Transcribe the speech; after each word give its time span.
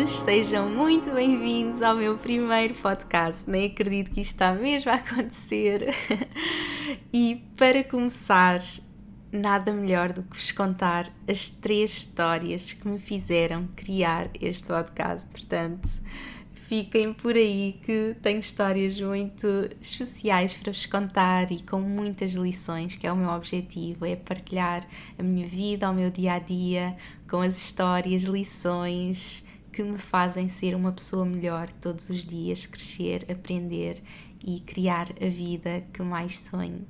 Todos, 0.00 0.20
sejam 0.20 0.70
muito 0.70 1.10
bem-vindos 1.10 1.82
ao 1.82 1.94
meu 1.94 2.16
primeiro 2.16 2.74
podcast. 2.74 3.50
Nem 3.50 3.66
acredito 3.66 4.10
que 4.10 4.20
isto 4.20 4.30
está 4.30 4.54
mesmo 4.54 4.90
a 4.90 4.94
acontecer. 4.94 5.94
e 7.12 7.44
para 7.56 7.84
começar, 7.84 8.60
nada 9.30 9.72
melhor 9.72 10.12
do 10.12 10.22
que 10.22 10.36
vos 10.36 10.52
contar 10.52 11.06
as 11.28 11.50
três 11.50 11.90
histórias 11.90 12.72
que 12.72 12.88
me 12.88 12.98
fizeram 12.98 13.68
criar 13.76 14.30
este 14.40 14.68
podcast. 14.68 15.28
Portanto, 15.30 15.88
fiquem 16.54 17.12
por 17.12 17.34
aí 17.34 17.78
que 17.84 18.16
tenho 18.22 18.40
histórias 18.40 18.98
muito 19.00 19.46
especiais 19.82 20.54
para 20.54 20.72
vos 20.72 20.86
contar 20.86 21.52
e 21.52 21.60
com 21.60 21.80
muitas 21.80 22.32
lições, 22.32 22.96
que 22.96 23.06
é 23.06 23.12
o 23.12 23.16
meu 23.16 23.30
objetivo, 23.30 24.06
é 24.06 24.16
partilhar 24.16 24.86
a 25.18 25.22
minha 25.22 25.46
vida, 25.46 25.90
o 25.90 25.94
meu 25.94 26.10
dia 26.10 26.34
a 26.34 26.38
dia, 26.38 26.96
com 27.28 27.42
as 27.42 27.58
histórias, 27.58 28.22
lições 28.22 29.44
que 29.72 29.82
me 29.82 29.98
fazem 29.98 30.48
ser 30.48 30.74
uma 30.74 30.92
pessoa 30.92 31.24
melhor 31.24 31.72
todos 31.72 32.10
os 32.10 32.24
dias, 32.24 32.66
crescer, 32.66 33.26
aprender 33.30 34.02
e 34.44 34.60
criar 34.60 35.08
a 35.20 35.28
vida 35.28 35.84
que 35.92 36.02
mais 36.02 36.38
sonho. 36.38 36.86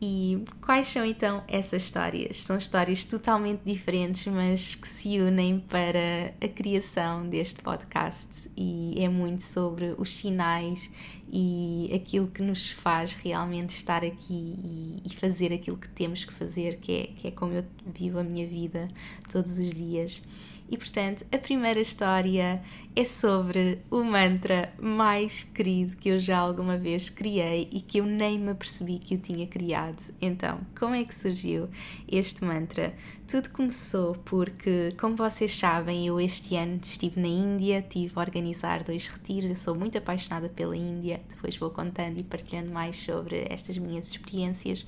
E 0.00 0.44
quais 0.60 0.88
são 0.88 1.06
então 1.06 1.42
essas 1.48 1.82
histórias? 1.84 2.42
São 2.42 2.58
histórias 2.58 3.02
totalmente 3.04 3.62
diferentes, 3.64 4.26
mas 4.26 4.74
que 4.74 4.86
se 4.86 5.18
unem 5.18 5.58
para 5.58 6.34
a 6.38 6.48
criação 6.48 7.26
deste 7.26 7.62
podcast, 7.62 8.50
e 8.54 8.94
é 9.02 9.08
muito 9.08 9.42
sobre 9.42 9.94
os 9.96 10.14
sinais 10.14 10.90
e 11.32 11.90
aquilo 11.94 12.28
que 12.28 12.42
nos 12.42 12.70
faz 12.70 13.14
realmente 13.14 13.70
estar 13.70 14.04
aqui 14.04 15.00
e, 15.04 15.14
fazer 15.14 15.52
aquilo 15.52 15.78
que 15.78 15.88
temos 15.88 16.24
que 16.24 16.32
fazer, 16.32 16.78
que 16.78 16.92
é, 16.92 17.06
que 17.06 17.28
é 17.28 17.30
como 17.30 17.54
eu 17.54 17.64
vivo 17.86 18.18
a 18.18 18.22
minha 18.22 18.46
vida 18.46 18.88
todos 19.32 19.58
os 19.58 19.70
dias. 19.72 20.22
E 20.68 20.76
portanto, 20.76 21.24
a 21.30 21.38
primeira 21.38 21.80
história 21.80 22.60
é 22.94 23.04
sobre 23.04 23.78
o 23.90 24.02
mantra 24.02 24.72
mais 24.80 25.44
querido 25.44 25.96
que 25.96 26.08
eu 26.08 26.18
já 26.18 26.38
alguma 26.38 26.76
vez 26.76 27.08
criei 27.08 27.68
e 27.70 27.80
que 27.80 27.98
eu 27.98 28.04
nem 28.04 28.38
me 28.38 28.50
apercebi 28.50 28.98
que 28.98 29.14
eu 29.14 29.18
tinha 29.18 29.46
criado. 29.46 30.02
Então, 30.20 30.60
como 30.78 30.94
é 30.94 31.04
que 31.04 31.14
surgiu 31.14 31.68
este 32.08 32.44
mantra? 32.44 32.94
Tudo 33.28 33.50
começou 33.50 34.14
porque, 34.24 34.90
como 34.98 35.14
vocês 35.14 35.54
sabem, 35.54 36.06
eu 36.06 36.20
este 36.20 36.56
ano 36.56 36.80
estive 36.82 37.20
na 37.20 37.28
Índia, 37.28 37.82
tive 37.82 38.12
a 38.16 38.20
organizar 38.20 38.82
dois 38.82 39.06
retiros, 39.06 39.48
eu 39.48 39.54
sou 39.54 39.74
muito 39.74 39.98
apaixonada 39.98 40.48
pela 40.48 40.76
Índia, 40.76 41.20
depois 41.28 41.56
vou 41.56 41.70
contando 41.70 42.18
e 42.18 42.24
partilhando 42.24 42.72
mais 42.72 42.96
sobre 42.96 43.46
estas 43.48 43.78
minhas 43.78 44.10
experiências. 44.10 44.86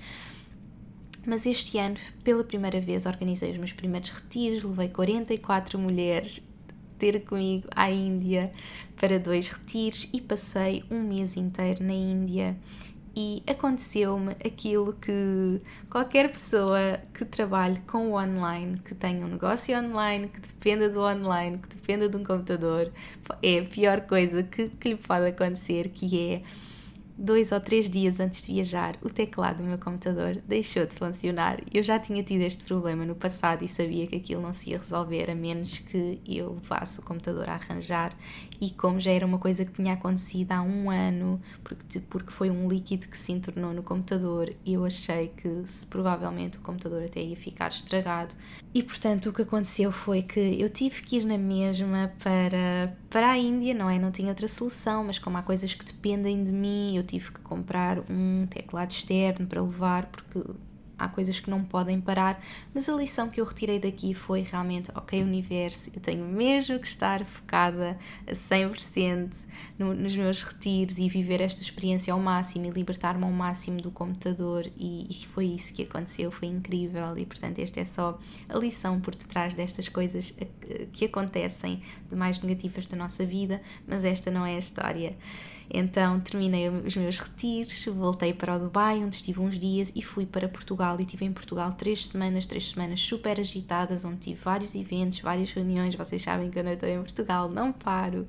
Mas 1.28 1.44
este 1.44 1.76
ano, 1.76 1.96
pela 2.24 2.42
primeira 2.42 2.80
vez, 2.80 3.04
organizei 3.04 3.50
os 3.52 3.58
meus 3.58 3.70
primeiros 3.70 4.08
retiros, 4.08 4.62
levei 4.62 4.88
44 4.88 5.78
mulheres 5.78 6.42
ter 6.98 7.20
comigo 7.20 7.68
à 7.76 7.90
Índia 7.90 8.50
para 8.98 9.18
dois 9.18 9.50
retiros 9.50 10.08
e 10.10 10.22
passei 10.22 10.82
um 10.90 11.02
mês 11.02 11.36
inteiro 11.36 11.84
na 11.84 11.92
Índia. 11.92 12.56
E 13.14 13.42
aconteceu-me 13.46 14.32
aquilo 14.42 14.94
que 14.94 15.60
qualquer 15.90 16.30
pessoa 16.30 16.98
que 17.12 17.26
trabalhe 17.26 17.78
com 17.80 18.12
o 18.12 18.14
online, 18.14 18.78
que 18.78 18.94
tenha 18.94 19.26
um 19.26 19.28
negócio 19.28 19.78
online, 19.78 20.28
que 20.28 20.40
dependa 20.40 20.88
do 20.88 21.00
online, 21.00 21.58
que 21.58 21.68
dependa 21.68 22.08
de 22.08 22.16
um 22.16 22.24
computador, 22.24 22.90
é 23.42 23.58
a 23.58 23.64
pior 23.64 24.00
coisa 24.00 24.42
que, 24.42 24.70
que 24.70 24.88
lhe 24.88 24.96
pode 24.96 25.26
acontecer, 25.26 25.90
que 25.90 26.18
é 26.18 26.42
dois 27.18 27.50
ou 27.50 27.60
três 27.60 27.90
dias 27.90 28.20
antes 28.20 28.42
de 28.42 28.52
viajar, 28.52 28.96
o 29.02 29.10
teclado 29.10 29.58
do 29.58 29.64
meu 29.64 29.76
computador 29.76 30.40
deixou 30.46 30.86
de 30.86 30.94
funcionar. 30.94 31.60
Eu 31.74 31.82
já 31.82 31.98
tinha 31.98 32.22
tido 32.22 32.42
este 32.42 32.64
problema 32.64 33.04
no 33.04 33.16
passado 33.16 33.64
e 33.64 33.68
sabia 33.68 34.06
que 34.06 34.14
aquilo 34.14 34.40
não 34.40 34.52
se 34.52 34.70
ia 34.70 34.78
resolver 34.78 35.28
a 35.28 35.34
menos 35.34 35.80
que 35.80 36.20
eu 36.24 36.52
levasse 36.52 37.00
o 37.00 37.02
computador 37.02 37.48
a 37.48 37.54
arranjar. 37.54 38.16
E 38.60 38.70
como 38.70 39.00
já 39.00 39.10
era 39.10 39.26
uma 39.26 39.38
coisa 39.38 39.64
que 39.64 39.72
tinha 39.72 39.94
acontecido 39.94 40.52
há 40.52 40.62
um 40.62 40.90
ano, 40.90 41.40
porque, 41.64 42.00
porque 42.00 42.30
foi 42.30 42.50
um 42.50 42.68
líquido 42.68 43.08
que 43.08 43.18
se 43.18 43.32
entornou 43.32 43.74
no 43.74 43.82
computador, 43.82 44.54
eu 44.64 44.84
achei 44.84 45.28
que 45.28 45.66
se, 45.66 45.84
provavelmente 45.86 46.58
o 46.58 46.60
computador 46.60 47.02
até 47.02 47.20
ia 47.20 47.36
ficar 47.36 47.68
estragado. 47.68 48.34
E 48.72 48.82
portanto 48.82 49.30
o 49.30 49.32
que 49.32 49.42
aconteceu 49.42 49.90
foi 49.90 50.22
que 50.22 50.40
eu 50.60 50.68
tive 50.68 51.02
que 51.02 51.16
ir 51.16 51.24
na 51.24 51.38
mesma 51.38 52.12
para, 52.22 52.96
para 53.10 53.30
a 53.30 53.38
Índia, 53.38 53.72
não 53.74 53.88
é? 53.88 53.98
Não 53.98 54.10
tinha 54.10 54.28
outra 54.28 54.46
solução, 54.46 55.04
mas 55.04 55.18
como 55.18 55.38
há 55.38 55.42
coisas 55.42 55.72
que 55.74 55.84
dependem 55.84 56.44
de 56.44 56.52
mim, 56.52 56.96
eu 56.96 57.02
tive 57.02 57.32
que 57.32 57.40
comprar 57.40 57.98
um 58.10 58.46
teclado 58.46 58.90
externo 58.90 59.46
para 59.46 59.62
levar, 59.62 60.06
porque 60.06 60.42
há 60.98 61.08
coisas 61.08 61.38
que 61.38 61.48
não 61.48 61.64
podem 61.64 62.00
parar, 62.00 62.42
mas 62.74 62.88
a 62.88 62.94
lição 62.94 63.28
que 63.28 63.40
eu 63.40 63.44
retirei 63.44 63.78
daqui 63.78 64.14
foi 64.14 64.40
realmente, 64.40 64.90
ok, 64.94 65.22
universo, 65.22 65.90
eu 65.94 66.00
tenho 66.00 66.24
mesmo 66.24 66.78
que 66.78 66.86
estar 66.86 67.24
focada 67.24 67.98
a 68.26 68.32
100% 68.32 69.46
no, 69.78 69.94
nos 69.94 70.16
meus 70.16 70.42
retiros 70.42 70.98
e 70.98 71.08
viver 71.08 71.40
esta 71.40 71.62
experiência 71.62 72.12
ao 72.12 72.20
máximo 72.20 72.66
e 72.66 72.70
libertar-me 72.70 73.24
ao 73.24 73.30
máximo 73.30 73.80
do 73.80 73.90
computador 73.90 74.66
e, 74.76 75.06
e, 75.08 75.26
foi 75.26 75.46
isso 75.46 75.72
que 75.72 75.82
aconteceu, 75.82 76.30
foi 76.30 76.48
incrível 76.48 77.16
e 77.16 77.24
portanto 77.24 77.58
esta 77.58 77.80
é 77.80 77.84
só 77.84 78.18
a 78.48 78.58
lição 78.58 79.00
por 79.00 79.14
detrás 79.14 79.54
destas 79.54 79.88
coisas 79.88 80.34
que 80.92 81.04
acontecem 81.04 81.82
de 82.08 82.16
mais 82.16 82.40
negativas 82.40 82.86
da 82.86 82.96
nossa 82.96 83.24
vida, 83.24 83.60
mas 83.86 84.04
esta 84.04 84.30
não 84.30 84.44
é 84.44 84.54
a 84.54 84.58
história. 84.58 85.16
Então 85.70 86.18
terminei 86.20 86.68
os 86.68 86.96
meus 86.96 87.18
retiros, 87.18 87.84
voltei 87.86 88.32
para 88.32 88.56
o 88.56 88.58
Dubai, 88.58 89.04
onde 89.04 89.16
estive 89.16 89.40
uns 89.40 89.58
dias 89.58 89.92
e 89.94 90.02
fui 90.02 90.24
para 90.24 90.48
Portugal 90.48 90.98
e 91.00 91.04
tive 91.04 91.26
em 91.26 91.32
Portugal 91.32 91.72
três 91.72 92.06
semanas, 92.06 92.46
três 92.46 92.70
semanas 92.70 93.00
super 93.00 93.38
agitadas, 93.38 94.04
onde 94.04 94.18
tive 94.18 94.40
vários 94.40 94.74
eventos, 94.74 95.20
várias 95.20 95.52
reuniões. 95.52 95.94
Vocês 95.94 96.22
sabem 96.22 96.50
que 96.50 96.58
eu 96.58 96.64
não 96.64 96.72
estou 96.72 96.88
em 96.88 96.98
Portugal, 96.98 97.50
não 97.50 97.72
paro. 97.72 98.26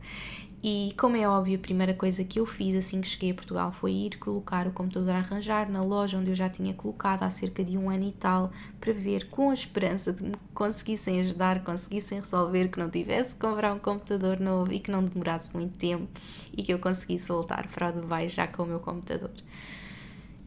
E 0.61 0.93
como 0.97 1.15
é 1.15 1.25
óbvio, 1.25 1.55
a 1.55 1.61
primeira 1.61 1.93
coisa 1.93 2.21
que 2.25 2.37
eu 2.37 2.45
fiz 2.45 2.75
assim 2.75 2.99
que 2.99 3.07
cheguei 3.07 3.31
a 3.31 3.33
Portugal 3.33 3.71
foi 3.71 3.93
ir 3.93 4.17
colocar 4.17 4.67
o 4.67 4.71
computador 4.73 5.11
a 5.11 5.19
arranjar 5.19 5.69
na 5.69 5.81
loja 5.81 6.17
onde 6.17 6.31
eu 6.31 6.35
já 6.35 6.49
tinha 6.49 6.73
colocado 6.73 7.23
há 7.23 7.29
cerca 7.29 7.63
de 7.63 7.77
um 7.77 7.89
ano 7.89 8.03
e 8.03 8.11
tal, 8.11 8.51
para 8.77 8.91
ver 8.91 9.29
com 9.29 9.51
a 9.51 9.53
esperança 9.53 10.11
de 10.11 10.21
me 10.21 10.33
conseguissem 10.53 11.21
ajudar, 11.21 11.63
conseguissem 11.63 12.19
resolver, 12.19 12.67
que 12.67 12.77
não 12.77 12.89
tivesse 12.89 13.35
que 13.35 13.39
comprar 13.39 13.73
um 13.73 13.79
computador 13.79 14.37
novo 14.37 14.73
e 14.73 14.81
que 14.81 14.91
não 14.91 15.01
demorasse 15.01 15.55
muito 15.55 15.79
tempo 15.79 16.09
e 16.51 16.61
que 16.61 16.73
eu 16.73 16.79
conseguisse 16.79 17.29
voltar 17.29 17.67
para 17.67 17.89
o 17.89 17.93
Dubai 17.93 18.27
já 18.27 18.45
com 18.45 18.63
o 18.63 18.65
meu 18.65 18.81
computador. 18.81 19.31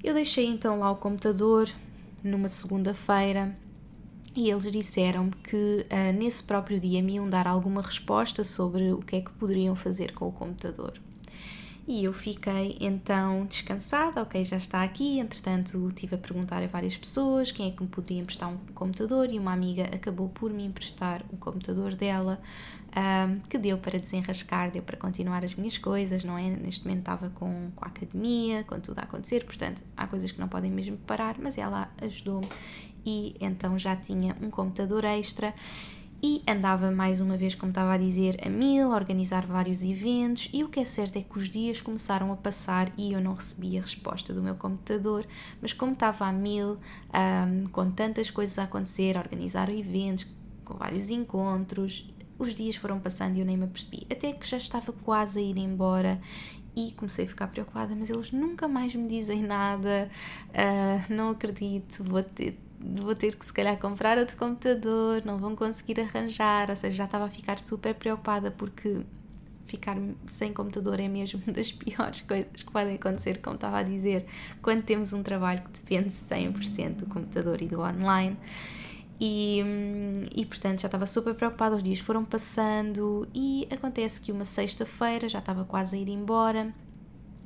Eu 0.04 0.12
deixei 0.12 0.44
então 0.44 0.78
lá 0.78 0.90
o 0.90 0.96
computador 0.96 1.70
numa 2.22 2.48
segunda-feira 2.48 3.54
e 4.34 4.50
eles 4.50 4.70
disseram-me 4.70 5.32
que 5.32 5.86
uh, 5.90 6.12
nesse 6.16 6.42
próprio 6.42 6.80
dia 6.80 7.02
me 7.02 7.14
iam 7.14 7.28
dar 7.28 7.46
alguma 7.46 7.82
resposta 7.82 8.44
sobre 8.44 8.92
o 8.92 8.98
que 8.98 9.16
é 9.16 9.20
que 9.20 9.30
poderiam 9.32 9.76
fazer 9.76 10.12
com 10.12 10.28
o 10.28 10.32
computador. 10.32 10.94
E 11.86 12.04
eu 12.04 12.12
fiquei 12.12 12.76
então 12.80 13.44
descansada, 13.46 14.22
ok, 14.22 14.44
já 14.44 14.56
está 14.56 14.84
aqui. 14.84 15.18
Entretanto, 15.18 15.90
tive 15.92 16.14
a 16.14 16.18
perguntar 16.18 16.62
a 16.62 16.66
várias 16.68 16.96
pessoas 16.96 17.50
quem 17.50 17.68
é 17.68 17.70
que 17.72 17.82
me 17.82 17.88
poderia 17.88 18.22
emprestar 18.22 18.48
um 18.48 18.56
computador 18.72 19.32
e 19.32 19.38
uma 19.38 19.52
amiga 19.52 19.84
acabou 19.84 20.28
por 20.28 20.52
me 20.52 20.64
emprestar 20.64 21.24
o 21.32 21.36
computador 21.36 21.94
dela, 21.94 22.40
um, 22.96 23.40
que 23.48 23.58
deu 23.58 23.78
para 23.78 23.98
desenrascar, 23.98 24.70
deu 24.70 24.82
para 24.82 24.96
continuar 24.96 25.44
as 25.44 25.56
minhas 25.56 25.76
coisas, 25.76 26.22
não 26.22 26.38
é? 26.38 26.50
Neste 26.50 26.84
momento 26.84 27.00
estava 27.00 27.30
com, 27.30 27.72
com 27.74 27.84
a 27.84 27.88
academia, 27.88 28.62
com 28.62 28.78
tudo 28.78 29.00
a 29.00 29.02
acontecer, 29.02 29.44
portanto, 29.44 29.82
há 29.96 30.06
coisas 30.06 30.30
que 30.30 30.38
não 30.38 30.46
podem 30.46 30.70
mesmo 30.70 30.96
parar, 30.98 31.36
mas 31.40 31.58
ela 31.58 31.90
ajudou-me 32.00 32.46
e 33.04 33.36
então 33.40 33.78
já 33.78 33.96
tinha 33.96 34.36
um 34.40 34.50
computador 34.50 35.04
extra 35.04 35.54
e 36.24 36.40
andava 36.48 36.92
mais 36.92 37.20
uma 37.20 37.36
vez, 37.36 37.56
como 37.56 37.70
estava 37.70 37.94
a 37.94 37.98
dizer, 37.98 38.36
a 38.46 38.48
mil, 38.48 38.92
a 38.92 38.94
organizar 38.94 39.44
vários 39.44 39.82
eventos. 39.82 40.48
E 40.52 40.62
o 40.62 40.68
que 40.68 40.78
é 40.78 40.84
certo 40.84 41.16
é 41.16 41.22
que 41.22 41.36
os 41.36 41.50
dias 41.50 41.80
começaram 41.80 42.32
a 42.32 42.36
passar 42.36 42.92
e 42.96 43.12
eu 43.12 43.20
não 43.20 43.34
recebia 43.34 43.80
a 43.80 43.82
resposta 43.82 44.32
do 44.32 44.40
meu 44.40 44.54
computador, 44.54 45.26
mas 45.60 45.72
como 45.72 45.94
estava 45.94 46.26
a 46.26 46.32
mil, 46.32 46.78
um, 47.12 47.64
com 47.72 47.90
tantas 47.90 48.30
coisas 48.30 48.56
a 48.56 48.64
acontecer, 48.64 49.16
a 49.16 49.20
organizar 49.20 49.68
eventos, 49.68 50.24
com 50.64 50.74
vários 50.74 51.10
encontros, 51.10 52.08
os 52.38 52.54
dias 52.54 52.76
foram 52.76 53.00
passando 53.00 53.36
e 53.36 53.40
eu 53.40 53.46
nem 53.46 53.56
me 53.56 53.64
apercebi. 53.64 54.06
Até 54.08 54.32
que 54.32 54.46
já 54.48 54.58
estava 54.58 54.92
quase 54.92 55.40
a 55.40 55.42
ir 55.42 55.58
embora 55.58 56.20
e 56.76 56.92
comecei 56.92 57.24
a 57.24 57.28
ficar 57.28 57.48
preocupada, 57.48 57.96
mas 57.96 58.10
eles 58.10 58.30
nunca 58.30 58.68
mais 58.68 58.94
me 58.94 59.08
dizem 59.08 59.42
nada, 59.42 60.08
uh, 60.50 61.12
não 61.12 61.30
acredito, 61.30 62.04
vou 62.04 62.22
ter 62.22 62.56
vou 62.82 63.14
ter 63.14 63.36
que 63.36 63.44
se 63.44 63.52
calhar 63.52 63.78
comprar 63.78 64.18
outro 64.18 64.36
computador, 64.36 65.22
não 65.24 65.38
vão 65.38 65.54
conseguir 65.54 66.00
arranjar, 66.00 66.70
ou 66.70 66.76
seja, 66.76 66.96
já 66.96 67.04
estava 67.04 67.26
a 67.26 67.30
ficar 67.30 67.58
super 67.58 67.94
preocupada 67.94 68.50
porque 68.50 69.02
ficar 69.66 69.96
sem 70.26 70.52
computador 70.52 71.00
é 71.00 71.08
mesmo 71.08 71.40
das 71.50 71.72
piores 71.72 72.20
coisas 72.22 72.62
que 72.62 72.70
podem 72.70 72.96
acontecer, 72.96 73.40
como 73.40 73.54
estava 73.54 73.78
a 73.78 73.82
dizer, 73.82 74.26
quando 74.60 74.82
temos 74.82 75.12
um 75.12 75.22
trabalho 75.22 75.62
que 75.62 75.70
depende 75.70 76.10
100% 76.10 76.96
do 76.96 77.06
computador 77.06 77.60
e 77.62 77.68
do 77.68 77.80
online. 77.80 78.36
E, 79.24 79.62
hum, 79.64 80.26
e 80.34 80.44
portanto 80.44 80.80
já 80.80 80.88
estava 80.88 81.06
super 81.06 81.32
preocupada, 81.34 81.76
os 81.76 81.82
dias 81.82 82.00
foram 82.00 82.24
passando 82.24 83.28
e 83.32 83.68
acontece 83.70 84.20
que 84.20 84.32
uma 84.32 84.44
sexta-feira 84.44 85.28
já 85.28 85.38
estava 85.38 85.64
quase 85.64 85.96
a 85.96 85.98
ir 85.98 86.08
embora. 86.08 86.72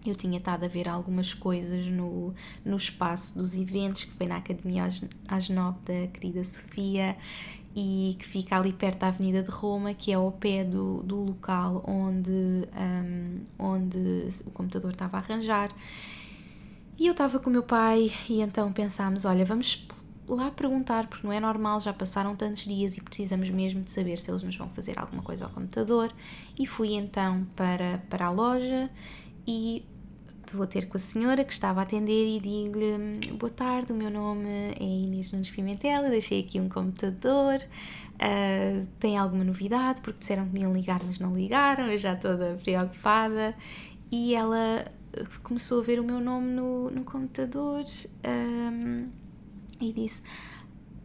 Eu 0.06 0.14
tinha 0.14 0.38
estado 0.38 0.64
a 0.64 0.68
ver 0.68 0.88
algumas 0.88 1.34
coisas 1.34 1.86
no, 1.86 2.34
no 2.64 2.76
espaço 2.76 3.36
dos 3.36 3.56
eventos, 3.56 4.04
que 4.04 4.12
foi 4.12 4.26
na 4.26 4.36
Academia 4.36 4.84
às, 4.84 5.04
às 5.28 5.48
9 5.48 5.78
da 5.84 6.06
querida 6.08 6.44
Sofia, 6.44 7.16
e 7.74 8.16
que 8.18 8.26
fica 8.26 8.56
ali 8.56 8.72
perto 8.72 9.00
da 9.00 9.08
Avenida 9.08 9.42
de 9.42 9.50
Roma, 9.50 9.92
que 9.92 10.10
é 10.10 10.14
ao 10.14 10.32
pé 10.32 10.64
do, 10.64 11.02
do 11.02 11.16
local 11.16 11.84
onde, 11.86 12.30
um, 12.30 13.44
onde 13.58 14.28
o 14.46 14.50
computador 14.50 14.92
estava 14.92 15.18
a 15.18 15.20
arranjar. 15.20 15.70
E 16.98 17.06
eu 17.06 17.12
estava 17.12 17.38
com 17.38 17.50
o 17.50 17.52
meu 17.52 17.62
pai 17.62 18.10
e 18.28 18.40
então 18.40 18.72
pensámos: 18.72 19.26
olha, 19.26 19.44
vamos 19.44 19.86
lá 20.26 20.50
perguntar, 20.50 21.06
porque 21.06 21.26
não 21.26 21.32
é 21.32 21.38
normal, 21.38 21.78
já 21.78 21.92
passaram 21.92 22.34
tantos 22.34 22.64
dias 22.64 22.96
e 22.96 23.00
precisamos 23.02 23.50
mesmo 23.50 23.82
de 23.82 23.90
saber 23.90 24.18
se 24.18 24.30
eles 24.30 24.42
nos 24.42 24.56
vão 24.56 24.68
fazer 24.70 24.98
alguma 24.98 25.22
coisa 25.22 25.44
ao 25.44 25.50
computador. 25.50 26.10
E 26.58 26.66
fui 26.66 26.94
então 26.94 27.46
para, 27.54 28.02
para 28.08 28.26
a 28.26 28.30
loja 28.30 28.90
e 29.46 29.84
vou 30.54 30.66
ter 30.66 30.88
com 30.88 30.96
a 30.96 31.00
senhora 31.00 31.44
que 31.44 31.52
estava 31.52 31.80
a 31.80 31.82
atender 31.82 32.36
e 32.36 32.38
digo-lhe: 32.38 33.32
Boa 33.32 33.50
tarde, 33.50 33.92
o 33.92 33.96
meu 33.96 34.10
nome 34.10 34.50
é 34.78 34.84
Inês 34.84 35.32
Nunes 35.32 35.50
Pimentel, 35.50 36.10
deixei 36.10 36.40
aqui 36.40 36.60
um 36.60 36.68
computador. 36.68 37.56
Uh, 38.16 38.86
tem 38.98 39.16
alguma 39.16 39.44
novidade? 39.44 40.00
Porque 40.00 40.20
disseram 40.20 40.46
que 40.46 40.52
me 40.52 40.60
iam 40.60 40.72
ligar, 40.72 41.00
mas 41.04 41.18
não 41.18 41.36
ligaram, 41.36 41.86
eu 41.86 41.98
já 41.98 42.14
toda 42.14 42.58
preocupada. 42.62 43.54
E 44.10 44.34
ela 44.34 44.84
começou 45.42 45.80
a 45.80 45.82
ver 45.82 45.98
o 46.00 46.04
meu 46.04 46.20
nome 46.20 46.50
no, 46.50 46.90
no 46.90 47.04
computador. 47.04 47.84
Um, 48.26 49.08
e 49.80 49.92
disse: 49.92 50.22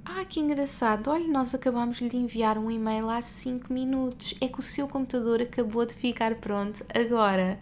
Ah, 0.06 0.26
que 0.26 0.40
engraçado, 0.40 1.10
olha, 1.10 1.28
nós 1.28 1.54
acabámos 1.54 1.98
de 1.98 2.18
enviar 2.18 2.58
um 2.58 2.70
e-mail 2.70 3.10
há 3.10 3.22
5 3.22 3.72
minutos. 3.72 4.36
É 4.42 4.48
que 4.48 4.60
o 4.60 4.64
seu 4.64 4.88
computador 4.88 5.42
acabou 5.42 5.86
de 5.86 5.94
ficar 5.94 6.36
pronto 6.36 6.84
agora. 6.94 7.60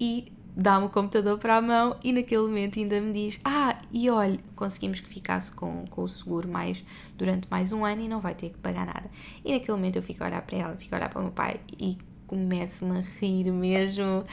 E 0.00 0.32
dá-me 0.58 0.86
o 0.86 0.88
computador 0.88 1.38
para 1.38 1.56
a 1.56 1.62
mão 1.62 1.96
e 2.02 2.12
naquele 2.12 2.42
momento 2.42 2.80
ainda 2.80 3.00
me 3.00 3.12
diz: 3.12 3.40
Ah, 3.44 3.80
e 3.92 4.10
olha, 4.10 4.40
conseguimos 4.56 5.00
que 5.00 5.08
ficasse 5.08 5.52
com, 5.52 5.84
com 5.88 6.02
o 6.02 6.08
seguro 6.08 6.48
mais 6.48 6.84
durante 7.16 7.48
mais 7.48 7.72
um 7.72 7.84
ano 7.84 8.02
e 8.02 8.08
não 8.08 8.20
vai 8.20 8.34
ter 8.34 8.50
que 8.50 8.58
pagar 8.58 8.84
nada. 8.84 9.08
E 9.44 9.52
naquele 9.52 9.76
momento 9.76 9.96
eu 9.96 10.02
fico 10.02 10.24
a 10.24 10.26
olhar 10.26 10.42
para 10.42 10.58
ela, 10.58 10.76
fico 10.76 10.94
a 10.94 10.98
olhar 10.98 11.08
para 11.08 11.20
o 11.20 11.22
meu 11.22 11.32
pai 11.32 11.60
e 11.78 11.96
começo-me 12.26 12.98
a 12.98 13.02
rir 13.20 13.50
mesmo 13.52 14.24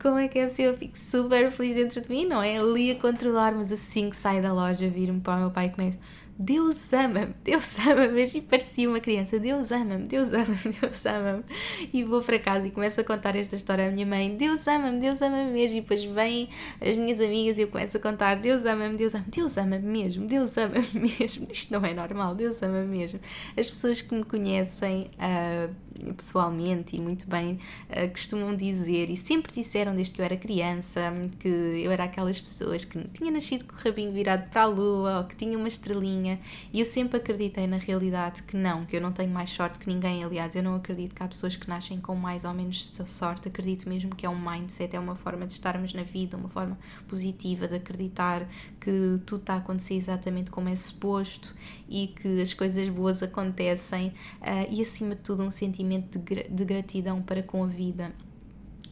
como 0.00 0.18
é 0.18 0.28
que 0.28 0.38
é 0.38 0.44
possível? 0.44 0.72
Eu 0.72 0.78
fico 0.78 0.96
super 0.96 1.50
feliz 1.52 1.74
dentro 1.76 2.00
de 2.00 2.08
mim, 2.08 2.24
não 2.24 2.42
é? 2.42 2.56
Ali 2.56 2.90
a 2.90 2.94
controlar, 2.94 3.54
mas 3.54 3.70
assim 3.70 4.08
que 4.08 4.16
sai 4.16 4.40
da 4.40 4.50
loja, 4.50 4.88
viro-me 4.88 5.20
para 5.20 5.36
o 5.36 5.40
meu 5.40 5.50
pai 5.50 5.66
e 5.66 5.68
começo. 5.68 5.98
Deus 6.42 6.90
ama-me, 6.94 7.34
Deus 7.44 7.78
ama-me, 7.86 8.24
e 8.34 8.40
parecia 8.40 8.88
uma 8.88 8.98
criança, 8.98 9.38
Deus 9.38 9.70
ama-me, 9.70 10.06
Deus 10.06 10.32
ama-me, 10.32 10.72
Deus 10.80 11.04
ama-me. 11.04 11.44
E 11.92 12.02
vou 12.02 12.22
para 12.22 12.38
casa 12.38 12.66
e 12.66 12.70
começo 12.70 12.98
a 12.98 13.04
contar 13.04 13.36
esta 13.36 13.56
história 13.56 13.86
à 13.86 13.90
minha 13.90 14.06
mãe, 14.06 14.34
Deus 14.34 14.66
ama-me, 14.66 14.98
Deus 14.98 15.20
ama-me 15.20 15.52
mesmo. 15.52 15.76
E 15.76 15.80
depois 15.82 16.02
vêm 16.02 16.48
as 16.80 16.96
minhas 16.96 17.20
amigas 17.20 17.58
e 17.58 17.60
eu 17.60 17.68
começo 17.68 17.98
a 17.98 18.00
contar, 18.00 18.36
Deus 18.36 18.64
ama-me, 18.64 18.96
Deus 18.96 19.14
ama-me, 19.14 19.30
Deus 19.30 19.58
ama-me 19.58 19.86
mesmo, 19.86 20.26
Deus 20.26 20.56
ama-me 20.56 21.12
mesmo. 21.20 21.46
Isto 21.50 21.74
não 21.74 21.84
é 21.84 21.92
normal, 21.92 22.34
Deus 22.34 22.62
ama-me 22.62 22.86
mesmo. 22.86 23.20
As 23.54 23.68
pessoas 23.68 24.00
que 24.00 24.14
me 24.14 24.24
conhecem 24.24 25.10
uh, 25.18 25.70
pessoalmente 26.16 26.96
e 26.96 27.00
muito 27.00 27.28
bem 27.28 27.58
uh, 27.88 28.10
costumam 28.10 28.56
dizer, 28.56 29.10
e 29.10 29.16
sempre 29.16 29.52
disseram 29.52 29.94
desde 29.94 30.14
que 30.14 30.20
eu 30.20 30.24
era 30.24 30.36
criança, 30.36 31.12
que 31.38 31.48
eu 31.48 31.90
era 31.90 32.04
aquelas 32.04 32.40
pessoas 32.40 32.84
que 32.84 32.98
tinha 33.10 33.30
nascido 33.30 33.64
com 33.64 33.74
o 33.74 33.78
rabinho 33.78 34.12
virado 34.12 34.48
para 34.50 34.62
a 34.62 34.66
lua 34.66 35.18
ou 35.18 35.24
que 35.24 35.36
tinha 35.36 35.56
uma 35.56 35.68
estrelinha 35.68 36.38
e 36.72 36.80
eu 36.80 36.84
sempre 36.84 37.18
acreditei 37.18 37.66
na 37.66 37.76
realidade 37.76 38.42
que 38.42 38.56
não, 38.56 38.84
que 38.84 38.96
eu 38.96 39.00
não 39.00 39.12
tenho 39.12 39.30
mais 39.30 39.50
sorte 39.50 39.78
que 39.78 39.88
ninguém. 39.88 40.24
Aliás, 40.24 40.54
eu 40.54 40.62
não 40.62 40.74
acredito 40.74 41.14
que 41.14 41.22
há 41.22 41.28
pessoas 41.28 41.56
que 41.56 41.68
nascem 41.68 42.00
com 42.00 42.14
mais 42.14 42.44
ou 42.44 42.52
menos 42.52 42.92
sorte. 43.06 43.48
Acredito 43.48 43.88
mesmo 43.88 44.14
que 44.14 44.26
é 44.26 44.28
um 44.28 44.38
mindset, 44.38 44.94
é 44.94 45.00
uma 45.00 45.14
forma 45.14 45.46
de 45.46 45.52
estarmos 45.52 45.92
na 45.94 46.02
vida, 46.02 46.36
uma 46.36 46.48
forma 46.48 46.78
positiva 47.08 47.66
de 47.66 47.76
acreditar 47.76 48.46
que 48.80 49.20
tudo 49.26 49.40
está 49.40 49.54
a 49.54 49.56
acontecer 49.58 49.94
exatamente 49.94 50.50
como 50.50 50.68
é 50.68 50.76
suposto 50.76 51.54
e 51.88 52.08
que 52.08 52.40
as 52.40 52.54
coisas 52.54 52.88
boas 52.88 53.22
acontecem 53.22 54.08
uh, 54.40 54.66
e, 54.70 54.80
acima 54.80 55.14
de 55.14 55.20
tudo, 55.20 55.42
um 55.42 55.50
sentimento 55.50 56.18
de, 56.18 56.44
de 56.44 56.64
gratidão 56.64 57.20
para 57.20 57.42
com 57.42 57.62
a 57.62 57.66
vida. 57.66 58.12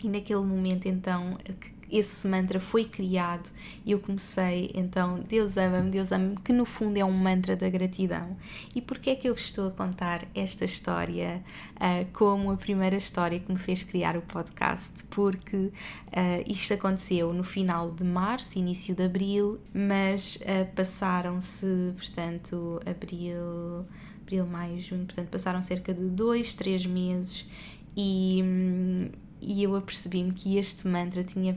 E 0.02 0.08
naquele 0.08 0.40
momento, 0.40 0.86
então, 0.86 1.38
que 1.58 1.72
esse 1.90 2.26
mantra 2.26 2.60
foi 2.60 2.84
criado 2.84 3.50
e 3.84 3.92
eu 3.92 3.98
comecei 3.98 4.70
então 4.74 5.20
Deus 5.20 5.56
ama-me, 5.56 5.90
Deus 5.90 6.12
ama-me, 6.12 6.36
que 6.36 6.52
no 6.52 6.64
fundo 6.64 6.96
é 6.98 7.04
um 7.04 7.12
mantra 7.12 7.56
da 7.56 7.68
gratidão. 7.68 8.36
E 8.74 8.80
porquê 8.80 9.10
é 9.10 9.14
que 9.14 9.28
eu 9.28 9.34
vos 9.34 9.44
estou 9.44 9.68
a 9.68 9.70
contar 9.70 10.26
esta 10.34 10.64
história 10.64 11.42
uh, 11.76 12.06
como 12.12 12.50
a 12.50 12.56
primeira 12.56 12.96
história 12.96 13.38
que 13.38 13.50
me 13.50 13.58
fez 13.58 13.82
criar 13.82 14.16
o 14.16 14.22
podcast? 14.22 15.04
Porque 15.04 15.56
uh, 15.56 15.72
isto 16.46 16.74
aconteceu 16.74 17.32
no 17.32 17.44
final 17.44 17.90
de 17.90 18.04
março, 18.04 18.58
início 18.58 18.94
de 18.94 19.04
abril, 19.04 19.58
mas 19.72 20.36
uh, 20.36 20.74
passaram-se, 20.74 21.66
portanto, 21.96 22.80
abril, 22.86 23.86
abril, 24.22 24.46
maio, 24.46 24.78
junho, 24.78 25.06
portanto, 25.06 25.28
passaram 25.28 25.62
cerca 25.62 25.92
de 25.92 26.04
dois, 26.04 26.54
três 26.54 26.84
meses 26.84 27.46
e. 27.96 28.42
Hum, 28.42 29.27
e 29.40 29.62
eu 29.62 29.74
apercebi-me 29.76 30.32
que 30.32 30.56
este 30.56 30.86
mantra 30.86 31.22
tinha, 31.24 31.54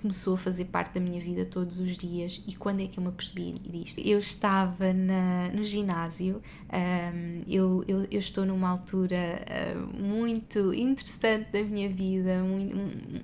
começou 0.00 0.34
a 0.34 0.36
fazer 0.36 0.66
parte 0.66 0.94
da 0.94 1.00
minha 1.00 1.20
vida 1.20 1.44
todos 1.44 1.80
os 1.80 1.96
dias. 1.96 2.42
E 2.46 2.54
quando 2.54 2.80
é 2.80 2.86
que 2.86 2.98
eu 2.98 3.02
me 3.02 3.08
apercebi 3.08 3.52
disto? 3.52 4.00
Eu 4.00 4.18
estava 4.18 4.92
na, 4.92 5.48
no 5.52 5.64
ginásio, 5.64 6.40
um, 6.72 7.42
eu, 7.46 7.84
eu, 7.88 8.06
eu, 8.10 8.20
estou 8.20 8.44
numa 8.44 8.68
altura 8.68 9.16
uh, 9.16 10.02
muito 10.02 10.72
interessante 10.74 11.50
da 11.52 11.62
minha 11.62 11.88
vida, 11.88 12.42
muito, 12.42 12.76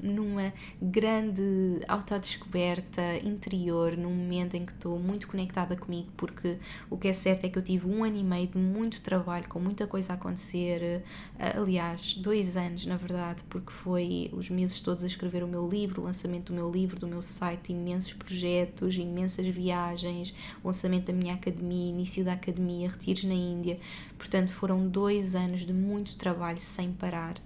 numa 0.02 0.52
grande 0.80 1.80
autodescoberta 1.86 3.02
interior, 3.22 3.96
num 3.96 4.14
momento 4.14 4.54
em 4.54 4.64
que 4.64 4.72
estou 4.72 4.98
muito 4.98 5.28
conectada 5.28 5.76
comigo, 5.76 6.08
porque 6.16 6.58
o 6.90 6.96
que 6.96 7.08
é 7.08 7.12
certo 7.12 7.44
é 7.44 7.48
que 7.48 7.58
eu 7.58 7.62
tive 7.62 7.86
um 7.88 8.02
ano 8.04 8.16
e 8.16 8.24
meio 8.24 8.48
de 8.48 8.58
muito 8.58 9.00
trabalho, 9.00 9.48
com 9.48 9.60
muita 9.60 9.86
coisa 9.86 10.12
a 10.12 10.16
acontecer, 10.16 11.02
uh, 11.36 11.62
aliás, 11.62 12.14
dois 12.14 12.56
anos 12.56 12.86
na 12.86 12.96
verdade, 12.96 13.43
porque 13.48 13.72
foi 13.72 14.31
os 14.32 14.50
meses 14.50 14.81
todos 14.81 15.04
a 15.04 15.06
escrever 15.06 15.43
o 15.43 15.48
meu 15.48 15.69
livro, 15.69 16.02
o 16.02 16.04
lançamento 16.04 16.52
do 16.52 16.54
meu 16.54 16.63
livro, 16.70 16.98
do 16.98 17.06
meu 17.06 17.22
site, 17.22 17.72
imensos 17.72 18.12
projetos, 18.12 18.96
imensas 18.96 19.46
viagens, 19.46 20.34
lançamento 20.64 21.06
da 21.06 21.12
minha 21.12 21.34
academia, 21.34 21.90
início 21.90 22.24
da 22.24 22.32
academia, 22.32 22.88
retiros 22.88 23.24
na 23.24 23.34
Índia. 23.34 23.78
Portanto, 24.18 24.52
foram 24.52 24.88
dois 24.88 25.34
anos 25.34 25.60
de 25.60 25.72
muito 25.72 26.16
trabalho 26.16 26.60
sem 26.60 26.92
parar. 26.92 27.36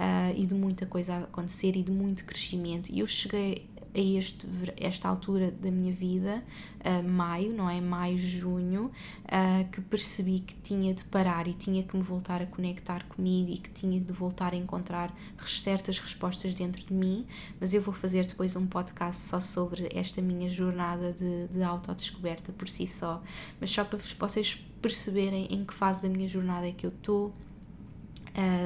Uh, 0.00 0.32
e 0.34 0.46
de 0.46 0.54
muita 0.54 0.86
coisa 0.86 1.12
a 1.12 1.18
acontecer 1.24 1.76
e 1.76 1.82
de 1.82 1.92
muito 1.92 2.24
crescimento. 2.24 2.90
E 2.90 3.00
eu 3.00 3.06
cheguei 3.06 3.66
a 3.94 3.98
este, 3.98 4.46
esta 4.76 5.08
altura 5.08 5.50
da 5.50 5.70
minha 5.70 5.92
vida, 5.92 6.42
uh, 6.80 7.08
maio, 7.08 7.52
não 7.52 7.68
é? 7.68 7.80
Maio, 7.80 8.18
junho, 8.18 8.90
uh, 9.24 9.70
que 9.70 9.80
percebi 9.80 10.40
que 10.40 10.54
tinha 10.54 10.94
de 10.94 11.04
parar 11.04 11.48
e 11.48 11.54
tinha 11.54 11.82
que 11.82 11.96
me 11.96 12.02
voltar 12.02 12.40
a 12.40 12.46
conectar 12.46 13.04
comigo 13.06 13.50
e 13.50 13.58
que 13.58 13.70
tinha 13.70 14.00
de 14.00 14.12
voltar 14.12 14.52
a 14.52 14.56
encontrar 14.56 15.14
certas 15.44 15.98
respostas 15.98 16.54
dentro 16.54 16.84
de 16.84 16.92
mim. 16.92 17.26
Mas 17.58 17.74
eu 17.74 17.82
vou 17.82 17.92
fazer 17.92 18.26
depois 18.26 18.54
um 18.56 18.66
podcast 18.66 19.22
só 19.22 19.40
sobre 19.40 19.88
esta 19.94 20.22
minha 20.22 20.48
jornada 20.48 21.12
de, 21.12 21.48
de 21.48 21.62
autodescoberta 21.62 22.52
por 22.52 22.68
si 22.68 22.86
só. 22.86 23.22
Mas 23.60 23.70
só 23.70 23.84
para 23.84 23.98
vocês 24.18 24.64
perceberem 24.80 25.46
em 25.50 25.64
que 25.64 25.74
fase 25.74 26.02
da 26.02 26.08
minha 26.08 26.28
jornada 26.28 26.68
é 26.68 26.72
que 26.72 26.86
eu 26.86 26.90
estou 26.90 27.34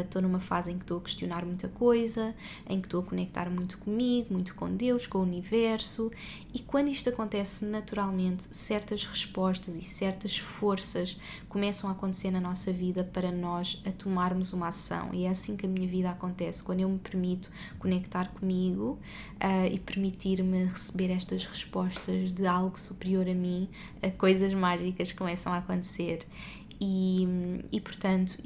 Estou 0.00 0.20
uh, 0.20 0.22
numa 0.22 0.40
fase 0.40 0.70
em 0.70 0.76
que 0.76 0.84
estou 0.84 0.98
a 0.98 1.00
questionar 1.00 1.44
muita 1.44 1.68
coisa, 1.68 2.34
em 2.68 2.80
que 2.80 2.86
estou 2.86 3.00
a 3.00 3.02
conectar 3.02 3.48
muito 3.48 3.78
comigo, 3.78 4.32
muito 4.32 4.54
com 4.54 4.74
Deus, 4.74 5.06
com 5.06 5.18
o 5.18 5.22
universo, 5.22 6.10
e 6.52 6.60
quando 6.60 6.88
isto 6.88 7.08
acontece 7.08 7.64
naturalmente, 7.64 8.44
certas 8.50 9.04
respostas 9.06 9.76
e 9.76 9.82
certas 9.82 10.36
forças 10.38 11.18
começam 11.48 11.88
a 11.88 11.92
acontecer 11.92 12.30
na 12.30 12.40
nossa 12.40 12.72
vida 12.72 13.04
para 13.04 13.32
nós 13.32 13.82
a 13.86 13.90
tomarmos 13.90 14.52
uma 14.52 14.68
ação, 14.68 15.10
e 15.12 15.24
é 15.24 15.30
assim 15.30 15.56
que 15.56 15.66
a 15.66 15.68
minha 15.68 15.88
vida 15.88 16.10
acontece, 16.10 16.62
quando 16.62 16.80
eu 16.80 16.88
me 16.88 16.98
permito 16.98 17.50
conectar 17.78 18.28
comigo 18.28 18.98
uh, 19.36 19.66
e 19.72 19.78
permitir-me 19.78 20.64
receber 20.64 21.10
estas 21.10 21.44
respostas 21.46 22.32
de 22.32 22.46
algo 22.46 22.78
superior 22.78 23.28
a 23.28 23.34
mim, 23.34 23.68
uh, 24.02 24.10
coisas 24.18 24.52
mágicas 24.54 25.12
começam 25.12 25.52
a 25.52 25.58
acontecer. 25.58 26.26
E, 26.80 27.26
e 27.70 27.80
portanto, 27.80 28.36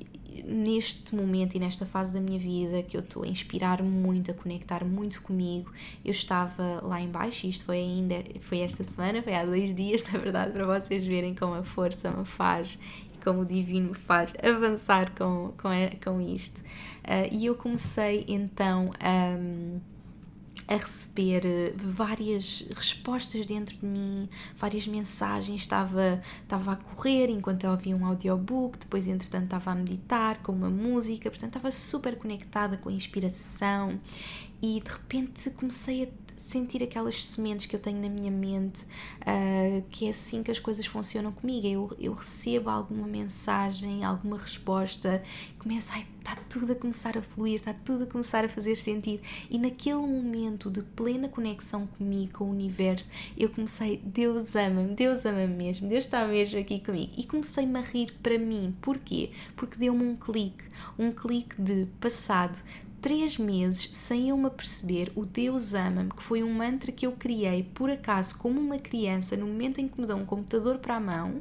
neste 0.44 1.14
momento 1.14 1.56
e 1.56 1.58
nesta 1.58 1.86
fase 1.86 2.12
da 2.12 2.20
minha 2.20 2.38
vida 2.38 2.82
que 2.82 2.96
eu 2.96 3.00
estou 3.00 3.24
a 3.24 3.26
inspirar 3.26 3.82
muito, 3.82 4.30
a 4.30 4.34
conectar 4.34 4.84
muito 4.84 5.22
comigo, 5.22 5.72
eu 6.04 6.10
estava 6.10 6.80
lá 6.82 7.00
embaixo, 7.00 7.46
isto 7.46 7.64
foi 7.64 7.78
ainda, 7.78 8.16
foi 8.40 8.60
esta 8.60 8.84
semana, 8.84 9.22
foi 9.22 9.34
há 9.34 9.44
dois 9.44 9.74
dias, 9.74 10.02
na 10.12 10.18
verdade, 10.18 10.52
para 10.52 10.66
vocês 10.66 11.04
verem 11.04 11.34
como 11.34 11.54
a 11.54 11.62
força 11.62 12.10
me 12.10 12.24
faz 12.24 12.78
e 13.14 13.24
como 13.24 13.40
o 13.40 13.44
divino 13.44 13.88
me 13.88 13.94
faz 13.94 14.34
avançar 14.42 15.10
com, 15.14 15.52
com, 15.56 15.70
com 16.02 16.20
isto. 16.20 16.60
Uh, 17.04 17.28
e 17.32 17.46
eu 17.46 17.54
comecei 17.54 18.24
então 18.28 18.90
a. 19.00 19.36
Um, 19.38 19.80
a 20.68 20.76
receber 20.76 21.46
eh, 21.46 21.72
várias 21.74 22.68
respostas 22.76 23.46
dentro 23.46 23.76
de 23.78 23.86
mim, 23.86 24.28
várias 24.56 24.86
mensagens. 24.86 25.62
Estava, 25.62 26.22
estava 26.42 26.72
a 26.72 26.76
correr 26.76 27.30
enquanto 27.30 27.64
eu 27.64 27.70
ouvia 27.70 27.96
um 27.96 28.04
audiobook, 28.04 28.78
depois, 28.78 29.08
entretanto, 29.08 29.44
estava 29.44 29.70
a 29.70 29.74
meditar 29.74 30.42
com 30.42 30.52
uma 30.52 30.68
música, 30.68 31.30
portanto, 31.30 31.56
estava 31.56 31.70
super 31.70 32.16
conectada 32.16 32.76
com 32.76 32.90
a 32.90 32.92
inspiração 32.92 33.98
e 34.60 34.80
de 34.80 34.90
repente 34.90 35.50
comecei 35.50 36.04
a 36.04 36.28
sentir 36.38 36.82
aquelas 36.82 37.22
sementes 37.22 37.66
que 37.66 37.74
eu 37.74 37.80
tenho 37.80 38.00
na 38.00 38.08
minha 38.08 38.30
mente, 38.30 38.84
uh, 38.84 39.82
que 39.90 40.06
é 40.06 40.10
assim 40.10 40.42
que 40.42 40.50
as 40.50 40.58
coisas 40.58 40.86
funcionam 40.86 41.32
comigo. 41.32 41.66
Eu, 41.66 41.96
eu 41.98 42.12
recebo 42.12 42.70
alguma 42.70 43.06
mensagem, 43.06 44.04
alguma 44.04 44.38
resposta, 44.38 45.22
começo, 45.58 45.90
ai, 45.92 46.06
está 46.18 46.36
tudo 46.48 46.72
a 46.72 46.74
começar 46.74 47.18
a 47.18 47.22
fluir, 47.22 47.54
está 47.54 47.72
tudo 47.72 48.04
a 48.04 48.06
começar 48.06 48.44
a 48.44 48.48
fazer 48.48 48.76
sentido. 48.76 49.22
E 49.50 49.58
naquele 49.58 49.96
momento 49.96 50.70
de 50.70 50.82
plena 50.82 51.28
conexão 51.28 51.86
comigo, 51.86 52.32
com 52.34 52.44
o 52.44 52.50
universo, 52.50 53.08
eu 53.36 53.48
comecei, 53.50 54.00
Deus 54.04 54.54
ama-me, 54.54 54.94
Deus 54.94 55.24
ama-me 55.26 55.54
mesmo, 55.54 55.88
Deus 55.88 56.04
está 56.04 56.26
mesmo 56.26 56.58
aqui 56.60 56.80
comigo. 56.80 57.12
E 57.16 57.24
comecei-me 57.24 57.78
a 57.78 57.82
rir 57.82 58.12
para 58.22 58.38
mim. 58.38 58.74
Porquê? 58.80 59.30
Porque 59.56 59.76
deu-me 59.76 60.04
um 60.04 60.16
clique, 60.16 60.64
um 60.98 61.10
clique 61.10 61.60
de 61.60 61.86
passado 62.00 62.62
três 63.00 63.38
meses 63.38 63.88
sem 63.92 64.28
eu 64.28 64.36
me 64.36 64.46
aperceber 64.46 65.12
o 65.14 65.24
Deus 65.24 65.74
ama-me, 65.74 66.10
que 66.10 66.22
foi 66.22 66.42
um 66.42 66.52
mantra 66.52 66.90
que 66.90 67.06
eu 67.06 67.12
criei 67.12 67.62
por 67.62 67.90
acaso 67.90 68.36
como 68.36 68.60
uma 68.60 68.78
criança 68.78 69.36
no 69.36 69.46
momento 69.46 69.80
em 69.80 69.88
que 69.88 70.00
me 70.00 70.06
dão 70.06 70.20
um 70.20 70.24
computador 70.24 70.78
para 70.78 70.96
a 70.96 71.00
mão, 71.00 71.40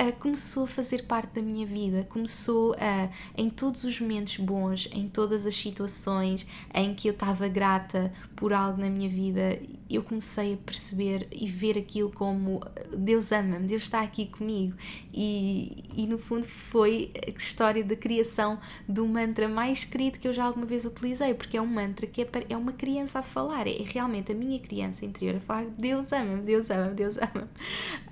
uh, 0.00 0.12
começou 0.18 0.64
a 0.64 0.66
fazer 0.66 1.06
parte 1.06 1.34
da 1.34 1.42
minha 1.42 1.66
vida, 1.66 2.04
começou 2.08 2.74
a, 2.74 3.08
em 3.48 3.50
todos 3.50 3.82
os 3.84 3.98
momentos 3.98 4.36
bons, 4.36 4.90
em 4.92 5.08
todas 5.08 5.46
as 5.46 5.56
situações 5.56 6.46
em 6.74 6.94
que 6.94 7.08
eu 7.08 7.12
estava 7.12 7.48
grata 7.48 8.12
por 8.36 8.52
algo 8.52 8.78
na 8.78 8.90
minha 8.90 9.08
vida, 9.08 9.58
eu 9.88 10.02
comecei 10.02 10.52
a 10.52 10.56
perceber 10.58 11.26
e 11.32 11.46
ver 11.46 11.78
aquilo 11.78 12.12
como 12.12 12.60
Deus 12.94 13.32
ama-me, 13.32 13.66
Deus 13.66 13.84
está 13.84 14.02
aqui 14.02 14.26
comigo. 14.26 14.76
E, 15.14 15.84
e 15.96 16.06
no 16.06 16.18
fundo 16.18 16.46
foi 16.46 17.10
a 17.26 17.30
história 17.30 17.82
da 17.82 17.96
criação 17.96 18.58
do 18.86 19.06
mantra 19.08 19.48
mais 19.48 19.82
querido 19.82 20.18
que 20.18 20.28
eu 20.28 20.32
já 20.32 20.44
alguma 20.44 20.66
vez 20.66 20.84
utilizei, 20.84 21.32
porque 21.32 21.56
é 21.56 21.62
um 21.62 21.66
mantra 21.66 22.06
que 22.06 22.20
é, 22.20 22.28
é 22.50 22.56
uma 22.56 22.72
criança 22.72 23.20
a 23.20 23.22
falar, 23.22 23.66
é 23.66 23.78
realmente 23.86 24.30
a 24.30 24.34
minha 24.34 24.58
criança 24.58 25.06
interior 25.06 25.36
a 25.36 25.40
falar: 25.40 25.64
Deus 25.78 26.12
ama-me, 26.12 26.42
Deus 26.42 26.68
ama-me, 26.68 26.94
Deus 26.94 27.16
ama-me. 27.16 27.48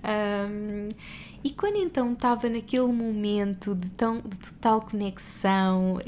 Um, 0.02 0.88
e 1.44 1.50
quando 1.50 1.76
então 1.76 2.12
estava 2.12 2.48
naquele 2.48 2.86
momento 2.86 3.74
de, 3.74 3.88
tão, 3.90 4.20
de 4.20 4.38
total 4.38 4.82
conexão, 4.82 5.98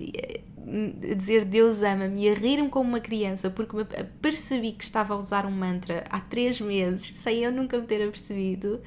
a 1.10 1.14
dizer 1.14 1.44
Deus 1.44 1.82
ama-me 1.82 2.26
e 2.26 2.28
a 2.28 2.34
rir-me 2.34 2.68
como 2.68 2.90
uma 2.90 3.00
criança 3.00 3.48
porque 3.50 3.76
me 3.76 3.84
percebi 4.20 4.72
que 4.72 4.84
estava 4.84 5.14
a 5.14 5.16
usar 5.16 5.46
um 5.46 5.50
mantra 5.50 6.04
há 6.10 6.20
três 6.20 6.60
meses 6.60 7.16
sem 7.16 7.38
eu 7.38 7.50
nunca 7.50 7.78
me 7.78 7.86
ter 7.86 8.06
apercebido, 8.06 8.80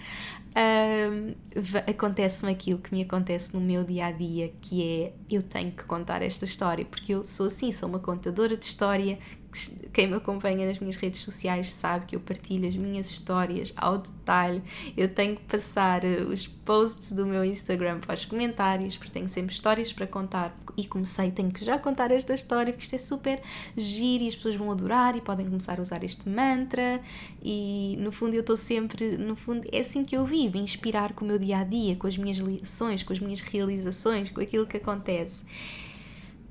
acontece-me 1.87 2.51
aquilo 2.51 2.79
que 2.79 2.93
me 2.93 3.01
acontece 3.01 3.53
no 3.53 3.61
meu 3.61 3.83
dia 3.83 4.07
a 4.07 4.11
dia, 4.11 4.53
que 4.61 4.83
é 4.83 5.13
eu 5.29 5.41
tenho 5.41 5.71
que 5.71 5.83
contar 5.83 6.21
esta 6.21 6.45
história, 6.45 6.85
porque 6.85 7.13
eu 7.13 7.23
sou 7.23 7.47
assim, 7.47 7.71
sou 7.71 7.89
uma 7.89 7.99
contadora 7.99 8.55
de 8.55 8.65
história 8.65 9.17
quem 9.91 10.07
me 10.07 10.15
acompanha 10.15 10.65
nas 10.65 10.79
minhas 10.79 10.95
redes 10.95 11.19
sociais 11.19 11.71
sabe 11.71 12.05
que 12.05 12.15
eu 12.15 12.19
partilho 12.19 12.67
as 12.67 12.75
minhas 12.75 13.09
histórias 13.09 13.73
ao 13.75 13.97
detalhe. 13.97 14.61
Eu 14.95 15.09
tenho 15.09 15.35
que 15.35 15.43
passar 15.43 16.03
eh, 16.03 16.21
os 16.21 16.47
posts 16.47 17.11
do 17.11 17.25
meu 17.25 17.43
Instagram 17.43 17.99
para 17.99 18.15
os 18.15 18.23
comentários, 18.23 18.95
porque 18.95 19.11
tenho 19.11 19.27
sempre 19.27 19.53
histórias 19.53 19.91
para 19.91 20.07
contar. 20.07 20.55
E 20.77 20.87
comecei, 20.87 21.31
tenho 21.31 21.51
que 21.51 21.65
já 21.65 21.77
contar 21.77 22.11
esta 22.11 22.33
história, 22.33 22.71
porque 22.71 22.85
isto 22.85 22.95
é 22.95 22.99
super 22.99 23.41
giro 23.75 24.23
e 24.23 24.27
as 24.27 24.35
pessoas 24.35 24.55
vão 24.55 24.71
adorar 24.71 25.17
e 25.17 25.21
podem 25.21 25.45
começar 25.45 25.77
a 25.79 25.81
usar 25.81 26.03
este 26.03 26.29
mantra. 26.29 27.01
E 27.43 27.97
no 27.99 28.11
fundo, 28.11 28.33
eu 28.33 28.41
estou 28.41 28.55
sempre, 28.55 29.17
no 29.17 29.35
fundo, 29.35 29.67
é 29.71 29.79
assim 29.79 30.03
que 30.03 30.15
eu 30.15 30.25
vivo, 30.25 30.57
inspirar 30.57 31.13
com 31.13 31.25
o 31.25 31.27
meu 31.27 31.37
dia 31.37 31.59
a 31.59 31.63
dia, 31.63 31.95
com 31.95 32.07
as 32.07 32.17
minhas 32.17 32.37
lições, 32.37 33.03
com 33.03 33.11
as 33.11 33.19
minhas 33.19 33.41
realizações, 33.41 34.29
com 34.29 34.39
aquilo 34.39 34.65
que 34.65 34.77
acontece. 34.77 35.43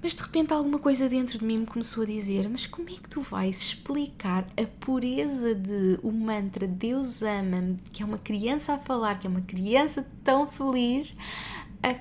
Mas 0.03 0.15
de 0.15 0.23
repente 0.23 0.53
alguma 0.53 0.79
coisa 0.79 1.09
dentro 1.09 1.39
de 1.39 1.45
mim 1.45 1.59
me 1.59 1.67
começou 1.67 2.03
a 2.03 2.07
dizer: 2.07 2.49
Mas 2.49 2.67
como 2.67 2.89
é 2.89 2.95
que 2.95 3.09
tu 3.09 3.21
vais 3.21 3.61
explicar 3.61 4.47
a 4.57 4.67
pureza 4.85 5.55
de 5.55 5.99
o 6.03 6.11
mantra 6.11 6.67
Deus 6.67 7.23
ama-me, 7.23 7.79
que 7.93 8.03
é 8.03 8.07
uma 8.07 8.19
criança 8.19 8.75
a 8.75 8.79
falar, 8.79 9.19
que 9.19 9.27
é 9.27 9.31
uma 9.31 9.43
criança 9.43 10.07
tão 10.25 10.47
feliz? 10.47 11.15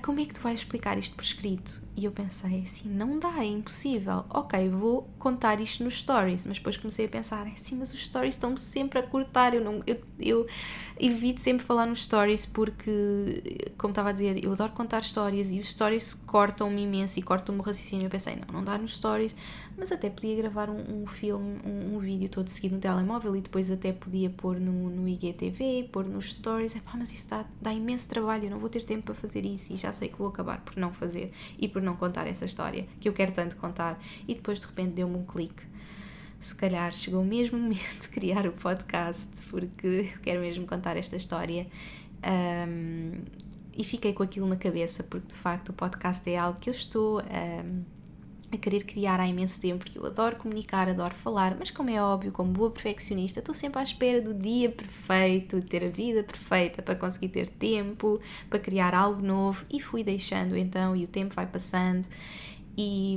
Como 0.02 0.20
é 0.20 0.26
que 0.26 0.34
tu 0.34 0.40
vais 0.42 0.58
explicar 0.58 0.98
isto 0.98 1.16
por 1.16 1.22
escrito? 1.22 1.80
E 1.96 2.04
eu 2.04 2.12
pensei 2.12 2.62
assim, 2.62 2.88
não 2.88 3.18
dá, 3.18 3.38
é 3.38 3.44
impossível. 3.44 4.24
Ok, 4.30 4.68
vou 4.68 5.08
contar 5.18 5.60
isto 5.60 5.84
nos 5.84 6.00
stories, 6.00 6.46
mas 6.46 6.58
depois 6.58 6.76
comecei 6.76 7.06
a 7.06 7.08
pensar, 7.08 7.46
assim, 7.46 7.76
mas 7.76 7.92
os 7.92 8.04
stories 8.04 8.34
estão-me 8.34 8.58
sempre 8.58 8.98
a 8.98 9.02
cortar, 9.02 9.54
eu, 9.54 9.62
não, 9.62 9.82
eu, 9.86 10.00
eu 10.18 10.46
evito 10.98 11.40
sempre 11.40 11.64
falar 11.64 11.86
nos 11.86 12.02
stories 12.04 12.46
porque, 12.46 13.70
como 13.76 13.92
estava 13.92 14.10
a 14.10 14.12
dizer, 14.12 14.42
eu 14.42 14.52
adoro 14.52 14.72
contar 14.72 15.00
histórias 15.00 15.50
e 15.50 15.58
os 15.58 15.68
stories 15.68 16.14
cortam-me 16.26 16.82
imenso 16.82 17.18
e 17.18 17.22
cortam-me 17.22 17.60
o 17.60 17.62
raciocínio. 17.62 18.06
Eu 18.06 18.10
pensei, 18.10 18.36
não, 18.36 18.46
não 18.54 18.64
dá 18.64 18.78
nos 18.78 18.96
stories, 18.96 19.34
mas 19.80 19.90
até 19.90 20.10
podia 20.10 20.36
gravar 20.36 20.68
um, 20.68 21.02
um 21.02 21.06
filme, 21.06 21.58
um, 21.64 21.96
um, 21.96 21.98
vídeo 21.98 22.28
todo 22.28 22.48
seguido 22.48 22.74
no 22.74 22.80
telemóvel 22.80 23.34
e 23.34 23.40
depois 23.40 23.70
até 23.70 23.94
podia 23.94 24.28
pôr 24.28 24.60
no, 24.60 24.90
no 24.90 25.08
IGTV, 25.08 25.88
pôr 25.90 26.04
nos 26.04 26.34
stories. 26.34 26.76
É 26.76 26.80
pá, 26.80 26.92
mas 26.98 27.10
isso 27.14 27.28
dá, 27.30 27.46
dá 27.62 27.72
imenso 27.72 28.06
trabalho, 28.06 28.44
eu 28.44 28.50
não 28.50 28.58
vou 28.58 28.68
ter 28.68 28.84
tempo 28.84 29.04
para 29.04 29.14
fazer 29.14 29.44
isso 29.46 29.72
e 29.72 29.76
já 29.76 29.90
sei 29.90 30.08
que 30.08 30.18
vou 30.18 30.28
acabar 30.28 30.60
por 30.60 30.76
não 30.76 30.92
fazer 30.92 31.32
e 31.58 31.66
por 31.66 31.80
não 31.80 31.96
contar 31.96 32.26
essa 32.26 32.44
história 32.44 32.86
que 33.00 33.08
eu 33.08 33.14
quero 33.14 33.32
tanto 33.32 33.56
contar 33.56 33.98
e 34.28 34.34
depois 34.34 34.60
de 34.60 34.66
repente 34.66 34.92
deu-me 34.92 35.16
um 35.16 35.24
clique. 35.24 35.62
Se 36.38 36.54
calhar 36.54 36.92
chegou 36.92 37.22
o 37.22 37.26
mesmo 37.26 37.58
momento 37.58 38.02
de 38.02 38.08
criar 38.10 38.46
o 38.46 38.52
podcast 38.52 39.30
porque 39.48 40.12
eu 40.14 40.20
quero 40.20 40.40
mesmo 40.40 40.66
contar 40.66 40.98
esta 40.98 41.16
história. 41.16 41.66
Um, 42.22 43.22
e 43.74 43.84
fiquei 43.84 44.12
com 44.12 44.22
aquilo 44.22 44.46
na 44.46 44.56
cabeça 44.56 45.02
porque 45.02 45.28
de 45.28 45.34
facto 45.34 45.70
o 45.70 45.72
podcast 45.72 46.28
é 46.30 46.36
algo 46.36 46.60
que 46.60 46.68
eu 46.68 46.74
estou 46.74 47.22
um, 47.22 47.82
a 48.52 48.56
querer 48.56 48.84
criar 48.84 49.20
há 49.20 49.26
imenso 49.26 49.60
tempo, 49.60 49.84
porque 49.84 49.98
eu 49.98 50.06
adoro 50.06 50.36
comunicar, 50.36 50.88
adoro 50.88 51.14
falar, 51.14 51.56
mas 51.58 51.70
como 51.70 51.90
é 51.90 52.02
óbvio, 52.02 52.32
como 52.32 52.50
boa 52.50 52.70
perfeccionista, 52.70 53.38
estou 53.40 53.54
sempre 53.54 53.80
à 53.80 53.82
espera 53.82 54.20
do 54.20 54.34
dia 54.34 54.70
perfeito, 54.70 55.60
de 55.60 55.66
ter 55.66 55.84
a 55.84 55.88
vida 55.88 56.22
perfeita 56.22 56.82
para 56.82 56.94
conseguir 56.94 57.28
ter 57.28 57.48
tempo, 57.48 58.20
para 58.48 58.58
criar 58.58 58.94
algo 58.94 59.22
novo 59.22 59.64
e 59.70 59.80
fui 59.80 60.02
deixando 60.02 60.56
então 60.56 60.96
e 60.96 61.04
o 61.04 61.08
tempo 61.08 61.34
vai 61.34 61.46
passando 61.46 62.08
e, 62.76 63.16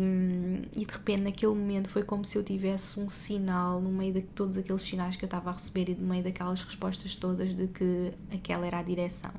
e, 0.75 0.85
de 0.85 0.91
repente 0.91 1.21
naquele 1.21 1.53
momento 1.53 1.87
foi 1.87 2.03
como 2.03 2.25
se 2.25 2.37
eu 2.37 2.43
tivesse 2.43 2.99
um 2.99 3.07
sinal 3.07 3.79
no 3.79 3.89
meio 3.91 4.13
de 4.13 4.21
todos 4.21 4.57
aqueles 4.57 4.81
sinais 4.81 5.15
que 5.15 5.23
eu 5.23 5.27
estava 5.27 5.51
a 5.51 5.53
receber 5.53 5.89
e 5.89 5.95
no 5.95 6.07
meio 6.07 6.23
daquelas 6.23 6.61
respostas 6.63 7.15
todas 7.15 7.55
de 7.55 7.67
que 7.67 8.11
aquela 8.33 8.65
era 8.65 8.79
a 8.79 8.83
direção. 8.83 9.31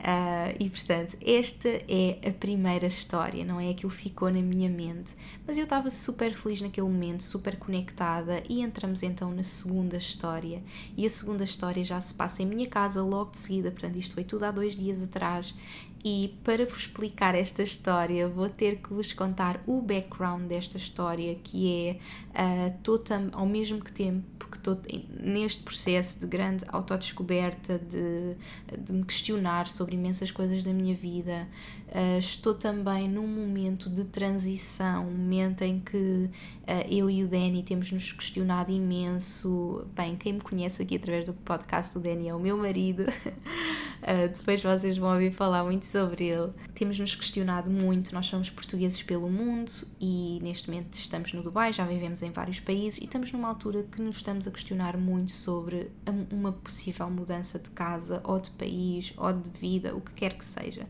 Uh, 0.00 0.56
e 0.58 0.70
portanto, 0.70 1.18
esta 1.20 1.68
é 1.68 2.18
a 2.26 2.32
primeira 2.32 2.86
história, 2.86 3.44
não 3.44 3.60
é? 3.60 3.68
Aquilo 3.68 3.90
ficou 3.90 4.30
na 4.30 4.40
minha 4.40 4.70
mente. 4.70 5.14
Mas 5.46 5.58
eu 5.58 5.64
estava 5.64 5.90
super 5.90 6.32
feliz 6.32 6.62
naquele 6.62 6.88
momento, 6.88 7.22
super 7.22 7.58
conectada, 7.58 8.42
e 8.48 8.62
entramos 8.62 9.02
então 9.02 9.30
na 9.30 9.42
segunda 9.42 9.98
história. 9.98 10.62
E 10.96 11.04
a 11.04 11.10
segunda 11.10 11.44
história 11.44 11.84
já 11.84 12.00
se 12.00 12.14
passa 12.14 12.42
em 12.42 12.46
minha 12.46 12.66
casa 12.66 13.02
logo 13.02 13.32
de 13.32 13.36
seguida, 13.36 13.70
portanto, 13.70 13.96
isto 13.96 14.14
foi 14.14 14.24
tudo 14.24 14.44
há 14.44 14.50
dois 14.50 14.74
dias 14.74 15.02
atrás. 15.02 15.54
E 16.02 16.34
para 16.42 16.64
vos 16.64 16.78
explicar 16.78 17.34
esta 17.34 17.62
história, 17.62 18.26
vou 18.26 18.48
ter 18.48 18.76
que 18.76 18.92
vos 18.92 19.12
contar 19.12 19.62
o 19.66 19.82
background 19.82 20.44
desta 20.44 20.78
história, 20.78 21.34
que 21.44 21.98
é 22.34 22.42
uh, 22.42 22.74
estou 22.74 23.02
ao 23.32 23.46
mesmo 23.46 23.80
tempo 23.80 24.48
que 24.50 24.56
estou 24.56 24.80
neste 25.22 25.62
processo 25.62 26.18
de 26.20 26.26
grande 26.26 26.64
autodescoberta, 26.68 27.78
de, 27.78 28.34
de 28.78 28.92
me 28.92 29.04
questionar 29.04 29.66
sobre 29.66 29.94
imensas 29.94 30.30
coisas 30.30 30.64
da 30.64 30.72
minha 30.72 30.94
vida, 30.94 31.46
uh, 31.88 32.18
estou 32.18 32.54
também 32.54 33.06
num 33.06 33.26
momento 33.26 33.88
de 33.90 34.04
transição, 34.04 35.06
um 35.06 35.10
momento 35.10 35.62
em 35.62 35.80
que 35.80 35.96
uh, 35.96 36.30
eu 36.88 37.10
e 37.10 37.22
o 37.22 37.28
Danny 37.28 37.62
temos 37.62 37.92
nos 37.92 38.10
questionado 38.10 38.72
imenso. 38.72 39.86
Bem, 39.94 40.16
quem 40.16 40.32
me 40.32 40.40
conhece 40.40 40.82
aqui 40.82 40.96
através 40.96 41.26
do 41.26 41.34
podcast, 41.34 41.96
o 41.96 42.00
Danny 42.00 42.28
é 42.28 42.34
o 42.34 42.40
meu 42.40 42.56
marido. 42.56 43.04
depois 44.36 44.62
vocês 44.62 44.96
vão 44.96 45.12
ouvir 45.12 45.30
falar 45.30 45.64
muito 45.64 45.86
sobre 45.86 46.24
ele. 46.24 46.52
Temos 46.74 46.98
nos 46.98 47.14
questionado 47.14 47.70
muito, 47.70 48.14
nós 48.14 48.26
somos 48.26 48.50
portugueses 48.50 49.02
pelo 49.02 49.28
mundo 49.28 49.70
e 50.00 50.38
neste 50.42 50.70
momento 50.70 50.94
estamos 50.94 51.32
no 51.32 51.42
Dubai, 51.42 51.72
já 51.72 51.84
vivemos 51.84 52.22
em 52.22 52.30
vários 52.30 52.60
países 52.60 53.00
e 53.00 53.04
estamos 53.04 53.32
numa 53.32 53.48
altura 53.48 53.82
que 53.84 54.00
nos 54.00 54.16
estamos 54.16 54.46
a 54.46 54.50
questionar 54.50 54.96
muito 54.96 55.32
sobre 55.32 55.90
uma 56.30 56.52
possível 56.52 57.10
mudança 57.10 57.58
de 57.58 57.70
casa 57.70 58.20
ou 58.24 58.38
de 58.38 58.50
país 58.50 59.12
ou 59.16 59.32
de 59.32 59.50
vida, 59.50 59.94
o 59.94 60.00
que 60.00 60.12
quer 60.12 60.34
que 60.34 60.44
seja. 60.44 60.86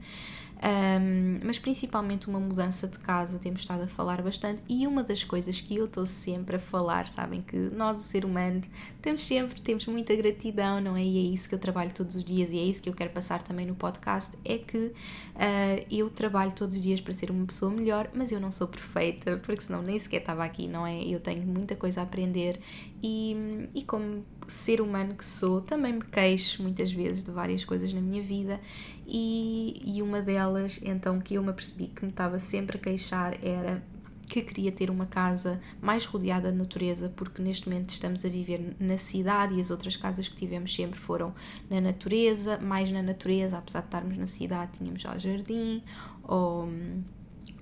Um, 0.62 1.40
mas 1.42 1.58
principalmente 1.58 2.28
uma 2.28 2.38
mudança 2.38 2.86
de 2.86 2.98
casa, 2.98 3.38
temos 3.38 3.62
estado 3.62 3.82
a 3.82 3.86
falar 3.86 4.20
bastante. 4.20 4.62
E 4.68 4.86
uma 4.86 5.02
das 5.02 5.24
coisas 5.24 5.60
que 5.60 5.74
eu 5.74 5.86
estou 5.86 6.04
sempre 6.04 6.56
a 6.56 6.58
falar, 6.58 7.06
sabem 7.06 7.40
que 7.40 7.56
nós, 7.56 8.00
o 8.00 8.02
ser 8.02 8.24
humano, 8.24 8.60
temos 9.00 9.22
sempre, 9.22 9.60
temos 9.60 9.86
muita 9.86 10.14
gratidão, 10.14 10.80
não 10.80 10.96
é? 10.96 11.02
E 11.02 11.18
é 11.18 11.34
isso 11.34 11.48
que 11.48 11.54
eu 11.54 11.58
trabalho 11.58 11.92
todos 11.94 12.14
os 12.14 12.24
dias 12.24 12.50
e 12.50 12.58
é 12.58 12.62
isso 12.62 12.82
que 12.82 12.88
eu 12.88 12.94
quero 12.94 13.10
passar 13.10 13.42
também 13.42 13.64
no 13.64 13.74
podcast: 13.74 14.36
é 14.44 14.58
que 14.58 14.78
uh, 14.78 15.86
eu 15.90 16.10
trabalho 16.10 16.52
todos 16.52 16.76
os 16.76 16.82
dias 16.82 17.00
para 17.00 17.14
ser 17.14 17.30
uma 17.30 17.46
pessoa 17.46 17.70
melhor, 17.70 18.10
mas 18.12 18.30
eu 18.30 18.40
não 18.40 18.50
sou 18.50 18.68
perfeita, 18.68 19.38
porque 19.38 19.62
senão 19.62 19.80
nem 19.82 19.98
sequer 19.98 20.20
estava 20.20 20.44
aqui, 20.44 20.68
não 20.68 20.86
é? 20.86 21.02
Eu 21.02 21.20
tenho 21.20 21.42
muita 21.46 21.74
coisa 21.74 22.00
a 22.00 22.04
aprender 22.04 22.60
e, 23.02 23.68
e 23.74 23.82
como 23.82 24.24
ser 24.52 24.80
humano 24.80 25.14
que 25.14 25.24
sou, 25.24 25.60
também 25.60 25.92
me 25.92 26.02
queixo 26.02 26.62
muitas 26.62 26.92
vezes 26.92 27.22
de 27.22 27.30
várias 27.30 27.64
coisas 27.64 27.92
na 27.92 28.00
minha 28.00 28.22
vida 28.22 28.60
e, 29.06 29.80
e 29.84 30.02
uma 30.02 30.20
delas, 30.20 30.78
então, 30.82 31.20
que 31.20 31.34
eu 31.34 31.42
me 31.42 31.50
apercebi 31.50 31.88
que 31.88 32.04
me 32.04 32.10
estava 32.10 32.38
sempre 32.38 32.76
a 32.76 32.80
queixar 32.80 33.38
era 33.44 33.82
que 34.30 34.42
queria 34.42 34.70
ter 34.70 34.90
uma 34.90 35.06
casa 35.06 35.60
mais 35.82 36.06
rodeada 36.06 36.52
de 36.52 36.56
natureza, 36.56 37.12
porque 37.16 37.42
neste 37.42 37.68
momento 37.68 37.90
estamos 37.90 38.24
a 38.24 38.28
viver 38.28 38.76
na 38.78 38.96
cidade 38.96 39.54
e 39.54 39.60
as 39.60 39.70
outras 39.70 39.96
casas 39.96 40.28
que 40.28 40.36
tivemos 40.36 40.72
sempre 40.72 40.98
foram 40.98 41.34
na 41.68 41.80
natureza, 41.80 42.56
mais 42.58 42.92
na 42.92 43.02
natureza, 43.02 43.58
apesar 43.58 43.80
de 43.80 43.86
estarmos 43.86 44.16
na 44.16 44.28
cidade, 44.28 44.78
tínhamos 44.78 45.02
já 45.02 45.18
jardim 45.18 45.82
ou 46.22 46.68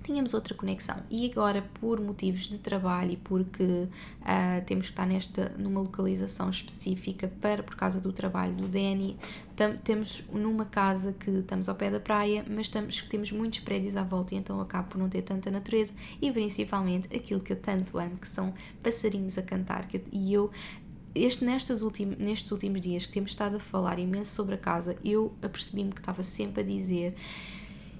tínhamos 0.09 0.33
outra 0.33 0.55
conexão. 0.55 0.97
E 1.07 1.29
agora, 1.31 1.61
por 1.79 2.01
motivos 2.01 2.49
de 2.49 2.57
trabalho 2.57 3.11
e 3.11 3.17
porque 3.17 3.63
uh, 3.63 4.65
temos 4.65 4.87
que 4.87 4.93
estar 4.93 5.05
nesta, 5.05 5.49
numa 5.55 5.81
localização 5.81 6.49
específica 6.49 7.31
para, 7.39 7.61
por 7.61 7.75
causa 7.75 8.01
do 8.01 8.11
trabalho 8.11 8.55
do 8.55 8.67
Danny, 8.67 9.17
temos 9.83 10.23
numa 10.33 10.65
casa 10.65 11.13
que 11.13 11.29
estamos 11.29 11.69
ao 11.69 11.75
pé 11.75 11.91
da 11.91 11.99
praia, 11.99 12.43
mas 12.49 12.69
temos 12.69 13.31
muitos 13.31 13.59
prédios 13.59 13.95
à 13.95 14.03
volta 14.03 14.33
e 14.33 14.37
então 14.37 14.59
acabo 14.59 14.89
por 14.89 14.97
não 14.97 15.07
ter 15.07 15.21
tanta 15.21 15.51
natureza 15.51 15.93
e 16.19 16.31
principalmente 16.31 17.15
aquilo 17.15 17.39
que 17.39 17.53
eu 17.53 17.57
tanto 17.57 17.99
amo, 17.99 18.17
que 18.17 18.27
são 18.27 18.53
passarinhos 18.81 19.37
a 19.37 19.43
cantar. 19.43 19.87
Eu, 19.93 20.01
e 20.11 20.33
eu 20.33 20.51
este, 21.13 21.43
nestes, 21.45 21.81
últimos, 21.81 22.17
nestes 22.17 22.51
últimos 22.51 22.81
dias 22.81 23.05
que 23.05 23.11
temos 23.11 23.31
estado 23.31 23.57
a 23.57 23.59
falar 23.59 23.99
imenso 23.99 24.31
sobre 24.31 24.55
a 24.55 24.57
casa, 24.57 24.95
eu 25.03 25.33
apercebi-me 25.41 25.91
que 25.91 25.99
estava 25.99 26.23
sempre 26.23 26.61
a 26.61 26.65
dizer 26.65 27.15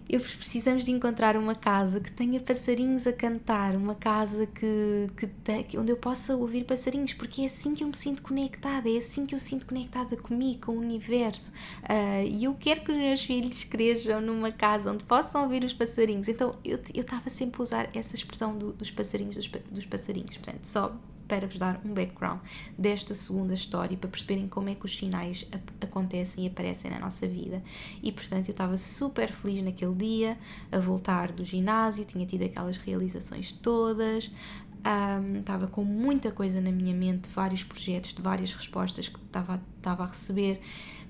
eu 0.09 0.19
precisamos 0.19 0.83
de 0.85 0.91
encontrar 0.91 1.37
uma 1.37 1.53
casa 1.53 1.99
que 1.99 2.11
tenha 2.11 2.39
passarinhos 2.39 3.05
a 3.05 3.13
cantar, 3.13 3.75
uma 3.75 3.93
casa 3.93 4.47
que, 4.47 5.07
que, 5.15 5.27
te, 5.27 5.77
onde 5.77 5.91
eu 5.91 5.97
possa 5.97 6.35
ouvir 6.35 6.63
passarinhos, 6.63 7.13
porque 7.13 7.43
é 7.43 7.45
assim 7.45 7.75
que 7.75 7.83
eu 7.83 7.87
me 7.87 7.95
sinto 7.95 8.23
conectada, 8.23 8.89
é 8.89 8.97
assim 8.97 9.27
que 9.27 9.35
eu 9.35 9.39
sinto 9.39 9.67
conectada 9.67 10.17
comigo, 10.17 10.65
com 10.65 10.71
o 10.71 10.79
universo. 10.79 11.51
Uh, 11.83 12.27
e 12.27 12.45
eu 12.45 12.55
quero 12.59 12.81
que 12.81 12.91
os 12.91 12.97
meus 12.97 13.21
filhos 13.21 13.63
cresçam 13.65 14.19
numa 14.19 14.51
casa 14.51 14.91
onde 14.91 15.03
possam 15.03 15.43
ouvir 15.43 15.63
os 15.63 15.73
passarinhos. 15.73 16.27
Então 16.27 16.55
eu 16.65 16.79
estava 16.95 17.29
sempre 17.29 17.61
a 17.61 17.63
usar 17.63 17.89
essa 17.93 18.15
expressão 18.15 18.57
do, 18.57 18.73
dos 18.73 18.89
passarinhos, 18.89 19.35
dos, 19.35 19.47
dos 19.47 19.85
passarinhos. 19.85 20.37
Portanto, 20.37 20.65
só 20.65 20.95
para 21.29 21.47
vos 21.47 21.57
dar 21.57 21.79
um 21.85 21.93
background 21.93 22.39
desta 22.77 23.13
segunda 23.13 23.53
história 23.53 23.95
para 23.95 24.09
perceberem 24.09 24.49
como 24.49 24.67
é 24.67 24.75
que 24.75 24.83
os 24.83 24.97
sinais 24.97 25.47
acontecem 25.79 26.43
e 26.43 26.47
aparecem 26.47 26.91
na 26.91 26.99
nossa 26.99 27.25
vida. 27.27 27.63
E 28.03 28.11
portanto 28.11 28.49
eu 28.49 28.51
estava 28.51 28.77
super 28.77 29.31
feliz 29.31 29.63
naquele 29.63 29.95
dia 29.95 30.37
a 30.71 30.79
voltar 30.79 31.31
do 31.31 31.45
ginásio, 31.45 32.03
tinha 32.03 32.25
tido 32.25 32.43
aquelas 32.43 32.75
realizações 32.75 33.53
todas, 33.53 34.31
um, 34.79 35.39
estava 35.39 35.67
com 35.67 35.83
muita 35.83 36.31
coisa 36.31 36.61
na 36.61 36.71
minha 36.71 36.93
mente, 36.93 37.29
vários 37.29 37.63
projetos, 37.63 38.13
de 38.13 38.21
várias 38.21 38.53
respostas 38.53 39.09
que 39.09 39.19
estava, 39.19 39.61
estava 39.77 40.03
a 40.03 40.07
receber, 40.07 40.61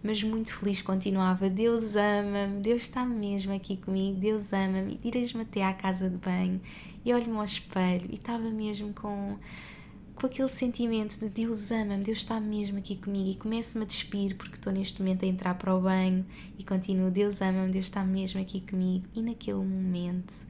mas 0.04 0.24
muito 0.24 0.54
feliz 0.54 0.82
continuava. 0.82 1.50
Deus 1.50 1.96
ama-me, 1.96 2.62
Deus 2.62 2.84
está 2.84 3.06
mesmo 3.06 3.54
aqui 3.54 3.78
comigo, 3.78 4.20
Deus 4.20 4.52
ama-me. 4.54 4.94
E 4.94 4.98
tiras-me 4.98 5.42
até 5.42 5.64
à 5.64 5.74
casa 5.74 6.10
de 6.10 6.18
banho 6.18 6.60
e 7.06 7.14
olho-me 7.14 7.38
ao 7.38 7.44
espelho 7.44 8.10
e 8.10 8.16
estava 8.16 8.50
mesmo 8.50 8.94
com 8.94 9.38
com 10.20 10.28
aquele 10.28 10.50
sentimento 10.50 11.18
de 11.18 11.30
Deus 11.30 11.72
ama-me, 11.72 12.04
Deus 12.04 12.18
está 12.18 12.42
mesmo 12.42 12.78
aqui 12.78 12.98
comigo 12.98 13.30
e 13.30 13.36
começo-me 13.36 13.86
a 13.86 13.88
despir 13.88 14.36
porque 14.36 14.56
estou 14.56 14.74
neste 14.74 15.02
momento 15.02 15.24
a 15.24 15.28
entrar 15.28 15.54
para 15.56 15.74
o 15.74 15.80
banho 15.80 16.26
e 16.58 16.64
continuo, 16.64 17.10
Deus 17.10 17.42
ama-me, 17.42 17.72
Deus 17.72 17.86
está 17.86 18.04
mesmo 18.04 18.42
aqui 18.42 18.60
comigo. 18.60 19.08
E 19.16 19.22
naquele 19.22 19.60
momento 19.60 20.46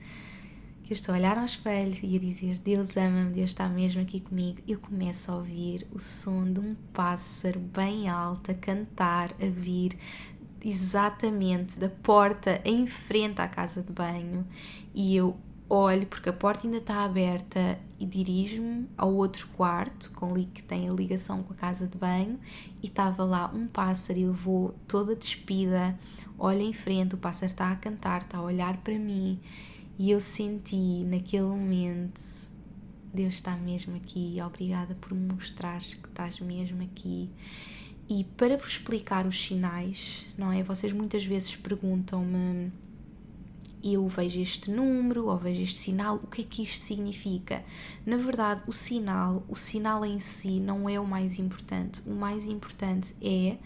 que 0.83 0.91
eu 0.91 0.95
estou 0.95 1.13
a 1.13 1.19
olhar 1.19 1.37
ao 1.37 1.45
espelho 1.45 1.99
e 2.01 2.15
a 2.15 2.19
dizer 2.19 2.57
Deus 2.57 2.97
ama-me, 2.97 3.31
Deus 3.31 3.51
está 3.51 3.69
mesmo 3.69 4.01
aqui 4.01 4.19
comigo, 4.19 4.59
eu 4.67 4.79
começo 4.79 5.31
a 5.31 5.35
ouvir 5.35 5.85
o 5.91 5.99
som 5.99 6.51
de 6.51 6.59
um 6.59 6.75
pássaro 6.91 7.59
bem 7.59 8.09
alto 8.09 8.49
a 8.49 8.55
cantar, 8.55 9.35
a 9.39 9.45
vir 9.45 9.95
exatamente 10.65 11.79
da 11.79 11.89
porta 11.89 12.59
em 12.65 12.87
frente 12.87 13.39
à 13.39 13.47
casa 13.47 13.83
de 13.83 13.93
banho 13.93 14.47
e 14.95 15.15
eu 15.15 15.37
olho 15.69 16.07
porque 16.07 16.29
a 16.29 16.33
porta 16.33 16.65
ainda 16.65 16.77
está 16.77 17.03
aberta 17.03 17.79
e 17.99 18.05
dirijo-me 18.05 18.87
ao 18.97 19.13
outro 19.13 19.47
quarto 19.49 20.11
com 20.11 20.33
que 20.33 20.63
tem 20.63 20.89
a 20.89 20.93
ligação 20.93 21.43
com 21.43 21.53
a 21.53 21.55
casa 21.55 21.87
de 21.87 21.97
banho 21.97 22.39
e 22.81 22.87
estava 22.87 23.23
lá 23.23 23.51
um 23.53 23.67
pássaro 23.67 24.17
e 24.17 24.23
eu 24.23 24.33
vou 24.33 24.73
toda 24.87 25.15
despida, 25.15 25.97
olho 26.37 26.61
em 26.61 26.73
frente, 26.73 27.15
o 27.15 27.17
pássaro 27.17 27.51
está 27.51 27.71
a 27.71 27.75
cantar, 27.75 28.21
está 28.21 28.39
a 28.39 28.41
olhar 28.41 28.77
para 28.77 28.97
mim 28.97 29.39
e 29.97 30.09
eu 30.09 30.19
senti 30.19 31.03
naquele 31.03 31.43
momento 31.43 32.19
Deus 33.13 33.35
está 33.35 33.55
mesmo 33.55 33.95
aqui, 33.95 34.37
obrigada 34.45 34.95
por 34.95 35.13
me 35.13 35.33
mostrares 35.33 35.93
que 35.93 36.07
estás 36.07 36.39
mesmo 36.39 36.83
aqui. 36.83 37.29
E 38.07 38.23
para 38.23 38.57
vos 38.57 38.69
explicar 38.69 39.25
os 39.27 39.39
sinais, 39.39 40.25
não 40.37 40.51
é? 40.51 40.63
Vocês 40.63 40.93
muitas 40.93 41.25
vezes 41.25 41.55
perguntam-me 41.55 42.71
eu 43.83 44.07
vejo 44.07 44.39
este 44.39 44.69
número 44.69 45.27
ou 45.27 45.37
vejo 45.37 45.63
este 45.63 45.77
sinal, 45.77 46.15
o 46.15 46.27
que 46.27 46.41
é 46.41 46.45
que 46.45 46.63
isto 46.63 46.79
significa? 46.79 47.63
Na 48.05 48.17
verdade, 48.17 48.61
o 48.67 48.73
sinal, 48.73 49.43
o 49.47 49.55
sinal 49.55 50.05
em 50.05 50.19
si 50.19 50.59
não 50.59 50.89
é 50.89 50.99
o 50.99 51.05
mais 51.05 51.39
importante. 51.39 52.01
O 52.05 52.13
mais 52.13 52.45
importante 52.45 53.15
é 53.21 53.57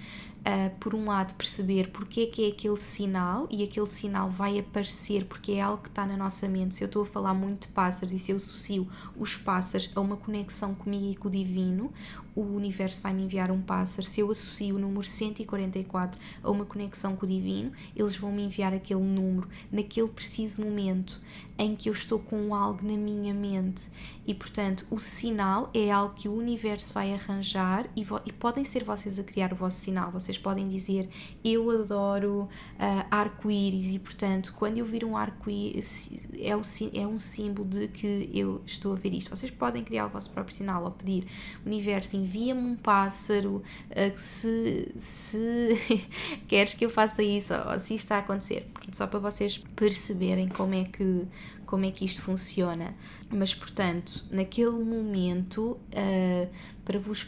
uh, 0.43 0.75
por 0.79 0.93
um 0.93 1.05
lado, 1.05 1.33
perceber 1.35 1.89
porque 1.89 2.21
é 2.21 2.25
que 2.27 2.45
é 2.45 2.47
aquele 2.49 2.77
sinal 2.77 3.47
e 3.49 3.63
aquele 3.63 3.87
sinal 3.87 4.29
vai 4.29 4.59
aparecer 4.59 5.25
porque 5.25 5.53
é 5.53 5.61
algo 5.61 5.81
que 5.81 5.89
está 5.89 6.05
na 6.05 6.17
nossa 6.17 6.47
mente. 6.47 6.75
Se 6.75 6.83
eu 6.83 6.87
estou 6.87 7.03
a 7.03 7.05
falar 7.05 7.33
muito 7.33 7.67
de 7.67 7.73
pássaros 7.73 8.13
e 8.13 8.19
se 8.19 8.31
eu 8.31 8.37
associo 8.37 8.87
os 9.17 9.35
pássaros 9.35 9.89
a 9.95 10.01
uma 10.01 10.17
conexão 10.17 10.75
comigo 10.75 11.05
e 11.05 11.15
com 11.15 11.27
o 11.27 11.31
divino, 11.31 11.91
o 12.35 12.41
universo 12.41 13.01
vai 13.01 13.13
me 13.13 13.23
enviar 13.23 13.51
um 13.51 13.61
pássaro. 13.61 14.07
Se 14.07 14.21
eu 14.21 14.31
associo 14.31 14.75
o 14.75 14.79
número 14.79 15.03
144 15.03 16.19
a 16.41 16.51
uma 16.51 16.65
conexão 16.65 17.15
com 17.15 17.25
o 17.25 17.29
divino, 17.29 17.71
eles 17.95 18.15
vão 18.15 18.31
me 18.31 18.43
enviar 18.43 18.73
aquele 18.73 19.01
número 19.01 19.47
naquele 19.71 20.07
preciso 20.07 20.61
momento 20.61 21.21
em 21.57 21.75
que 21.75 21.89
eu 21.89 21.93
estou 21.93 22.19
com 22.19 22.53
algo 22.53 22.79
na 22.83 22.97
minha 22.97 23.33
mente. 23.33 23.89
E 24.25 24.33
portanto, 24.33 24.85
o 24.89 24.99
sinal 24.99 25.69
é 25.73 25.91
algo 25.91 26.15
que 26.15 26.27
o 26.27 26.33
universo 26.33 26.93
vai 26.93 27.13
arranjar 27.13 27.87
e, 27.95 28.05
e 28.25 28.31
podem 28.31 28.63
ser 28.63 28.83
vocês 28.83 29.19
a 29.19 29.23
criar 29.23 29.51
o 29.51 29.55
vosso 29.55 29.77
sinal. 29.77 30.11
Vocês 30.11 30.37
podem 30.37 30.67
dizer 30.67 31.09
eu 31.43 31.69
adoro 31.69 32.43
uh, 32.43 33.05
arco-íris 33.11 33.93
e 33.93 33.99
portanto, 33.99 34.53
quando 34.57 34.77
eu 34.77 34.85
vir 34.85 35.03
um 35.03 35.17
arco-íris 35.17 36.11
é, 36.35 36.49
é 36.49 37.07
um 37.07 37.19
símbolo 37.19 37.67
de 37.67 37.87
que 37.87 38.29
eu 38.33 38.61
estou 38.65 38.93
a 38.93 38.95
ver 38.95 39.13
isto. 39.13 39.29
Vocês 39.29 39.51
podem 39.51 39.83
criar 39.83 40.05
o 40.05 40.09
vosso 40.09 40.29
próprio 40.29 40.55
sinal 40.55 40.83
ou 40.85 40.91
pedir 40.91 41.25
universo 41.65 42.15
envia-me 42.15 42.61
um 42.61 42.75
pássaro 42.75 43.61
uh, 43.91 44.17
se, 44.17 44.91
se 44.97 45.77
queres 46.47 46.73
que 46.73 46.85
eu 46.85 46.89
faça 46.89 47.21
isso 47.21 47.53
ou 47.53 47.77
se 47.77 47.95
isto 47.95 48.05
está 48.05 48.15
a 48.15 48.19
acontecer. 48.19 48.69
Só 48.91 49.05
para 49.05 49.19
vocês 49.19 49.57
perceberem 49.75 50.47
como 50.47 50.73
é 50.73 50.85
que 50.85 51.27
como 51.73 51.85
é 51.85 51.91
que 51.91 52.05
isto 52.05 52.21
funciona. 52.21 52.93
Mas, 53.31 53.55
portanto, 53.55 54.23
naquele 54.29 54.69
momento, 54.69 55.71
uh, 55.71 56.47
para 56.85 56.99
vos 56.99 57.27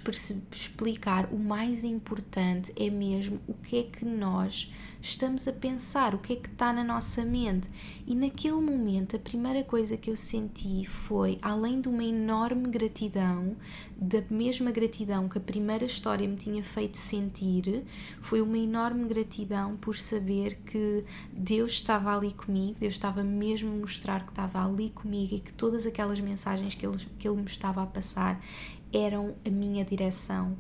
explicar, 0.51 1.27
o 1.31 1.39
mais 1.39 1.83
importante 1.83 2.71
é 2.75 2.91
mesmo 2.91 3.39
o 3.47 3.55
que 3.55 3.79
é 3.79 3.83
que 3.85 4.05
nós 4.05 4.71
estamos 5.09 5.47
a 5.47 5.53
pensar, 5.53 6.15
o 6.15 6.17
que 6.17 6.33
é 6.33 6.35
que 6.35 6.49
está 6.49 6.73
na 6.73 6.83
nossa 6.83 7.23
mente. 7.23 7.69
E 8.07 8.15
naquele 8.15 8.59
momento, 8.59 9.15
a 9.15 9.19
primeira 9.19 9.63
coisa 9.63 9.95
que 9.95 10.09
eu 10.09 10.15
senti 10.15 10.83
foi, 10.85 11.37
além 11.41 11.79
de 11.79 11.87
uma 11.87 12.03
enorme 12.03 12.67
gratidão, 12.69 13.55
da 13.95 14.21
mesma 14.29 14.71
gratidão 14.71 15.29
que 15.29 15.37
a 15.37 15.41
primeira 15.41 15.85
história 15.85 16.27
me 16.27 16.35
tinha 16.35 16.63
feito 16.63 16.97
sentir, 16.97 17.85
foi 18.21 18.41
uma 18.41 18.57
enorme 18.57 19.07
gratidão 19.07 19.77
por 19.77 19.95
saber 19.95 20.55
que 20.65 21.05
Deus 21.31 21.73
estava 21.73 22.15
ali 22.15 22.33
comigo, 22.33 22.79
Deus 22.79 22.93
estava 22.93 23.23
mesmo 23.23 23.71
a 23.71 23.75
mostrar 23.75 24.25
que 24.25 24.31
estava 24.31 24.65
ali 24.65 24.89
comigo 24.89 25.35
e 25.35 25.39
que 25.39 25.53
todas 25.53 25.85
aquelas 25.85 26.19
mensagens 26.19 26.73
que 26.73 26.85
ele, 26.85 26.97
que 27.19 27.27
ele 27.27 27.37
me 27.37 27.45
estava 27.45 27.83
a 27.83 27.85
passar 27.85 28.43
eram 28.91 29.35
a 29.45 29.49
minha 29.49 29.83
direção 29.83 30.57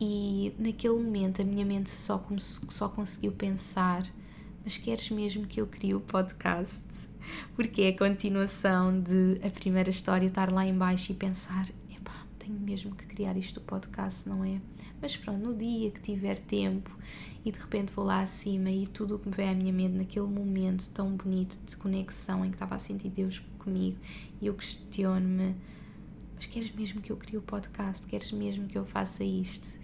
e 0.00 0.54
naquele 0.58 0.94
momento 0.94 1.42
a 1.42 1.44
minha 1.44 1.64
mente 1.64 1.90
só, 1.90 2.24
só 2.68 2.88
conseguiu 2.88 3.32
pensar: 3.32 4.02
mas 4.64 4.76
queres 4.76 5.10
mesmo 5.10 5.46
que 5.46 5.60
eu 5.60 5.66
crie 5.66 5.94
o 5.94 6.00
podcast? 6.00 6.86
Porque 7.54 7.82
é 7.82 7.88
a 7.88 7.98
continuação 7.98 9.00
de 9.00 9.40
a 9.46 9.50
primeira 9.50 9.90
história 9.90 10.26
estar 10.26 10.52
lá 10.52 10.66
embaixo 10.66 11.12
e 11.12 11.14
pensar: 11.14 11.68
epá, 11.90 12.26
tenho 12.38 12.58
mesmo 12.58 12.94
que 12.94 13.04
criar 13.06 13.36
isto 13.36 13.58
o 13.58 13.62
podcast, 13.62 14.28
não 14.28 14.44
é? 14.44 14.60
mas 15.00 15.16
pronto, 15.16 15.38
no 15.38 15.54
dia 15.54 15.90
que 15.90 16.00
tiver 16.00 16.40
tempo 16.40 16.90
e 17.44 17.52
de 17.52 17.58
repente 17.58 17.92
vou 17.92 18.04
lá 18.04 18.20
acima 18.20 18.70
e 18.70 18.86
tudo 18.86 19.16
o 19.16 19.18
que 19.18 19.28
me 19.28 19.34
vem 19.34 19.48
à 19.48 19.54
minha 19.54 19.72
mente 19.72 19.96
naquele 19.96 20.26
momento 20.26 20.88
tão 20.90 21.10
bonito 21.16 21.58
de 21.64 21.76
conexão 21.76 22.44
em 22.44 22.48
que 22.48 22.56
estava 22.56 22.74
a 22.74 22.78
sentir 22.78 23.08
Deus 23.08 23.38
comigo 23.58 23.96
e 24.40 24.46
eu 24.46 24.54
questiono-me 24.54 25.54
mas 26.34 26.46
queres 26.46 26.72
mesmo 26.72 27.00
que 27.00 27.10
eu 27.10 27.16
crie 27.16 27.36
o 27.36 27.42
podcast? 27.42 28.06
Queres 28.06 28.30
mesmo 28.30 28.68
que 28.68 28.78
eu 28.78 28.84
faça 28.84 29.24
isto? 29.24 29.77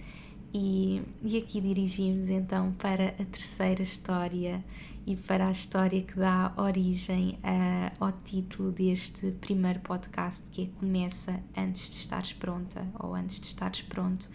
E, 0.57 1.03
e 1.21 1.37
aqui 1.37 1.61
dirigimos 1.61 2.31
então 2.31 2.71
para 2.75 3.09
a 3.09 3.25
terceira 3.25 3.83
história 3.83 4.64
e 5.05 5.17
para 5.17 5.49
a 5.49 5.51
história 5.51 6.01
que 6.01 6.17
dá 6.17 6.55
origem 6.57 7.40
uh, 7.43 7.93
ao 7.99 8.12
título 8.12 8.71
deste 8.71 9.33
primeiro 9.33 9.81
podcast, 9.81 10.49
que 10.53 10.62
é 10.62 10.67
Começa 10.79 11.43
Antes 11.57 11.90
de 11.90 11.99
Estares 11.99 12.33
Pronta, 12.33 12.87
ou 13.01 13.17
Antes 13.17 13.40
de 13.40 13.49
Estares 13.49 13.83
Pronto, 13.83 14.31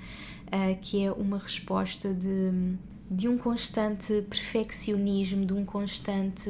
uh, 0.48 0.78
que 0.82 1.06
é 1.06 1.10
uma 1.10 1.38
resposta 1.38 2.14
de 2.14 2.76
de 3.10 3.28
um 3.28 3.40
constante 3.40 4.22
perfeccionismo, 4.30 5.44
de 5.44 5.54
um 5.54 5.66
constante 5.66 6.48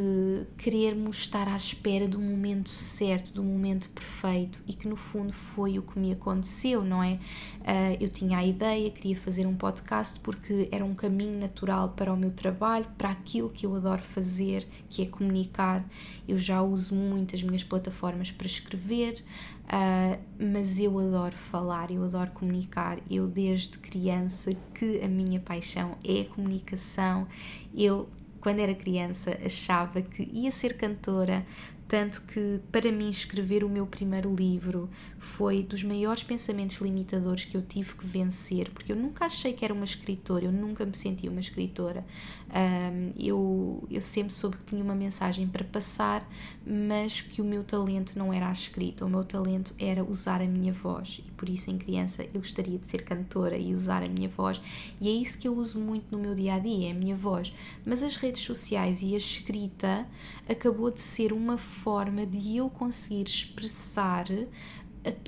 querermos 0.57 1.19
estar 1.19 1.47
à 1.47 1.55
espera 1.55 2.05
do 2.05 2.19
momento 2.19 2.69
certo, 2.69 3.33
do 3.33 3.41
momento 3.41 3.89
perfeito 3.91 4.61
e 4.67 4.73
que 4.73 4.85
no 4.85 4.97
fundo 4.97 5.31
foi 5.31 5.79
o 5.79 5.81
que 5.81 5.97
me 5.97 6.11
aconteceu, 6.11 6.83
não 6.83 7.01
é? 7.01 7.13
Uh, 7.61 7.97
eu 8.01 8.09
tinha 8.09 8.39
a 8.39 8.45
ideia, 8.45 8.91
queria 8.91 9.15
fazer 9.15 9.45
um 9.47 9.55
podcast 9.55 10.19
porque 10.19 10.67
era 10.69 10.83
um 10.83 10.93
caminho 10.93 11.39
natural 11.39 11.93
para 11.95 12.11
o 12.11 12.17
meu 12.17 12.31
trabalho, 12.31 12.87
para 12.97 13.09
aquilo 13.09 13.49
que 13.49 13.65
eu 13.65 13.73
adoro 13.73 14.01
fazer, 14.01 14.67
que 14.89 15.01
é 15.01 15.05
comunicar. 15.05 15.87
Eu 16.27 16.37
já 16.37 16.61
uso 16.61 16.93
muito 16.93 17.35
as 17.35 17.41
minhas 17.41 17.63
plataformas 17.63 18.31
para 18.31 18.47
escrever, 18.47 19.23
Uh, 19.71 20.19
mas 20.39 20.79
eu 20.79 20.97
adoro 20.97 21.37
falar, 21.37 21.91
eu 21.91 22.03
adoro 22.03 22.31
comunicar. 22.31 22.97
Eu, 23.09 23.27
desde 23.27 23.77
criança, 23.77 24.51
que 24.73 24.99
a 25.01 25.07
minha 25.07 25.39
paixão 25.39 25.95
é 26.03 26.21
a 26.21 26.25
comunicação. 26.25 27.27
Eu, 27.75 28.09
quando 28.41 28.59
era 28.59 28.73
criança, 28.73 29.37
achava 29.45 30.01
que 30.01 30.23
ia 30.33 30.49
ser 30.49 30.75
cantora, 30.75 31.45
tanto 31.87 32.21
que, 32.21 32.59
para 32.71 32.91
mim, 32.91 33.09
escrever 33.09 33.63
o 33.63 33.69
meu 33.69 33.85
primeiro 33.85 34.33
livro 34.33 34.89
foi 35.17 35.63
dos 35.63 35.83
maiores 35.83 36.21
pensamentos 36.21 36.77
limitadores 36.77 37.45
que 37.45 37.57
eu 37.57 37.63
tive 37.63 37.95
que 37.95 38.05
vencer, 38.05 38.69
porque 38.69 38.91
eu 38.91 38.95
nunca 38.95 39.25
achei 39.25 39.53
que 39.53 39.65
era 39.65 39.73
uma 39.73 39.85
escritora, 39.85 40.45
eu 40.45 40.51
nunca 40.51 40.85
me 40.85 40.95
senti 40.95 41.27
uma 41.27 41.39
escritora. 41.39 42.05
Um, 42.49 43.11
eu, 43.15 43.87
eu 43.91 44.01
sempre 44.01 44.33
soube 44.33 44.57
que 44.57 44.65
tinha 44.65 44.83
uma 44.83 44.95
mensagem 44.95 45.47
para 45.47 45.63
passar, 45.63 46.27
mas 46.65 47.21
que 47.21 47.41
o 47.41 47.45
meu 47.45 47.63
talento 47.63 48.17
não 48.17 48.33
era 48.33 48.49
a 48.49 48.51
escrita, 48.51 49.05
o 49.05 49.09
meu 49.09 49.23
talento 49.23 49.73
era 49.77 50.03
usar 50.03 50.41
a 50.41 50.45
minha 50.45 50.73
voz. 50.73 51.21
E 51.25 51.31
por 51.31 51.47
isso, 51.47 51.69
em 51.69 51.77
criança, 51.77 52.23
eu 52.33 52.39
gostaria 52.41 52.77
de 52.79 52.87
ser 52.87 53.03
cantora 53.03 53.55
e 53.55 53.75
usar 53.75 54.03
a 54.03 54.09
minha 54.09 54.29
voz, 54.29 54.59
e 54.99 55.07
é 55.07 55.11
isso 55.11 55.37
que 55.37 55.47
eu 55.47 55.55
uso 55.55 55.79
muito 55.79 56.05
no 56.11 56.17
meu 56.17 56.33
dia 56.33 56.55
a 56.55 56.59
dia, 56.59 56.89
é 56.89 56.91
a 56.91 56.95
minha 56.95 57.15
voz. 57.15 57.53
Mas 57.85 58.01
as 58.01 58.15
redes 58.15 58.41
sociais 58.41 59.01
e 59.03 59.13
a 59.13 59.17
escrita 59.17 60.07
acabou 60.47 60.89
de 60.89 60.99
ser 60.99 61.31
uma 61.31 61.57
forma 61.57 62.25
de 62.25 62.57
eu 62.57 62.69
conseguir 62.69 63.25
expressar 63.25 64.25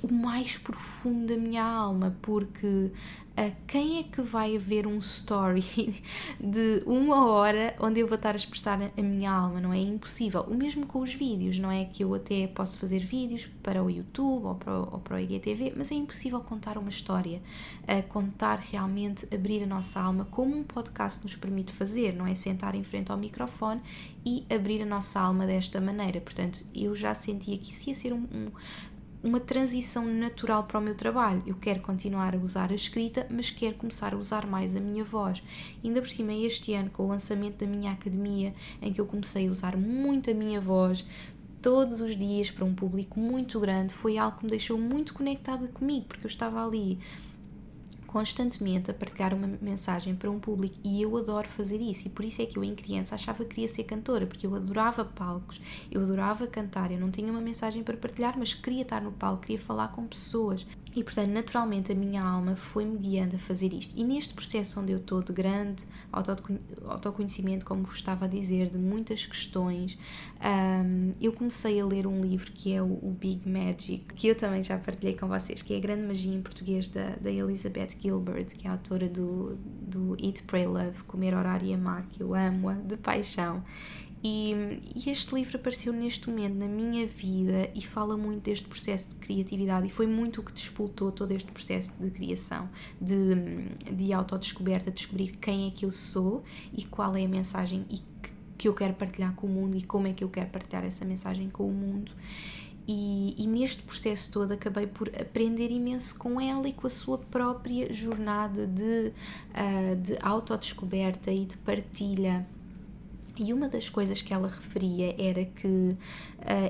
o 0.03 0.13
mais 0.13 0.57
profundo 0.57 1.27
da 1.27 1.37
minha 1.37 1.63
alma, 1.63 2.15
porque 2.21 2.91
uh, 3.41 3.55
quem 3.67 3.99
é 3.99 4.03
que 4.03 4.21
vai 4.21 4.57
ver 4.57 4.85
um 4.85 4.97
story 4.97 6.01
de 6.39 6.83
uma 6.85 7.27
hora 7.27 7.75
onde 7.79 7.99
eu 7.99 8.07
vou 8.07 8.15
estar 8.15 8.33
a 8.33 8.35
expressar 8.35 8.79
a 8.95 9.01
minha 9.01 9.31
alma? 9.31 9.59
Não 9.59 9.73
é 9.73 9.79
impossível. 9.79 10.41
O 10.41 10.53
mesmo 10.53 10.85
com 10.85 10.99
os 10.99 11.13
vídeos, 11.13 11.57
não 11.59 11.71
é 11.71 11.85
que 11.85 12.03
eu 12.03 12.13
até 12.13 12.47
posso 12.47 12.77
fazer 12.77 12.99
vídeos 12.99 13.47
para 13.63 13.83
o 13.83 13.89
YouTube 13.89 14.45
ou 14.45 14.55
para 14.55 14.73
o, 14.73 14.93
ou 14.93 14.99
para 14.99 15.15
o 15.15 15.19
IGTV, 15.19 15.73
mas 15.75 15.91
é 15.91 15.95
impossível 15.95 16.39
contar 16.41 16.77
uma 16.77 16.89
história, 16.89 17.41
uh, 17.83 18.07
contar 18.09 18.59
realmente, 18.59 19.27
abrir 19.33 19.63
a 19.63 19.67
nossa 19.67 19.99
alma, 19.99 20.25
como 20.25 20.55
um 20.55 20.63
podcast 20.63 21.23
nos 21.23 21.35
permite 21.35 21.71
fazer, 21.71 22.13
não 22.13 22.27
é? 22.27 22.35
Sentar 22.35 22.75
em 22.75 22.83
frente 22.83 23.11
ao 23.11 23.17
microfone 23.17 23.81
e 24.25 24.45
abrir 24.53 24.81
a 24.81 24.85
nossa 24.85 25.19
alma 25.19 25.45
desta 25.45 25.81
maneira. 25.81 26.21
Portanto, 26.21 26.63
eu 26.75 26.93
já 26.93 27.13
sentia 27.13 27.57
que 27.57 27.71
isso 27.71 27.89
ia 27.89 27.95
ser 27.95 28.13
um, 28.13 28.27
um 28.31 28.51
uma 29.23 29.39
transição 29.39 30.05
natural 30.05 30.63
para 30.63 30.79
o 30.79 30.81
meu 30.81 30.95
trabalho. 30.95 31.43
Eu 31.45 31.55
quero 31.55 31.81
continuar 31.81 32.35
a 32.35 32.39
usar 32.39 32.71
a 32.71 32.75
escrita, 32.75 33.27
mas 33.29 33.49
quero 33.49 33.75
começar 33.75 34.13
a 34.13 34.17
usar 34.17 34.47
mais 34.47 34.75
a 34.75 34.79
minha 34.79 35.03
voz. 35.03 35.43
Ainda 35.83 36.01
por 36.01 36.09
cima, 36.09 36.33
este 36.33 36.73
ano, 36.73 36.89
com 36.89 37.03
o 37.03 37.07
lançamento 37.07 37.57
da 37.57 37.67
minha 37.67 37.91
academia, 37.91 38.53
em 38.81 38.91
que 38.91 38.99
eu 38.99 39.05
comecei 39.05 39.47
a 39.47 39.51
usar 39.51 39.77
muito 39.77 40.31
a 40.31 40.33
minha 40.33 40.59
voz, 40.59 41.05
todos 41.61 42.01
os 42.01 42.17
dias 42.17 42.49
para 42.49 42.65
um 42.65 42.73
público 42.73 43.19
muito 43.19 43.59
grande, 43.59 43.93
foi 43.93 44.17
algo 44.17 44.37
que 44.37 44.45
me 44.45 44.49
deixou 44.49 44.77
muito 44.79 45.13
conectada 45.13 45.67
comigo, 45.67 46.05
porque 46.07 46.25
eu 46.25 46.29
estava 46.29 46.65
ali 46.65 46.97
constantemente 48.11 48.91
a 48.91 48.93
partilhar 48.93 49.33
uma 49.33 49.47
mensagem 49.61 50.15
para 50.15 50.29
um 50.29 50.39
público 50.39 50.75
e 50.83 51.01
eu 51.01 51.15
adoro 51.15 51.47
fazer 51.47 51.79
isso. 51.79 52.07
E 52.07 52.09
por 52.09 52.25
isso 52.25 52.41
é 52.41 52.45
que 52.45 52.57
eu, 52.57 52.63
em 52.63 52.75
criança, 52.75 53.15
achava 53.15 53.43
que 53.43 53.55
queria 53.55 53.67
ser 53.67 53.85
cantora, 53.85 54.27
porque 54.27 54.45
eu 54.45 54.53
adorava 54.53 55.05
palcos, 55.05 55.61
eu 55.89 56.01
adorava 56.01 56.45
cantar. 56.45 56.91
Eu 56.91 56.99
não 56.99 57.09
tinha 57.09 57.31
uma 57.31 57.41
mensagem 57.41 57.83
para 57.83 57.95
partilhar, 57.95 58.37
mas 58.37 58.53
queria 58.53 58.81
estar 58.81 59.01
no 59.01 59.11
palco, 59.11 59.43
queria 59.43 59.59
falar 59.59 59.87
com 59.89 60.05
pessoas. 60.05 60.67
E 60.93 61.03
portanto, 61.03 61.29
naturalmente, 61.29 61.91
a 61.91 61.95
minha 61.95 62.21
alma 62.21 62.55
foi-me 62.55 62.97
guiando 62.97 63.35
a 63.35 63.39
fazer 63.39 63.73
isto. 63.73 63.93
E 63.95 64.03
neste 64.03 64.33
processo 64.33 64.79
onde 64.79 64.91
eu 64.91 64.97
estou 64.97 65.21
de 65.21 65.31
grande 65.31 65.83
autoconhecimento, 66.11 67.65
como 67.65 67.83
vos 67.83 67.95
estava 67.95 68.25
a 68.25 68.27
dizer, 68.27 68.69
de 68.69 68.77
muitas 68.77 69.25
questões, 69.25 69.97
um, 70.43 71.13
eu 71.21 71.31
comecei 71.31 71.79
a 71.79 71.85
ler 71.85 72.05
um 72.05 72.19
livro 72.19 72.51
que 72.51 72.73
é 72.73 72.81
o, 72.81 72.85
o, 72.85 73.15
Big 73.17 73.47
Magic, 73.47 74.03
que 74.15 74.27
eu 74.27 74.35
também 74.35 74.61
já 74.61 74.77
partilhei 74.77 75.15
com 75.15 75.27
vocês, 75.27 75.61
que 75.61 75.73
é 75.73 75.77
a 75.77 75.79
Grande 75.79 76.03
Magia 76.03 76.33
em 76.33 76.41
Português 76.41 76.89
da, 76.89 77.15
da 77.15 77.31
Elizabeth 77.31 77.95
Gilbert, 78.01 78.47
que 78.57 78.67
é 78.67 78.71
autora 78.71 79.07
do, 79.07 79.57
do 79.81 80.17
Eat, 80.21 80.43
Pray, 80.43 80.67
Love, 80.67 81.03
Comer, 81.03 81.33
Orar 81.33 81.63
e 81.63 81.73
Amar, 81.73 82.05
que 82.09 82.21
eu 82.21 82.35
amo-a 82.35 82.73
de 82.73 82.97
paixão. 82.97 83.63
E, 84.23 84.79
e, 84.95 85.09
este 85.09 85.33
livro 85.33 85.57
apareceu 85.57 85.91
neste 85.91 86.29
momento 86.29 86.55
na 86.55 86.67
minha 86.67 87.07
vida 87.07 87.71
e 87.73 87.81
fala 87.81 88.15
muito 88.15 88.43
deste 88.43 88.67
processo 88.67 89.09
de 89.09 89.15
criatividade 89.15 89.87
e 89.87 89.89
foi 89.89 90.05
muito 90.05 90.41
o 90.41 90.43
que 90.43 90.51
despoltou 90.51 91.11
todo 91.11 91.31
este 91.31 91.51
processo 91.51 91.93
de 91.99 92.11
criação, 92.11 92.69
de, 93.01 93.35
de 93.91 94.13
autodescoberta, 94.13 94.91
descobrir 94.91 95.31
quem 95.37 95.67
é 95.67 95.71
que 95.71 95.85
eu 95.85 95.91
sou 95.91 96.43
e 96.71 96.83
qual 96.85 97.15
é 97.15 97.25
a 97.25 97.27
mensagem 97.27 97.83
e 97.89 97.97
que, 97.97 98.31
que 98.59 98.67
eu 98.67 98.75
quero 98.75 98.93
partilhar 98.93 99.33
com 99.33 99.47
o 99.47 99.49
mundo 99.49 99.75
e 99.75 99.81
como 99.81 100.05
é 100.05 100.13
que 100.13 100.23
eu 100.23 100.29
quero 100.29 100.49
partilhar 100.51 100.85
essa 100.85 101.03
mensagem 101.03 101.49
com 101.49 101.67
o 101.67 101.73
mundo. 101.73 102.11
E, 102.87 103.35
e, 103.37 103.47
neste 103.47 103.83
processo 103.83 104.31
todo 104.31 104.51
acabei 104.51 104.85
por 104.85 105.07
aprender 105.09 105.71
imenso 105.71 106.15
com 106.17 106.41
ela 106.41 106.67
e 106.67 106.73
com 106.73 106.87
a 106.87 106.89
sua 106.89 107.17
própria 107.17 107.93
jornada 107.93 108.67
de, 108.67 109.13
uh, 109.51 109.95
de 109.95 110.17
autodescoberta 110.21 111.31
e 111.31 111.45
de 111.45 111.57
partilha 111.57 112.45
e 113.37 113.53
uma 113.53 113.69
das 113.69 113.89
coisas 113.89 114.21
que 114.21 114.33
ela 114.33 114.47
referia 114.47 115.15
era 115.17 115.45
que 115.45 115.67
uh, 115.67 115.97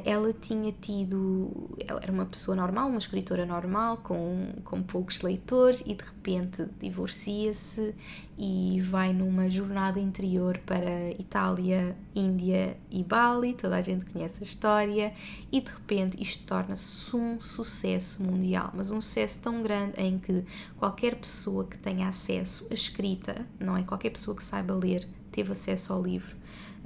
ela 0.05 0.31
tinha 0.31 0.71
tido. 0.71 1.69
Ela 1.87 1.99
era 2.03 2.11
uma 2.11 2.25
pessoa 2.25 2.55
normal, 2.55 2.87
uma 2.87 2.99
escritora 2.99 3.45
normal, 3.45 3.97
com, 3.97 4.53
com 4.63 4.81
poucos 4.81 5.21
leitores, 5.21 5.81
e 5.85 5.95
de 5.95 6.03
repente 6.03 6.67
divorcia-se 6.79 7.95
e 8.37 8.79
vai 8.81 9.11
numa 9.11 9.49
jornada 9.49 9.99
interior 9.99 10.59
para 10.59 11.11
Itália, 11.19 11.95
Índia 12.15 12.77
e 12.89 13.03
Bali. 13.03 13.53
Toda 13.53 13.77
a 13.77 13.81
gente 13.81 14.05
conhece 14.05 14.43
a 14.43 14.45
história, 14.45 15.13
e 15.51 15.61
de 15.61 15.71
repente 15.71 16.21
isto 16.21 16.45
torna-se 16.45 17.15
um 17.15 17.41
sucesso 17.41 18.23
mundial. 18.23 18.71
Mas 18.75 18.91
um 18.91 19.01
sucesso 19.01 19.39
tão 19.39 19.63
grande 19.63 19.93
em 19.97 20.19
que 20.19 20.43
qualquer 20.77 21.15
pessoa 21.15 21.65
que 21.65 21.77
tenha 21.77 22.07
acesso 22.07 22.67
à 22.69 22.73
escrita, 22.73 23.45
não 23.59 23.75
é? 23.75 23.83
Qualquer 23.83 24.11
pessoa 24.11 24.37
que 24.37 24.43
saiba 24.43 24.73
ler 24.73 25.07
teve 25.31 25.53
acesso 25.53 25.93
ao 25.93 26.03
livro, 26.03 26.35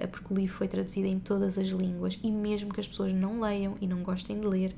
porque 0.08 0.34
o 0.34 0.38
livro 0.38 0.56
foi 0.56 0.68
traduzido 0.68 1.08
em 1.08 1.20
todas 1.20 1.58
as 1.58 1.68
línguas 1.68 2.20
e 2.24 2.32
mesmo 2.32 2.74
que 2.74 2.80
as 2.80 2.88
pessoas 2.88 3.14
não 3.14 3.40
leiam 3.40 3.76
e 3.80 3.88
não 3.88 4.04
gostem 4.04 4.40
de 4.40 4.46
ler, 4.46 4.76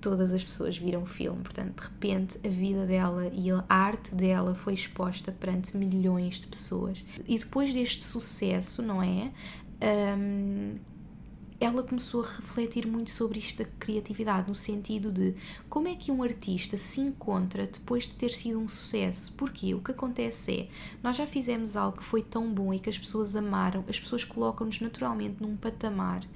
todas 0.00 0.32
as 0.32 0.42
pessoas 0.42 0.76
viram 0.76 1.02
o 1.02 1.06
filme. 1.06 1.40
Portanto, 1.42 1.76
de 1.76 1.82
repente, 1.82 2.38
a 2.44 2.48
vida 2.48 2.84
dela 2.84 3.28
e 3.32 3.50
a 3.50 3.64
arte 3.68 4.14
dela 4.14 4.54
foi 4.54 4.74
exposta 4.74 5.32
perante 5.32 5.76
milhões 5.76 6.40
de 6.40 6.48
pessoas. 6.48 7.04
E 7.26 7.38
depois 7.38 7.72
deste 7.72 8.02
sucesso, 8.02 8.82
não 8.82 9.02
é? 9.02 9.30
Um, 9.80 10.76
ela 11.62 11.82
começou 11.84 12.22
a 12.22 12.26
refletir 12.26 12.88
muito 12.88 13.10
sobre 13.10 13.38
isto 13.38 13.62
da 13.62 13.70
criatividade, 13.78 14.48
no 14.48 14.54
sentido 14.54 15.12
de 15.12 15.34
como 15.68 15.86
é 15.86 15.94
que 15.94 16.10
um 16.10 16.20
artista 16.20 16.76
se 16.76 17.00
encontra 17.00 17.68
depois 17.68 18.08
de 18.08 18.16
ter 18.16 18.30
sido 18.30 18.58
um 18.58 18.66
sucesso. 18.66 19.32
Porque 19.34 19.72
o 19.72 19.80
que 19.80 19.92
acontece 19.92 20.52
é, 20.52 20.68
nós 21.02 21.16
já 21.16 21.24
fizemos 21.24 21.76
algo 21.76 21.98
que 21.98 22.04
foi 22.04 22.20
tão 22.20 22.52
bom 22.52 22.74
e 22.74 22.80
que 22.80 22.90
as 22.90 22.98
pessoas 22.98 23.36
amaram, 23.36 23.84
as 23.88 24.00
pessoas 24.00 24.24
colocam-nos 24.24 24.80
naturalmente 24.80 25.36
num 25.40 25.56
patamar 25.56 26.26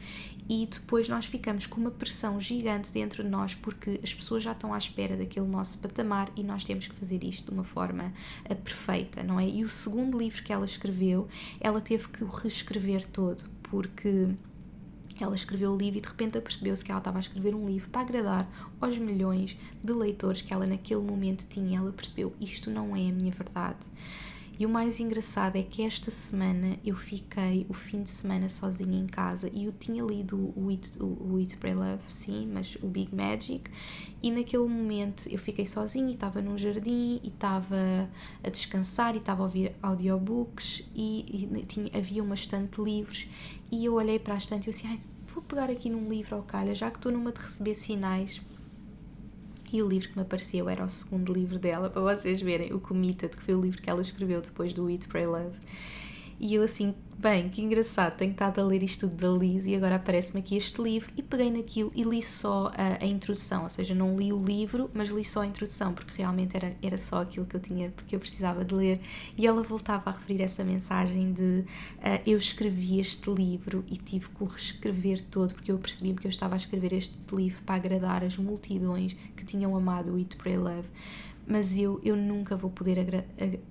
e 0.48 0.64
depois 0.66 1.08
nós 1.08 1.26
ficamos 1.26 1.66
com 1.66 1.80
uma 1.80 1.90
pressão 1.90 2.38
gigante 2.38 2.92
dentro 2.92 3.24
de 3.24 3.28
nós 3.28 3.54
porque 3.54 3.98
as 4.04 4.14
pessoas 4.14 4.44
já 4.44 4.52
estão 4.52 4.72
à 4.72 4.78
espera 4.78 5.16
daquele 5.16 5.48
nosso 5.48 5.78
patamar 5.80 6.30
e 6.36 6.44
nós 6.44 6.62
temos 6.62 6.86
que 6.86 6.94
fazer 6.94 7.24
isto 7.24 7.46
de 7.46 7.50
uma 7.50 7.64
forma 7.64 8.12
uh, 8.48 8.54
perfeita, 8.54 9.24
não 9.24 9.40
é? 9.40 9.48
E 9.48 9.64
o 9.64 9.68
segundo 9.68 10.16
livro 10.16 10.40
que 10.44 10.52
ela 10.52 10.64
escreveu, 10.64 11.26
ela 11.60 11.80
teve 11.80 12.06
que 12.08 12.22
o 12.22 12.28
reescrever 12.28 13.04
todo 13.08 13.44
porque 13.64 14.28
ela 15.22 15.35
escreveu 15.35 15.72
o 15.72 15.76
livro 15.76 15.98
e 15.98 16.00
de 16.02 16.09
repente 16.09 16.38
apercebeu-se 16.38 16.85
que 16.85 16.90
ela 16.90 16.98
estava 16.98 17.18
a 17.18 17.20
escrever 17.20 17.55
um 17.55 17.66
livro 17.66 17.88
para 17.90 18.02
agradar 18.02 18.48
aos 18.81 18.98
milhões 18.98 19.57
de 19.83 19.92
leitores 19.92 20.42
que 20.42 20.52
ela 20.52 20.66
naquele 20.66 21.00
momento 21.00 21.46
tinha. 21.48 21.79
Ela 21.79 21.92
percebeu: 21.92 22.33
isto 22.40 22.70
não 22.70 22.96
é 22.96 23.09
a 23.09 23.12
minha 23.12 23.33
verdade. 23.33 23.79
E 24.59 24.64
o 24.64 24.71
mais 24.71 25.01
engraçado 25.01 25.57
é 25.57 25.62
que 25.62 25.83
esta 25.83 26.11
semana 26.11 26.79
eu 26.83 26.97
fiquei 26.97 27.66
o 27.69 27.75
fim 27.75 28.03
de 28.03 28.09
semana 28.09 28.49
sozinha 28.49 28.99
em 28.99 29.07
casa 29.07 29.51
e 29.53 29.66
eu 29.66 29.73
tinha 29.73 30.03
lido 30.03 30.55
o 30.57 30.71
Eat, 30.71 30.92
o 30.99 31.38
Eat 31.38 31.59
Pray 31.59 31.75
Love, 31.75 32.03
sim, 32.09 32.49
mas 32.51 32.79
o 32.83 32.87
Big 32.87 33.14
Magic, 33.14 33.71
e 34.23 34.31
naquele 34.31 34.66
momento 34.66 35.29
eu 35.29 35.38
fiquei 35.38 35.66
sozinha 35.66 36.09
e 36.09 36.14
estava 36.14 36.40
num 36.40 36.57
jardim 36.57 37.21
e 37.23 37.29
estava 37.29 38.09
a 38.42 38.49
descansar 38.49 39.14
e 39.14 39.19
estava 39.19 39.42
a 39.42 39.45
ouvir 39.45 39.75
audiobooks 39.83 40.88
e, 40.95 41.51
e 41.55 41.66
tinha, 41.66 41.90
havia 41.92 42.23
uma 42.23 42.35
estante 42.35 42.77
de 42.77 42.83
livros. 42.83 43.29
E 43.71 43.85
eu 43.85 43.95
olhei 43.95 44.19
para 44.19 44.35
a 44.35 44.38
estante 44.38 44.66
e 44.66 44.69
eu 44.69 44.75
assim, 44.75 44.99
vou 45.27 45.42
pegar 45.42 45.69
aqui 45.69 45.90
num 45.90 46.09
livro 46.09 46.35
ao 46.35 46.42
calha, 46.42 46.75
já 46.75 46.90
que 46.90 46.97
estou 46.97 47.12
numa 47.12 47.31
de 47.31 47.40
receber 47.40 47.75
sinais 47.75 48.40
e 49.72 49.83
o 49.83 49.88
livro 49.88 50.09
que 50.09 50.16
me 50.16 50.22
apareceu 50.22 50.68
era 50.68 50.85
o 50.85 50.88
segundo 50.88 51.33
livro 51.33 51.59
dela, 51.59 51.90
para 51.90 52.00
vocês 52.00 52.40
verem, 52.40 52.72
o 52.72 52.81
Committed, 52.81 53.37
que 53.37 53.42
foi 53.42 53.55
o 53.55 53.61
livro 53.61 53.83
que 53.83 53.90
ela 53.90 54.02
escreveu 54.02 54.40
depois 54.40 54.72
do 54.72 54.88
Eat, 54.88 55.07
Pray, 55.09 55.26
Love. 55.26 55.59
E 56.38 56.55
eu 56.55 56.62
assim, 56.62 56.94
bem, 57.18 57.48
que 57.48 57.62
engraçado, 57.62 58.16
tenho 58.16 58.33
estado 58.33 58.61
a 58.61 58.64
ler 58.64 58.83
isto 58.83 59.07
da 59.07 59.29
Liz 59.29 59.66
e 59.66 59.74
agora 59.74 59.96
aparece-me 59.96 60.40
aqui 60.40 60.57
este 60.57 60.81
livro 60.81 61.11
e 61.16 61.22
peguei 61.22 61.50
naquilo 61.50 61.90
e 61.94 62.02
li 62.02 62.22
só 62.22 62.70
a, 62.76 63.05
a, 63.05 63.07
introdução, 63.07 63.64
ou 63.64 63.68
seja, 63.68 63.94
não 63.94 64.16
li 64.16 64.33
o 64.33 64.42
livro, 64.42 64.90
mas 64.94 65.09
li 65.09 65.24
só 65.24 65.42
a 65.42 65.46
introdução, 65.46 65.92
porque 65.92 66.12
realmente 66.16 66.57
era, 66.57 66.74
era 66.83 66.98
só 66.98 67.22
aquilo 67.22 67.46
que 67.46 67.57
eu 67.57 67.61
tinha, 67.61 67.90
porque 67.90 68.14
eu 68.14 68.20
precisava 68.20 68.64
de 68.64 68.74
ler. 68.74 69.00
E 69.37 69.46
ela 69.46 69.62
voltava 69.62 70.11
a 70.11 70.12
referir 70.12 70.42
essa 70.42 70.64
mensagem 70.64 71.33
de 71.33 71.64
uh, 71.98 72.22
eu 72.26 72.38
escrevi 72.38 73.00
este 73.00 73.31
livro 73.31 73.85
e 73.88 73.96
tive 73.96 74.29
que 74.29 74.42
o 74.42 74.46
reescrever 74.46 75.22
todo, 75.22 75.55
porque 75.55 75.72
eu 75.72 75.79
percebi 75.79 76.14
que 76.14 76.26
eu 76.26 76.31
estava 76.31 76.55
a 76.55 76.59
escrever 76.59 76.92
este 76.92 77.16
livro 77.35 77.62
para 77.64 77.76
agradar 77.76 78.24
as 78.24 78.37
multidões 78.37 79.16
que 79.35 79.44
tinham 79.44 79.74
amado 79.74 80.12
o 80.12 80.18
Eat, 80.18 80.37
Pray, 80.37 80.57
Love 80.57 80.88
mas 81.46 81.78
eu, 81.78 82.00
eu 82.02 82.16
nunca 82.16 82.56
vou 82.56 82.70
poder 82.70 82.98
agra 82.98 83.26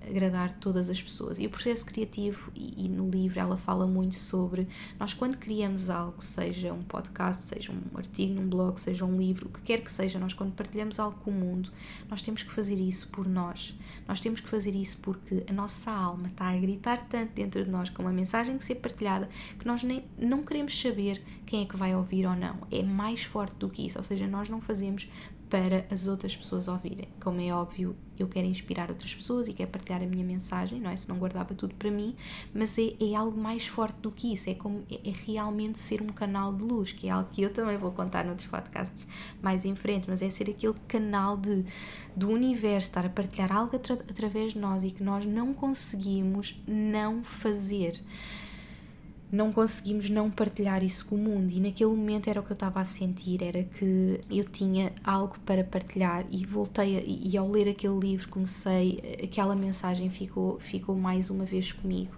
agradar 0.08 0.52
todas 0.54 0.88
as 0.88 1.00
pessoas. 1.00 1.38
E 1.38 1.46
o 1.46 1.50
processo 1.50 1.84
criativo, 1.84 2.50
e, 2.54 2.86
e, 2.86 2.88
no 2.88 3.08
livro 3.10 3.38
ela 3.38 3.56
fala 3.56 3.86
muito 3.86 4.14
sobre 4.14 4.66
nós, 4.98 5.12
quando 5.12 5.36
criamos 5.36 5.90
algo, 5.90 6.22
seja 6.22 6.72
um 6.72 6.82
podcast, 6.82 7.42
seja 7.42 7.72
um 7.72 7.98
artigo 7.98 8.34
num 8.34 8.48
blog, 8.48 8.80
seja 8.80 9.04
um 9.04 9.16
livro, 9.16 9.48
o 9.48 9.50
que 9.50 9.60
quer 9.60 9.82
que 9.82 9.92
seja, 9.92 10.18
nós, 10.18 10.32
quando 10.32 10.52
partilhamos 10.52 10.98
algo 10.98 11.18
com 11.20 11.30
o 11.30 11.34
mundo, 11.34 11.70
nós 12.08 12.22
temos 12.22 12.42
que 12.42 12.52
fazer 12.52 12.76
isso 12.76 13.08
por 13.08 13.28
nós. 13.28 13.74
Nós 14.08 14.20
temos 14.20 14.40
que 14.40 14.48
fazer 14.48 14.74
isso 14.74 14.98
porque 14.98 15.44
a 15.48 15.52
nossa 15.52 15.90
alma 15.90 16.28
está 16.28 16.48
a 16.48 16.56
gritar 16.56 17.06
tanto 17.08 17.34
dentro 17.34 17.64
de 17.64 17.70
nós 17.70 17.90
com 17.90 18.02
uma 18.02 18.12
mensagem 18.12 18.56
que 18.56 18.64
ser 18.64 18.76
partilhada 18.76 19.28
que 19.58 19.66
nós 19.66 19.82
nem, 19.82 20.04
não 20.18 20.42
queremos 20.42 20.78
saber 20.78 21.22
quem 21.44 21.62
é 21.62 21.66
que 21.66 21.76
vai 21.76 21.94
ouvir 21.94 22.26
ou 22.26 22.34
não. 22.34 22.58
É 22.70 22.82
mais 22.82 23.22
forte 23.22 23.54
do 23.56 23.68
que 23.68 23.86
isso, 23.86 23.98
ou 23.98 24.04
seja, 24.04 24.26
nós 24.26 24.48
não 24.48 24.60
fazemos 24.60 25.08
para 25.48 25.86
as 25.90 26.06
outras 26.06 26.36
pessoas 26.36 26.66
ouvirem. 26.68 27.08
Como 27.20 27.40
é 27.40 27.52
óbvio, 27.52 27.96
eu 28.18 28.26
quero 28.26 28.46
inspirar 28.46 28.90
outras 28.90 29.14
pessoas 29.14 29.46
e 29.46 29.52
quero 29.52 29.70
partilhar 29.70 30.02
a 30.02 30.06
minha 30.06 30.24
mensagem, 30.24 30.80
não 30.80 30.90
é? 30.90 30.96
Se 30.96 31.08
não 31.08 31.18
guardava 31.18 31.54
tudo 31.54 31.74
para 31.74 31.90
mim, 31.90 32.16
mas 32.52 32.76
é, 32.78 32.94
é 33.00 33.14
algo 33.14 33.38
mais 33.40 33.66
forte 33.66 33.96
do 34.00 34.10
que 34.10 34.32
isso, 34.32 34.50
é, 34.50 34.54
como, 34.54 34.84
é, 34.90 34.96
é, 35.08 35.12
realmente 35.26 35.78
ser 35.78 36.02
um 36.02 36.08
canal 36.08 36.52
de 36.52 36.64
luz, 36.64 36.92
que 36.92 37.08
é 37.08 37.10
algo 37.10 37.28
que 37.30 37.42
eu 37.42 37.52
também 37.52 37.76
vou 37.76 37.92
contar 37.92 38.24
noutros 38.24 38.48
podcasts 38.48 39.06
mais 39.40 39.64
em 39.64 39.74
frente, 39.74 40.08
mas 40.08 40.22
é 40.22 40.30
ser 40.30 40.50
aquele 40.50 40.74
canal 40.88 41.36
de, 41.36 41.64
do 42.16 42.30
universo, 42.30 42.88
estar 42.88 43.06
a 43.06 43.10
partilhar 43.10 43.52
algo 43.52 43.76
atra, 43.76 43.94
através 43.94 44.52
de 44.52 44.58
nós 44.58 44.82
e 44.82 44.90
que 44.90 45.02
nós 45.02 45.24
não 45.24 45.54
conseguimos 45.54 46.60
não 46.66 47.22
fazer 47.22 48.00
não 49.30 49.52
conseguimos 49.52 50.08
não 50.08 50.30
partilhar 50.30 50.84
isso 50.84 51.06
com 51.06 51.16
o 51.16 51.18
mundo. 51.18 51.52
E 51.52 51.60
naquele 51.60 51.90
momento 51.90 52.28
era 52.28 52.40
o 52.40 52.42
que 52.42 52.52
eu 52.52 52.54
estava 52.54 52.80
a 52.80 52.84
sentir 52.84 53.42
era 53.42 53.64
que 53.64 54.20
eu 54.30 54.44
tinha 54.44 54.92
algo 55.02 55.36
para 55.40 55.64
partilhar. 55.64 56.24
E 56.30 56.44
voltei 56.46 56.96
a, 56.96 57.02
e 57.04 57.36
ao 57.36 57.50
ler 57.50 57.68
aquele 57.68 57.98
livro 57.98 58.28
comecei 58.28 59.18
aquela 59.22 59.54
mensagem 59.54 60.10
ficou 60.10 60.58
ficou 60.60 60.96
mais 60.96 61.30
uma 61.30 61.44
vez 61.44 61.72
comigo. 61.72 62.12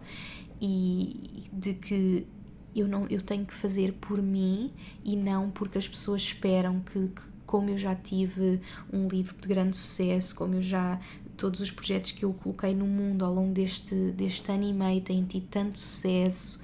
E 0.60 1.48
de 1.52 1.74
que 1.74 2.26
eu 2.74 2.86
não 2.86 3.06
eu 3.08 3.20
tenho 3.22 3.46
que 3.46 3.54
fazer 3.54 3.92
por 3.94 4.20
mim 4.20 4.72
e 5.04 5.16
não 5.16 5.50
porque 5.50 5.78
as 5.78 5.88
pessoas 5.88 6.22
esperam 6.22 6.80
que, 6.80 7.08
que 7.08 7.22
como 7.46 7.70
eu 7.70 7.78
já 7.78 7.94
tive 7.94 8.60
um 8.92 9.08
livro 9.08 9.34
de 9.40 9.48
grande 9.48 9.74
sucesso, 9.74 10.34
como 10.34 10.56
eu 10.56 10.62
já 10.62 11.00
todos 11.38 11.60
os 11.60 11.70
projetos 11.70 12.12
que 12.12 12.24
eu 12.24 12.34
coloquei 12.34 12.74
no 12.74 12.84
mundo 12.84 13.24
ao 13.24 13.32
longo 13.32 13.54
deste, 13.54 13.94
deste 14.10 14.52
ano 14.52 14.64
e 14.64 14.72
meio 14.74 15.00
têm 15.00 15.24
tido 15.24 15.46
tanto 15.46 15.78
sucesso, 15.78 16.60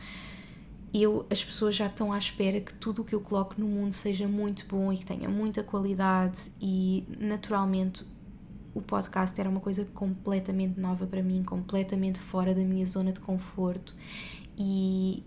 eu, 1.02 1.26
as 1.28 1.44
pessoas 1.44 1.74
já 1.74 1.86
estão 1.86 2.12
à 2.12 2.18
espera 2.18 2.60
que 2.60 2.72
tudo 2.74 3.02
o 3.02 3.04
que 3.04 3.14
eu 3.14 3.20
coloco 3.20 3.54
no 3.58 3.66
mundo 3.66 3.92
seja 3.92 4.28
muito 4.28 4.64
bom 4.66 4.92
e 4.92 4.98
que 4.98 5.04
tenha 5.04 5.28
muita 5.28 5.62
qualidade 5.62 6.52
e 6.60 7.04
naturalmente 7.18 8.06
o 8.72 8.80
podcast 8.80 9.40
era 9.40 9.48
uma 9.48 9.60
coisa 9.60 9.84
completamente 9.86 10.78
nova 10.78 11.06
para 11.06 11.22
mim, 11.22 11.42
completamente 11.42 12.20
fora 12.20 12.54
da 12.54 12.62
minha 12.62 12.86
zona 12.86 13.12
de 13.12 13.20
conforto 13.20 13.94
e 14.56 15.24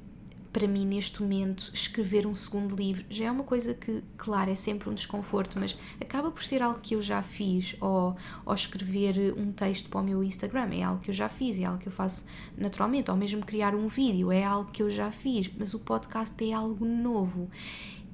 para 0.58 0.68
mim, 0.68 0.88
neste 0.88 1.22
momento, 1.22 1.70
escrever 1.72 2.26
um 2.26 2.34
segundo 2.34 2.76
livro 2.76 3.06
já 3.12 3.26
é 3.26 3.32
uma 3.32 3.44
coisa 3.44 3.76
que, 3.76 4.04
claro, 4.18 4.50
é 4.50 4.56
sempre 4.56 4.90
um 4.90 4.94
desconforto, 4.96 5.60
mas 5.60 5.78
acaba 6.02 6.32
por 6.32 6.42
ser 6.42 6.64
algo 6.64 6.80
que 6.80 6.96
eu 6.96 7.02
já 7.02 7.22
fiz, 7.22 7.76
ou, 7.80 8.16
ou 8.44 8.56
escrever 8.56 9.36
um 9.38 9.52
texto 9.52 9.88
para 9.88 10.02
o 10.02 10.04
meu 10.04 10.24
Instagram 10.24 10.70
é 10.74 10.82
algo 10.82 11.00
que 11.00 11.12
eu 11.12 11.14
já 11.14 11.30
fiz, 11.30 11.60
é 11.60 11.66
algo 11.66 11.78
que 11.78 11.88
eu 11.88 11.92
faço 11.92 12.26
naturalmente, 12.58 13.12
ou 13.12 13.16
mesmo 13.16 13.46
criar 13.46 13.76
um 13.76 13.86
vídeo 13.86 14.32
é 14.32 14.44
algo 14.44 14.72
que 14.72 14.82
eu 14.82 14.90
já 14.90 15.12
fiz, 15.12 15.48
mas 15.56 15.76
o 15.76 15.80
podcast 15.80 16.44
é 16.44 16.52
algo 16.52 16.84
novo. 16.84 17.52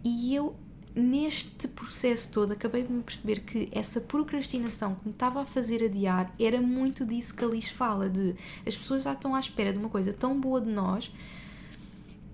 E 0.04 0.36
eu 0.36 0.54
neste 0.94 1.70
processo 1.70 2.30
todo 2.30 2.52
acabei 2.52 2.84
de 2.84 2.92
me 2.92 3.02
perceber 3.04 3.40
que 3.40 3.70
essa 3.72 4.02
procrastinação 4.02 4.96
que 4.96 5.06
me 5.06 5.14
estava 5.14 5.42
a 5.42 5.46
fazer 5.46 5.82
adiar 5.82 6.30
era 6.38 6.62
muito 6.62 7.06
disso 7.06 7.34
que 7.34 7.46
a 7.46 7.48
Liz 7.48 7.70
fala, 7.70 8.10
de 8.10 8.36
as 8.68 8.78
pessoas 8.78 9.04
já 9.04 9.14
estão 9.14 9.34
à 9.34 9.40
espera 9.40 9.72
de 9.72 9.80
uma 9.80 9.88
coisa 9.88 10.12
tão 10.12 10.38
boa 10.38 10.60
de 10.60 10.70
nós 10.70 11.10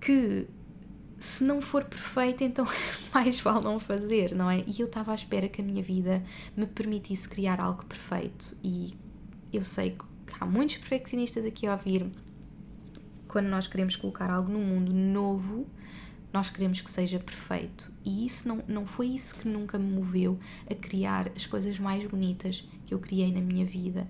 que 0.00 0.48
se 1.18 1.44
não 1.44 1.60
for 1.60 1.84
perfeito, 1.84 2.42
então 2.42 2.66
mais 3.12 3.38
vale 3.40 3.64
não 3.64 3.78
fazer, 3.78 4.34
não 4.34 4.50
é? 4.50 4.64
E 4.66 4.80
eu 4.80 4.86
estava 4.86 5.12
à 5.12 5.14
espera 5.14 5.48
que 5.48 5.60
a 5.60 5.64
minha 5.64 5.82
vida 5.82 6.22
me 6.56 6.66
permitisse 6.66 7.28
criar 7.28 7.60
algo 7.60 7.84
perfeito. 7.84 8.56
E 8.64 8.94
eu 9.52 9.64
sei 9.64 9.90
que 9.90 10.34
há 10.40 10.46
muitos 10.46 10.78
perfeccionistas 10.78 11.44
aqui 11.44 11.66
a 11.66 11.72
ouvir. 11.72 12.10
Quando 13.28 13.46
nós 13.46 13.68
queremos 13.68 13.94
colocar 13.94 14.30
algo 14.30 14.50
no 14.50 14.58
mundo 14.58 14.92
novo, 14.94 15.66
nós 16.32 16.48
queremos 16.48 16.80
que 16.80 16.90
seja 16.90 17.18
perfeito. 17.18 17.92
E 18.04 18.24
isso 18.24 18.48
não, 18.48 18.62
não 18.66 18.86
foi 18.86 19.08
isso 19.08 19.34
que 19.34 19.46
nunca 19.46 19.78
me 19.78 19.92
moveu 19.92 20.38
a 20.68 20.74
criar 20.74 21.30
as 21.36 21.44
coisas 21.44 21.78
mais 21.78 22.06
bonitas 22.06 22.66
que 22.86 22.94
eu 22.94 22.98
criei 22.98 23.30
na 23.32 23.40
minha 23.40 23.66
vida. 23.66 24.08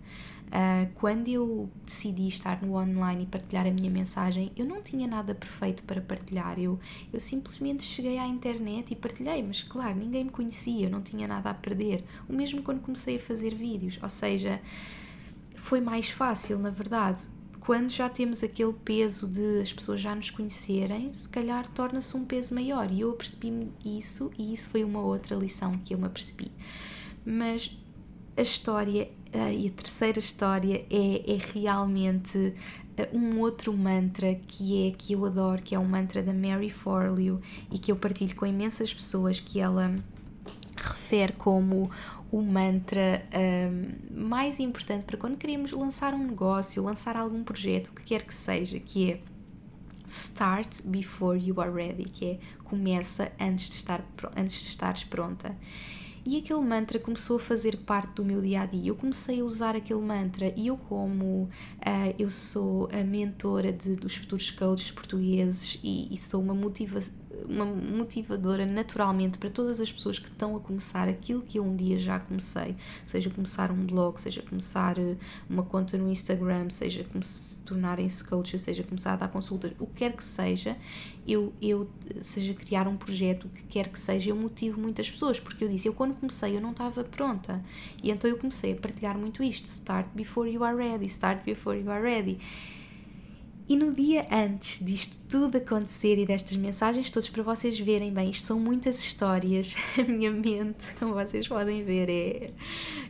Uh, 0.51 0.91
quando 0.97 1.29
eu 1.29 1.71
decidi 1.87 2.27
estar 2.27 2.61
no 2.61 2.75
online 2.75 3.23
e 3.23 3.27
partilhar 3.27 3.69
a 3.69 3.71
minha 3.71 3.89
mensagem, 3.89 4.51
eu 4.57 4.67
não 4.67 4.83
tinha 4.83 5.07
nada 5.07 5.33
perfeito 5.33 5.85
para 5.85 6.01
partilhar. 6.01 6.59
Eu, 6.59 6.79
eu 7.13 7.21
simplesmente 7.21 7.85
cheguei 7.85 8.19
à 8.19 8.27
internet 8.27 8.91
e 8.91 8.97
partilhei, 8.97 9.43
mas 9.45 9.63
claro, 9.63 9.97
ninguém 9.97 10.25
me 10.25 10.31
conhecia, 10.31 10.87
eu 10.87 10.91
não 10.91 11.03
tinha 11.03 11.29
nada 11.29 11.51
a 11.51 11.55
perder. 11.55 12.05
O 12.29 12.33
mesmo 12.33 12.63
quando 12.63 12.81
comecei 12.81 13.15
a 13.15 13.21
fazer 13.21 13.55
vídeos, 13.55 14.01
ou 14.03 14.11
seja, 14.11 14.61
foi 15.55 15.81
mais 15.81 16.11
fácil, 16.11 16.59
na 16.59 16.71
verdade. 16.71 17.29
Quando 17.61 17.91
já 17.91 18.09
temos 18.09 18.43
aquele 18.43 18.73
peso 18.73 19.29
de 19.29 19.61
as 19.61 19.73
pessoas 19.73 20.01
já 20.01 20.17
nos 20.17 20.31
conhecerem, 20.31 21.13
se 21.13 21.29
calhar 21.29 21.69
torna-se 21.69 22.17
um 22.17 22.25
peso 22.25 22.55
maior. 22.57 22.91
E 22.91 23.03
eu 23.03 23.13
percebi 23.13 23.71
isso, 23.85 24.33
e 24.37 24.53
isso 24.53 24.71
foi 24.71 24.83
uma 24.83 25.01
outra 25.01 25.37
lição 25.37 25.73
que 25.85 25.95
eu 25.95 25.99
me 25.99 26.07
apercebi. 26.07 26.51
Mas 27.25 27.79
a 28.37 28.41
história 28.41 29.11
uh, 29.35 29.53
e 29.53 29.69
a 29.69 29.71
terceira 29.71 30.19
história 30.19 30.85
é, 30.91 31.33
é 31.33 31.39
realmente 31.53 32.37
uh, 32.39 33.17
um 33.17 33.39
outro 33.41 33.73
mantra 33.73 34.35
que 34.35 34.89
é 34.89 34.91
que 34.93 35.13
eu 35.13 35.25
adoro, 35.25 35.63
que 35.63 35.75
é 35.75 35.79
um 35.79 35.85
mantra 35.85 36.23
da 36.23 36.33
Mary 36.33 36.71
Forleo 36.71 37.41
e 37.71 37.79
que 37.79 37.91
eu 37.91 37.97
partilho 37.97 38.35
com 38.35 38.47
imensas 38.47 38.93
pessoas 38.93 39.41
que 39.41 39.61
ela 39.61 39.95
refere 40.77 41.33
como 41.33 41.91
o 42.31 42.41
mantra 42.41 43.27
um, 43.35 44.29
mais 44.29 44.61
importante 44.61 45.05
para 45.05 45.17
quando 45.17 45.37
queremos 45.37 45.73
lançar 45.73 46.15
um 46.15 46.27
negócio, 46.27 46.83
lançar 46.83 47.17
algum 47.17 47.43
projeto, 47.43 47.89
o 47.89 47.93
que 47.93 48.03
quer 48.03 48.23
que 48.23 48.35
seja, 48.35 48.79
que 48.79 49.13
é 49.13 49.21
Start 50.07 50.83
before 50.85 51.39
you 51.39 51.61
are 51.61 51.71
ready, 51.71 52.05
que 52.05 52.25
é 52.25 52.39
começa 52.65 53.31
antes 53.39 53.71
de, 53.71 53.77
estar, 53.77 54.05
antes 54.37 54.61
de 54.61 54.69
estares 54.69 55.05
pronta. 55.05 55.57
E 56.25 56.37
aquele 56.37 56.61
mantra 56.61 56.99
começou 56.99 57.37
a 57.37 57.41
fazer 57.41 57.79
parte 57.79 58.15
do 58.15 58.25
meu 58.25 58.41
dia 58.41 58.63
a 58.63 58.67
dia. 58.67 58.91
Eu 58.91 58.95
comecei 58.95 59.41
a 59.41 59.45
usar 59.45 59.75
aquele 59.75 60.01
mantra 60.01 60.53
e 60.57 60.67
eu, 60.67 60.77
como 60.77 61.45
uh, 61.45 62.15
eu 62.19 62.31
sou 62.31 62.89
a 62.93 63.03
mentora 63.03 63.73
de, 63.73 63.97
dos 63.97 64.17
futuros 64.17 64.51
coaches 64.51 64.91
portugueses 64.91 65.79
e, 65.83 66.13
e, 66.13 66.19
sou 66.19 66.43
uma 66.43 66.55
motiva 66.55 67.01
uma 67.49 67.65
motivadora 67.65 68.67
naturalmente 68.67 69.39
para 69.39 69.51
todas 69.51 69.81
as 69.81 69.91
pessoas 69.91 70.19
que 70.19 70.29
estão 70.29 70.57
a 70.57 70.61
começar 70.61 71.09
aquilo 71.09 71.43
que 71.43 71.59
eu 71.59 71.65
um 71.65 71.75
dia 71.75 71.99
já 71.99 72.19
comecei, 72.19 72.77
seja 73.07 73.31
começar 73.31 73.71
um 73.71 73.87
blog, 73.87 74.21
seja 74.21 74.43
começar 74.43 74.99
eh, 74.99 75.17
uma 75.49 75.63
conta 75.63 75.97
no 75.97 76.11
Instagram, 76.11 76.71
seja 76.71 77.07
se 77.23 77.63
tornarem-se 77.63 78.23
coaches, 78.25 78.63
seja 78.63 78.83
começar 78.83 79.15
a 79.15 79.17
dar 79.17 79.29
consultas, 79.29 79.73
o 79.79 79.87
que 79.87 79.95
quer 79.95 80.13
que 80.13 80.25
seja, 80.25 80.77
eu, 81.27 81.53
eu 81.61 81.89
seja 82.23 82.55
criar 82.55 82.89
um 82.89 82.97
projeto, 82.97 83.45
o 83.47 83.49
que 83.51 83.63
quer 83.65 83.89
que 83.89 83.99
seja, 83.99 84.31
eu 84.31 84.37
motivo 84.37 84.81
muitas 84.81 85.11
pessoas, 85.11 85.39
porque 85.39 85.65
eu 85.65 85.69
disse, 85.69 85.89
eu 85.89 85.93
quando 85.93 86.15
comecei 86.15 86.57
eu 86.57 86.61
não 86.61 86.71
estava 86.71 87.05
pronta, 87.05 87.63
e 88.03 88.11
então 88.11 88.29
eu 88.31 88.39
comecei 88.39 88.73
a 88.73 88.77
partilhar 88.77 89.19
muito 89.19 89.43
isto, 89.43 89.67
start 89.67 90.07
before 90.15 90.51
you 90.51 90.65
are 90.65 90.77
ready, 90.77 91.07
start 91.07 91.45
before 91.45 91.79
you 91.79 91.91
are 91.91 92.03
ready. 92.03 92.39
E 93.71 93.77
no 93.77 93.95
dia 93.95 94.27
antes 94.33 94.85
disto 94.85 95.17
tudo 95.29 95.59
acontecer 95.59 96.19
e 96.19 96.27
destas 96.27 96.57
mensagens 96.57 97.09
todas 97.09 97.29
para 97.29 97.45
vocês 97.45 97.79
verem 97.79 98.13
bem, 98.13 98.31
isto 98.31 98.45
são 98.45 98.59
muitas 98.59 98.99
histórias, 98.99 99.77
a 99.97 100.03
minha 100.03 100.33
mente, 100.33 100.93
como 100.99 101.15
vocês 101.15 101.47
podem 101.47 101.85
ver, 101.85 102.11
é, 102.11 102.51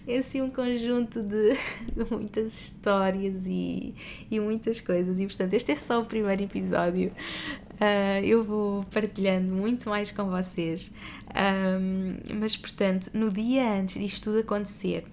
é 0.06 0.18
assim 0.18 0.42
um 0.42 0.50
conjunto 0.50 1.22
de, 1.22 1.54
de 1.96 2.04
muitas 2.10 2.52
histórias 2.60 3.46
e, 3.46 3.94
e 4.30 4.38
muitas 4.38 4.82
coisas. 4.82 5.18
E 5.18 5.26
portanto, 5.26 5.54
este 5.54 5.72
é 5.72 5.76
só 5.76 6.02
o 6.02 6.04
primeiro 6.04 6.42
episódio. 6.42 7.10
Uh, 7.80 8.22
eu 8.22 8.44
vou 8.44 8.84
partilhando 8.90 9.50
muito 9.50 9.88
mais 9.88 10.10
com 10.10 10.28
vocês. 10.28 10.92
Um, 11.34 12.36
mas 12.38 12.54
portanto, 12.54 13.08
no 13.14 13.32
dia 13.32 13.80
antes 13.80 13.98
disto 13.98 14.24
tudo 14.24 14.40
acontecer, 14.40 15.06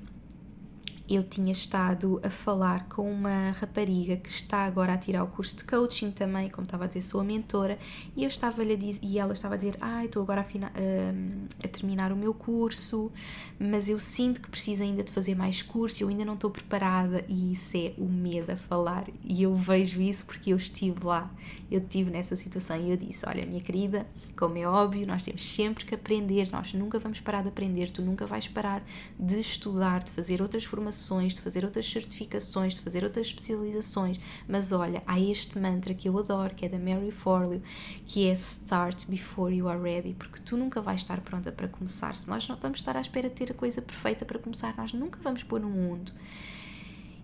eu 1.10 1.24
tinha 1.24 1.52
estado 1.54 2.20
a 2.22 2.30
falar 2.30 2.88
com 2.90 3.10
uma 3.10 3.52
rapariga 3.52 4.18
que 4.18 4.30
está 4.30 4.66
agora 4.66 4.94
a 4.94 4.98
tirar 4.98 5.24
o 5.24 5.28
curso 5.28 5.56
de 5.58 5.64
coaching 5.64 6.12
também, 6.12 6.50
como 6.50 6.66
estava 6.66 6.84
a 6.84 6.88
dizer, 6.88 7.02
sou 7.02 7.22
a 7.22 7.24
mentora, 7.24 7.80
e 8.16 8.24
eu 8.24 8.28
estava-lhe 8.28 8.74
a 8.74 8.76
dizer, 8.76 9.00
e 9.02 9.18
ela 9.18 9.32
estava 9.32 9.54
a 9.54 9.58
dizer, 9.58 9.78
ah, 9.80 10.04
estou 10.04 10.22
agora 10.22 10.42
a, 10.42 10.44
a, 10.44 11.66
a, 11.66 11.68
terminar 11.70 12.12
o 12.12 12.16
meu 12.16 12.34
curso, 12.34 13.10
mas 13.58 13.88
eu 13.88 14.00
sinto 14.00 14.42
que 14.42 14.50
preciso 14.50 14.84
ainda 14.84 15.02
de 15.02 15.12
fazer 15.12 15.34
mais 15.34 15.62
curso, 15.62 16.04
eu 16.04 16.10
ainda 16.10 16.26
não 16.26 16.34
estou 16.34 16.52
preparada, 16.52 17.24
e 17.30 17.54
isso 17.54 17.78
é 17.78 17.94
o 17.98 18.06
medo 18.06 18.52
a 18.52 18.58
falar, 18.58 19.06
e 19.24 19.44
eu 19.44 19.56
vejo 19.56 20.02
isso 20.02 20.26
porque 20.26 20.52
eu 20.52 20.58
estive 20.58 21.06
lá, 21.06 21.32
eu 21.72 21.80
estive 21.80 22.12
nessa 22.12 22.36
situação, 22.36 22.78
e 22.78 22.92
eu 22.92 22.98
disse, 22.98 23.26
olha, 23.26 23.46
minha 23.46 23.62
querida, 23.62 24.06
como 24.38 24.58
é 24.58 24.68
óbvio, 24.68 25.08
nós 25.08 25.24
temos 25.24 25.46
sempre 25.46 25.86
que 25.86 25.96
aprender, 25.96 26.50
nós 26.52 26.74
nunca 26.74 27.00
vamos 27.00 27.22
parar 27.22 27.44
de 27.44 27.48
aprender, 27.48 27.92
tu 27.92 28.02
nunca 28.02 28.26
vais 28.26 28.48
parar 28.48 28.84
de 29.18 29.40
estudar, 29.40 30.04
de 30.04 30.12
fazer 30.12 30.42
outras 30.42 30.66
formações, 30.66 30.97
formações, 30.98 31.36
de 31.36 31.42
fazer 31.42 31.64
outras 31.64 31.86
certificações, 31.86 32.74
de 32.74 32.82
fazer 32.82 33.04
outras 33.04 33.28
especializações, 33.28 34.20
mas 34.48 34.72
olha, 34.72 35.04
há 35.06 35.20
este 35.20 35.60
mantra 35.60 35.94
que 35.94 36.10
eu 36.10 36.18
adoro, 36.18 36.56
que 36.56 36.66
é 36.66 36.70
da 36.70 36.80
Mary 36.80 37.12
Forleo, 37.12 37.62
que 38.06 38.28
é 38.28 38.34
Start 38.34 39.06
Before 39.06 39.54
You 39.54 39.70
Are 39.70 39.80
Ready, 39.80 40.16
porque 40.16 40.40
tu 40.44 40.58
nunca 40.58 40.82
vais 40.82 41.02
estar 41.02 41.22
pronta 41.22 41.52
para 41.52 41.68
começar. 41.68 42.16
Se 42.16 42.28
nós 42.28 42.48
não 42.48 42.58
vamos 42.58 42.80
estar 42.80 42.98
à 42.98 43.02
espera 43.02 43.30
de 43.30 43.36
ter 43.36 43.52
a 43.52 43.54
coisa 43.54 43.82
perfeita 43.82 44.26
para 44.26 44.40
começar, 44.40 44.76
nós 44.76 44.92
nunca 44.94 45.20
vamos 45.22 45.44
pôr 45.44 45.60
no 45.60 45.70
mundo. 45.70 46.12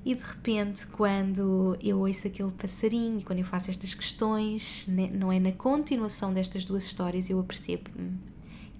E 0.05 0.13
de 0.13 0.23
repente, 0.23 0.85
quando 0.87 1.77
eu 1.81 1.99
ouço 1.99 2.27
aquele 2.27 2.51
passarinho 2.51 3.19
e 3.19 3.23
quando 3.23 3.39
eu 3.39 3.45
faço 3.45 3.69
estas 3.69 3.93
questões, 3.93 4.85
né, 4.87 5.09
não 5.13 5.31
é 5.31 5.39
na 5.39 5.53
continuação 5.53 6.33
destas 6.33 6.65
duas 6.65 6.83
histórias, 6.83 7.29
eu 7.29 7.39
apercebo, 7.39 7.89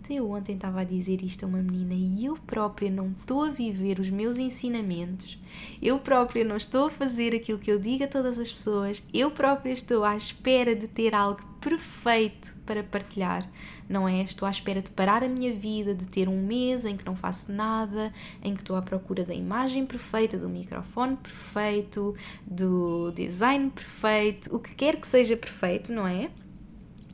então 0.04 0.18
eu 0.18 0.30
ontem 0.30 0.56
estava 0.56 0.82
a 0.82 0.84
dizer 0.84 1.24
isto 1.24 1.46
a 1.46 1.48
uma 1.48 1.60
menina 1.60 1.94
e 1.94 2.26
eu 2.26 2.36
própria 2.36 2.92
não 2.92 3.12
estou 3.12 3.46
a 3.46 3.50
viver 3.50 4.00
os 4.00 4.10
meus 4.10 4.38
ensinamentos, 4.38 5.39
eu 5.82 5.98
própria 5.98 6.44
não 6.44 6.58
estou 6.58 6.88
a 6.88 6.89
fazer 6.89 7.34
aquilo 7.34 7.58
que 7.58 7.72
eu 7.72 7.80
digo 7.80 8.04
a 8.04 8.08
todas 8.08 8.38
as 8.38 8.52
pessoas, 8.52 9.02
eu 9.13 9.32
própria 9.32 9.72
estou 9.72 10.04
à 10.04 10.18
espera 10.18 10.76
de 10.76 10.89
ter 10.89 11.16
algo 11.16 11.42
perfeito 11.62 12.54
para 12.66 12.84
partilhar, 12.84 13.50
não 13.88 14.06
é? 14.06 14.22
Estou 14.24 14.46
à 14.46 14.52
espera 14.52 14.82
de 14.82 14.92
parar 14.92 15.24
a 15.24 15.30
minha 15.30 15.54
vida, 15.54 15.96
de 15.96 16.06
ter 16.06 16.28
um 16.28 16.46
mês 16.46 16.86
em 16.86 16.98
que 16.98 17.06
não 17.06 17.16
faço 17.16 17.50
nada, 17.50 18.12
em 18.44 18.54
que 18.54 18.62
estou 18.62 18.76
à 18.76 18.82
procura 18.82 19.24
da 19.24 19.34
imagem 19.34 19.86
perfeita, 19.86 20.38
do 20.38 20.50
microfone 20.50 21.16
perfeito, 21.16 22.13
do 22.46 23.10
design 23.12 23.70
perfeito, 23.70 24.54
o 24.54 24.60
que 24.60 24.76
quer 24.76 24.98
que 24.98 25.08
seja 25.08 25.38
perfeito, 25.38 25.94
não 25.94 26.06
é? 26.06 26.30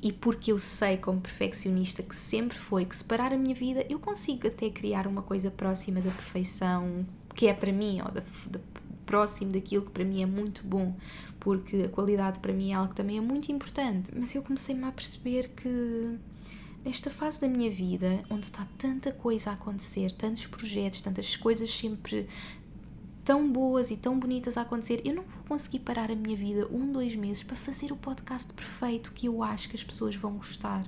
E 0.01 0.11
porque 0.11 0.51
eu 0.51 0.59
sei 0.59 0.97
como 0.97 1.19
perfeccionista 1.19 2.01
que 2.01 2.15
sempre 2.15 2.57
foi 2.57 2.85
que 2.85 2.95
separar 2.95 3.33
a 3.33 3.37
minha 3.37 3.55
vida 3.55 3.85
eu 3.89 3.99
consigo 3.99 4.47
até 4.47 4.69
criar 4.69 5.07
uma 5.07 5.21
coisa 5.21 5.51
próxima 5.51 5.99
da 6.01 6.11
perfeição 6.11 7.05
que 7.35 7.47
é 7.47 7.53
para 7.53 7.71
mim 7.71 8.01
ou 8.01 8.11
da, 8.11 8.21
da, 8.49 8.59
próximo 9.05 9.51
daquilo 9.51 9.85
que 9.85 9.91
para 9.91 10.03
mim 10.03 10.21
é 10.21 10.25
muito 10.25 10.63
bom 10.63 10.95
porque 11.39 11.83
a 11.83 11.89
qualidade 11.89 12.37
para 12.39 12.53
mim 12.53 12.71
é 12.71 12.75
algo 12.75 12.89
que 12.89 12.95
também 12.95 13.17
é 13.17 13.21
muito 13.21 13.51
importante. 13.51 14.11
Mas 14.15 14.35
eu 14.35 14.43
comecei-me 14.43 14.83
a 14.83 14.91
perceber 14.91 15.49
que 15.49 16.19
nesta 16.85 17.09
fase 17.09 17.41
da 17.41 17.47
minha 17.47 17.71
vida 17.71 18.23
onde 18.29 18.45
está 18.45 18.67
tanta 18.77 19.11
coisa 19.11 19.49
a 19.49 19.53
acontecer 19.53 20.13
tantos 20.13 20.47
projetos 20.47 21.01
tantas 21.01 21.35
coisas 21.35 21.69
sempre 21.69 22.25
tão 23.29 23.47
boas 23.47 23.91
e 23.91 23.95
tão 23.95 24.17
bonitas 24.17 24.57
a 24.57 24.63
acontecer, 24.63 25.03
eu 25.05 25.13
não 25.13 25.21
vou 25.21 25.43
conseguir 25.43 25.81
parar 25.81 26.09
a 26.09 26.15
minha 26.15 26.35
vida 26.35 26.67
um, 26.71 26.91
dois 26.91 27.15
meses 27.15 27.43
para 27.43 27.55
fazer 27.55 27.91
o 27.91 27.95
podcast 27.95 28.51
perfeito 28.51 29.13
que 29.13 29.27
eu 29.27 29.43
acho 29.43 29.69
que 29.69 29.75
as 29.75 29.83
pessoas 29.83 30.15
vão 30.15 30.33
gostar. 30.33 30.83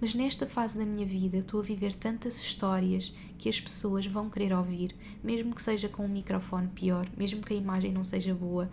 Mas 0.00 0.12
nesta 0.12 0.48
fase 0.48 0.76
da 0.76 0.84
minha 0.84 1.06
vida 1.06 1.36
estou 1.36 1.60
a 1.60 1.62
viver 1.62 1.94
tantas 1.94 2.42
histórias 2.42 3.14
que 3.38 3.48
as 3.48 3.60
pessoas 3.60 4.04
vão 4.04 4.28
querer 4.28 4.52
ouvir, 4.52 4.96
mesmo 5.22 5.54
que 5.54 5.62
seja 5.62 5.88
com 5.88 6.04
um 6.04 6.08
microfone 6.08 6.66
pior, 6.66 7.08
mesmo 7.16 7.40
que 7.40 7.54
a 7.54 7.56
imagem 7.56 7.92
não 7.92 8.02
seja 8.02 8.34
boa. 8.34 8.68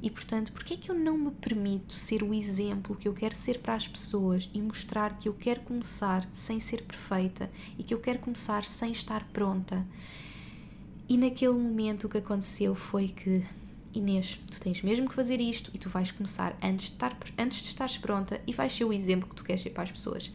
E 0.00 0.08
portanto, 0.08 0.52
por 0.52 0.62
que 0.62 0.74
é 0.74 0.76
que 0.76 0.88
eu 0.88 0.94
não 0.94 1.18
me 1.18 1.32
permito 1.32 1.94
ser 1.94 2.22
o 2.22 2.32
exemplo 2.32 2.94
que 2.94 3.08
eu 3.08 3.12
quero 3.12 3.34
ser 3.34 3.58
para 3.58 3.74
as 3.74 3.88
pessoas 3.88 4.48
e 4.54 4.62
mostrar 4.62 5.18
que 5.18 5.28
eu 5.28 5.34
quero 5.34 5.62
começar 5.62 6.28
sem 6.32 6.60
ser 6.60 6.84
perfeita 6.84 7.50
e 7.76 7.82
que 7.82 7.92
eu 7.92 7.98
quero 7.98 8.20
começar 8.20 8.64
sem 8.64 8.92
estar 8.92 9.24
pronta? 9.32 9.84
E 11.12 11.18
naquele 11.18 11.52
momento 11.52 12.04
o 12.04 12.08
que 12.08 12.16
aconteceu 12.16 12.74
foi 12.74 13.08
que 13.08 13.44
Inês, 13.92 14.40
tu 14.50 14.58
tens 14.58 14.80
mesmo 14.80 15.06
que 15.06 15.14
fazer 15.14 15.42
isto 15.42 15.70
e 15.74 15.78
tu 15.78 15.90
vais 15.90 16.10
começar 16.10 16.56
antes 16.62 16.86
de, 16.86 16.92
estar, 16.92 17.14
antes 17.36 17.58
de 17.58 17.68
estares 17.68 17.98
pronta 17.98 18.40
e 18.46 18.52
vais 18.54 18.74
ser 18.74 18.86
o 18.86 18.94
exemplo 18.94 19.28
que 19.28 19.34
tu 19.34 19.44
queres 19.44 19.60
ser 19.60 19.68
para 19.68 19.82
as 19.82 19.92
pessoas. 19.92 20.32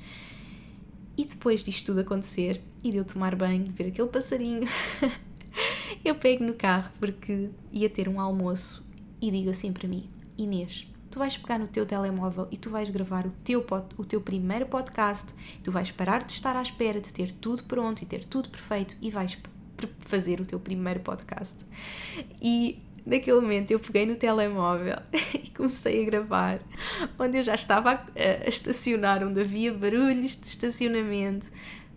E 1.17 1.25
depois 1.25 1.63
disto 1.63 1.87
tudo 1.87 2.01
acontecer 2.01 2.61
e 2.83 2.91
de 2.91 2.97
eu 2.97 3.03
tomar 3.03 3.35
banho, 3.35 3.63
de 3.63 3.71
ver 3.71 3.87
aquele 3.87 4.07
passarinho, 4.07 4.69
eu 6.05 6.13
pego 6.13 6.43
no 6.43 6.53
carro 6.53 6.91
porque 6.99 7.49
ia 7.73 7.89
ter 7.89 8.07
um 8.07 8.21
almoço 8.21 8.85
e 9.19 9.31
digo 9.31 9.49
assim 9.49 9.73
para 9.73 9.87
mim: 9.87 10.07
Inês, 10.37 10.87
tu 11.09 11.17
vais 11.17 11.35
pegar 11.35 11.57
no 11.57 11.65
teu 11.65 11.87
telemóvel 11.87 12.47
e 12.51 12.55
tu 12.55 12.69
vais 12.69 12.87
gravar 12.91 13.25
o 13.25 13.31
teu, 13.43 13.65
o 13.97 14.05
teu 14.05 14.21
primeiro 14.21 14.67
podcast, 14.67 15.33
tu 15.63 15.71
vais 15.71 15.89
parar 15.89 16.23
de 16.23 16.33
estar 16.33 16.55
à 16.55 16.61
espera 16.61 17.01
de 17.01 17.11
ter 17.11 17.31
tudo 17.31 17.63
pronto 17.63 18.03
e 18.03 18.05
ter 18.05 18.23
tudo 18.25 18.49
perfeito 18.49 18.95
e 19.01 19.09
vais 19.09 19.35
fazer 19.99 20.39
o 20.39 20.45
teu 20.45 20.59
primeiro 20.59 20.99
podcast. 21.01 21.55
E 22.41 22.79
naquele 23.05 23.39
momento 23.39 23.71
eu 23.71 23.79
peguei 23.79 24.05
no 24.05 24.15
telemóvel 24.15 24.97
e 25.33 25.49
comecei 25.51 26.01
a 26.01 26.05
gravar, 26.05 26.61
onde 27.17 27.37
eu 27.37 27.43
já 27.43 27.55
estava 27.55 27.91
a, 27.91 28.01
a 28.45 28.47
estacionar, 28.47 29.23
onde 29.23 29.39
havia 29.39 29.73
barulhos 29.73 30.35
de 30.35 30.47
estacionamento, 30.47 31.49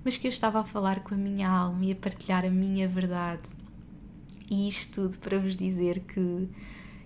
mas 0.05 0.17
que 0.17 0.27
eu 0.27 0.31
estava 0.31 0.61
a 0.61 0.65
falar 0.65 1.01
com 1.01 1.15
a 1.15 1.19
minha 1.19 1.49
alma 1.49 1.85
e 1.85 1.93
a 1.93 1.97
partilhar 1.97 2.45
a 2.45 2.51
minha 2.51 2.89
verdade. 2.89 3.43
E 4.51 4.69
isto 4.69 5.03
tudo 5.03 5.19
para 5.19 5.39
vos 5.39 5.57
dizer 5.57 6.01
que 6.01 6.49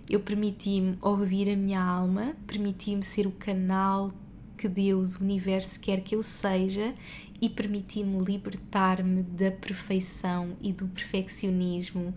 eu 0.08 0.20
permiti-me 0.20 0.96
ouvir 1.00 1.50
a 1.50 1.56
minha 1.56 1.82
alma, 1.82 2.34
permiti-me 2.46 3.02
ser 3.02 3.26
o 3.26 3.32
canal 3.32 4.12
que 4.56 4.68
Deus, 4.68 5.16
o 5.16 5.22
universo 5.22 5.78
quer 5.80 6.00
que 6.00 6.14
eu 6.14 6.22
seja 6.22 6.94
e 7.40 7.48
permiti-me 7.48 8.18
libertar-me 8.18 9.22
da 9.22 9.50
perfeição 9.50 10.56
e 10.60 10.72
do 10.72 10.86
perfeccionismo. 10.88 12.14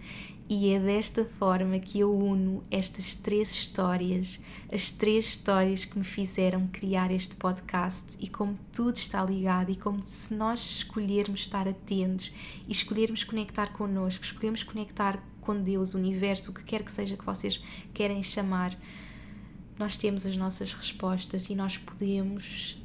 E 0.49 0.69
é 0.69 0.80
desta 0.80 1.25
forma 1.25 1.77
que 1.77 1.99
eu 1.99 2.17
uno 2.17 2.63
estas 2.71 3.15
três 3.15 3.51
histórias, 3.51 4.39
as 4.71 4.91
três 4.91 5.25
histórias 5.25 5.84
que 5.84 5.97
me 5.97 6.06
fizeram 6.06 6.67
criar 6.67 7.12
este 7.12 7.36
podcast 7.36 8.15
e 8.17 8.30
como 8.30 8.58
tudo 8.71 8.95
está 8.95 9.25
ligado 9.25 9.71
e 9.71 9.75
como 9.75 10.01
se 10.06 10.34
nós 10.34 10.60
escolhermos 10.77 11.41
estar 11.41 11.67
atentos 11.67 12.32
e 12.65 12.71
escolhermos 12.71 13.25
conectar 13.25 13.73
connosco, 13.73 14.23
escolhermos 14.23 14.63
conectar 14.63 15.21
com 15.41 15.62
Deus, 15.62 15.93
o 15.93 15.97
universo, 15.97 16.51
o 16.51 16.53
que 16.53 16.63
quer 16.63 16.82
que 16.82 16.91
seja 16.93 17.17
que 17.17 17.25
vocês 17.25 17.62
querem 17.93 18.23
chamar, 18.23 18.77
nós 19.77 19.97
temos 19.97 20.25
as 20.25 20.38
nossas 20.38 20.71
respostas 20.71 21.49
e 21.49 21.56
nós 21.56 21.77
podemos 21.77 22.77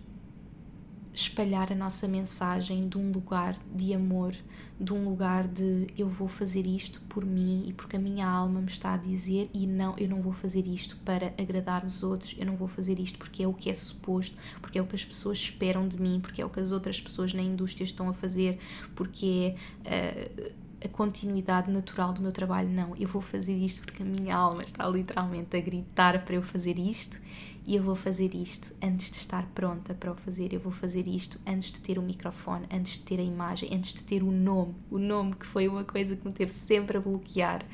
espalhar 1.15 1.71
a 1.71 1.75
nossa 1.75 2.09
mensagem 2.09 2.89
de 2.89 2.97
um 2.97 3.13
lugar 3.13 3.57
de 3.75 3.93
amor, 3.93 4.35
de 4.81 4.93
um 4.93 5.05
lugar 5.05 5.47
de 5.47 5.87
eu 5.97 6.09
vou 6.09 6.27
fazer 6.27 6.67
isto 6.67 7.01
por 7.03 7.25
mim 7.25 7.65
e 7.67 7.73
porque 7.73 7.97
a 7.97 7.99
minha 7.99 8.27
alma 8.27 8.61
me 8.61 8.69
está 8.69 8.95
a 8.95 8.97
dizer 8.97 9.51
e 9.53 9.67
não, 9.67 9.95
eu 9.99 10.09
não 10.09 10.23
vou 10.23 10.33
fazer 10.33 10.67
isto 10.67 10.97
para 11.05 11.35
agradar 11.39 11.85
os 11.85 12.03
outros, 12.03 12.35
eu 12.39 12.47
não 12.47 12.57
vou 12.57 12.67
fazer 12.67 12.99
isto 12.99 13.19
porque 13.19 13.43
é 13.43 13.47
o 13.47 13.53
que 13.53 13.69
é 13.69 13.75
suposto, 13.75 14.37
porque 14.61 14.79
é 14.79 14.83
o 14.83 14.87
que 14.87 14.95
as 14.95 15.05
pessoas 15.05 15.39
esperam 15.39 15.87
de 15.87 16.01
mim, 16.01 16.19
porque 16.21 16.41
é 16.41 16.45
o 16.45 16.51
que 16.51 16.61
as 16.61 16.73
outras 16.73 17.01
pessoas 17.01 17.35
na 17.35 17.43
indústria 17.43 17.85
estão 17.85 18.09
a 18.09 18.15
fazer, 18.15 18.59
porque 18.95 19.55
é 19.85 20.49
uh, 20.49 20.63
a 20.85 20.89
continuidade 20.89 21.71
natural 21.71 22.13
do 22.13 22.21
meu 22.21 22.33
trabalho. 22.33 22.69
Não, 22.69 22.97
eu 22.97 23.07
vou 23.07 23.23
fazer 23.23 23.57
isto 23.57 23.83
porque 23.83 24.03
a 24.03 24.07
minha 24.07 24.35
alma 24.35 24.63
está 24.63 24.89
literalmente 24.89 25.57
a 25.57 25.61
gritar 25.61 26.25
para 26.25 26.35
eu 26.35 26.43
fazer 26.43 26.79
isto 26.79 27.21
e 27.67 27.77
eu 27.77 27.83
vou 27.83 27.95
fazer 27.95 28.35
isto 28.35 28.75
antes 28.83 29.11
de 29.11 29.19
estar 29.19 29.47
pronta 29.55 29.95
para 29.95 30.11
o 30.11 30.17
fazer. 30.17 30.53
Eu 30.53 30.59
vou 30.59 30.73
fazer 30.73 31.07
isto 31.07 31.39
antes 31.47 31.71
de 31.71 31.81
ter 31.81 31.97
o 31.97 32.03
microfone, 32.03 32.67
antes 32.73 32.95
de 32.95 33.01
ter 33.01 33.21
a 33.21 33.23
imagem, 33.23 33.69
antes 33.73 33.95
de 33.95 34.03
ter 34.03 34.23
o 34.23 34.33
nome. 34.33 34.75
O 34.91 34.99
nome 34.99 35.35
que 35.37 35.47
foi 35.47 35.69
uma 35.69 35.85
coisa 35.85 36.17
que 36.17 36.27
me 36.27 36.33
teve 36.33 36.51
sempre 36.51 36.99
a 36.99 37.01
bloquear. 37.01 37.65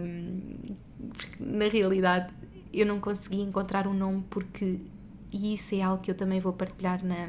Um, 0.00 0.56
porque 1.08 1.42
na 1.42 1.68
realidade 1.68 2.32
eu 2.72 2.84
não 2.84 3.00
consegui 3.00 3.40
encontrar 3.40 3.86
um 3.86 3.94
nome 3.94 4.24
porque. 4.28 4.80
E 5.30 5.54
isso 5.54 5.74
é 5.74 5.80
algo 5.80 6.02
que 6.02 6.10
eu 6.10 6.14
também 6.14 6.38
vou 6.38 6.52
partilhar 6.52 7.02
na, 7.02 7.26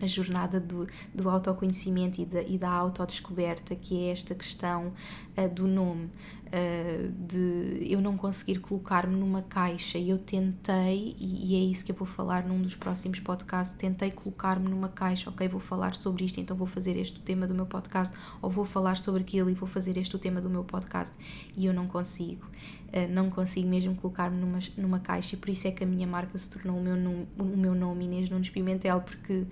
na 0.00 0.06
jornada 0.08 0.58
do, 0.58 0.88
do 1.14 1.30
autoconhecimento 1.30 2.20
e 2.20 2.24
da, 2.24 2.42
e 2.42 2.58
da 2.58 2.70
autodescoberta, 2.70 3.76
que 3.76 4.06
é 4.06 4.10
esta 4.10 4.34
questão 4.34 4.92
uh, 5.38 5.48
do 5.48 5.68
nome, 5.68 6.10
uh, 6.54 7.12
de 7.26 7.86
eu 7.90 8.00
não 8.00 8.16
conseguir 8.16 8.60
colocar-me 8.60 9.16
numa 9.16 9.42
caixa. 9.42 9.98
E 9.98 10.08
eu 10.10 10.18
tentei, 10.18 11.16
e, 11.18 11.52
e, 11.52 11.56
é 11.56 11.70
isso 11.70 11.84
que 11.84 11.90
eu 11.90 11.96
vou 11.96 12.06
falar 12.06 12.46
num 12.46 12.62
dos 12.62 12.76
próximos 12.76 13.18
podcasts, 13.20 13.76
tentei 13.76 14.12
colocar-me 14.12 14.68
numa 14.68 14.88
caixa, 14.88 15.28
ok, 15.28 15.48
vou 15.48 15.60
falar 15.60 15.94
sobre 15.94 16.24
isto, 16.24 16.40
então 16.40 16.56
vou 16.56 16.66
fazer 16.66 16.96
este 16.96 17.18
o 17.18 17.22
tema 17.22 17.46
do 17.46 17.54
meu 17.54 17.66
podcast, 17.66 18.16
ou 18.40 18.48
vou 18.48 18.64
falar 18.64 18.96
sobre 18.96 19.22
aquilo 19.22 19.50
e 19.50 19.54
vou 19.54 19.68
fazer 19.68 19.96
este 19.96 20.14
o 20.14 20.18
tema 20.18 20.40
do 20.40 20.48
meu 20.48 20.64
podcast, 20.64 21.14
e 21.56 21.66
eu 21.66 21.74
não 21.74 21.86
consigo. 21.86 22.46
Uh, 22.88 23.12
não 23.12 23.28
consigo 23.28 23.68
mesmo 23.68 23.94
colocar-me 23.96 24.40
numa, 24.40 24.58
numa 24.76 25.00
caixa 25.00 25.34
e 25.34 25.38
por 25.38 25.50
isso 25.50 25.66
é 25.66 25.72
que 25.72 25.82
a 25.82 25.86
minha 25.86 26.06
marca 26.06 26.38
se 26.38 26.48
tornou 26.48 26.78
o 26.78 26.82
meu 26.82 26.96
nome, 26.96 27.26
o 27.36 27.44
meu 27.44 27.74
nome 27.74 28.04
Inês 28.04 28.30
Nunes 28.30 28.50
Pimentel, 28.50 29.00
porque 29.00 29.46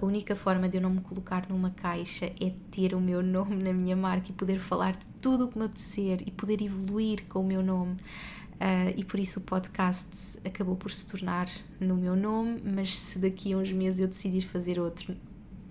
a 0.00 0.06
única 0.06 0.36
forma 0.36 0.68
de 0.68 0.76
eu 0.76 0.80
não 0.80 0.90
me 0.90 1.00
colocar 1.00 1.48
numa 1.48 1.70
caixa 1.70 2.26
é 2.40 2.52
ter 2.70 2.94
o 2.94 3.00
meu 3.00 3.20
nome 3.20 3.56
na 3.56 3.72
minha 3.72 3.96
marca 3.96 4.30
e 4.30 4.32
poder 4.32 4.60
falar 4.60 4.92
de 4.92 5.04
tudo 5.20 5.46
o 5.46 5.48
que 5.48 5.58
me 5.58 5.64
apetecer 5.64 6.22
e 6.24 6.30
poder 6.30 6.62
evoluir 6.62 7.24
com 7.28 7.40
o 7.40 7.44
meu 7.44 7.62
nome. 7.62 7.94
Uh, 8.54 8.94
e 8.96 9.04
por 9.04 9.18
isso 9.18 9.40
o 9.40 9.42
podcast 9.42 10.38
acabou 10.44 10.76
por 10.76 10.92
se 10.92 11.06
tornar 11.06 11.48
no 11.80 11.96
meu 11.96 12.14
nome, 12.14 12.60
mas 12.64 12.96
se 12.96 13.18
daqui 13.18 13.52
a 13.52 13.56
uns 13.56 13.72
meses 13.72 14.00
eu 14.00 14.06
decidir 14.06 14.42
fazer 14.42 14.78
outro, 14.78 15.16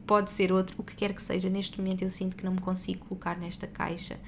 pode 0.05 0.30
ser 0.30 0.51
outro, 0.51 0.75
o 0.78 0.84
que 0.84 0.95
quer 0.95 1.13
que 1.13 1.21
seja. 1.21 1.49
Neste 1.49 1.80
momento 1.80 2.01
eu 2.01 2.09
sinto 2.09 2.36
que 2.36 2.43
não 2.43 2.53
me 2.53 2.61
consigo 2.61 3.05
colocar 3.05 3.38
nesta 3.38 3.65
caixa. 3.65 4.19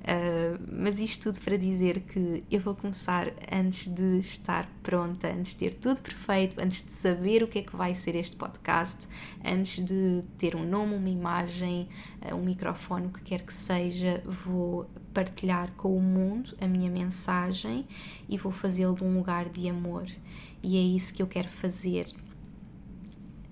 Uh, 0.00 0.58
mas 0.72 0.98
isto 0.98 1.24
tudo 1.24 1.40
para 1.44 1.58
dizer 1.58 2.00
que 2.00 2.42
eu 2.50 2.58
vou 2.58 2.74
começar 2.74 3.32
antes 3.52 3.86
de 3.86 4.18
estar 4.18 4.66
pronta, 4.82 5.28
antes 5.28 5.52
de 5.52 5.58
ter 5.58 5.74
tudo 5.74 6.00
perfeito, 6.00 6.58
antes 6.60 6.82
de 6.82 6.90
saber 6.90 7.42
o 7.42 7.48
que 7.48 7.58
é 7.58 7.62
que 7.62 7.76
vai 7.76 7.94
ser 7.94 8.16
este 8.16 8.34
podcast, 8.34 9.06
antes 9.44 9.84
de 9.84 10.24
ter 10.38 10.56
um 10.56 10.66
nome, 10.66 10.94
uma 10.94 11.08
imagem, 11.08 11.86
uh, 12.22 12.34
um 12.34 12.42
microfone, 12.42 13.08
o 13.08 13.10
que 13.10 13.22
quer 13.22 13.42
que 13.42 13.52
seja, 13.52 14.22
vou 14.24 14.88
partilhar 15.12 15.70
com 15.72 15.94
o 15.94 16.00
mundo 16.00 16.56
a 16.60 16.66
minha 16.66 16.90
mensagem 16.90 17.86
e 18.28 18.38
vou 18.38 18.52
fazê-lo 18.52 18.94
de 18.94 19.04
um 19.04 19.16
lugar 19.16 19.50
de 19.50 19.68
amor. 19.68 20.06
E 20.62 20.76
é 20.78 20.80
isso 20.80 21.12
que 21.12 21.22
eu 21.22 21.26
quero 21.26 21.48
fazer 21.48 22.06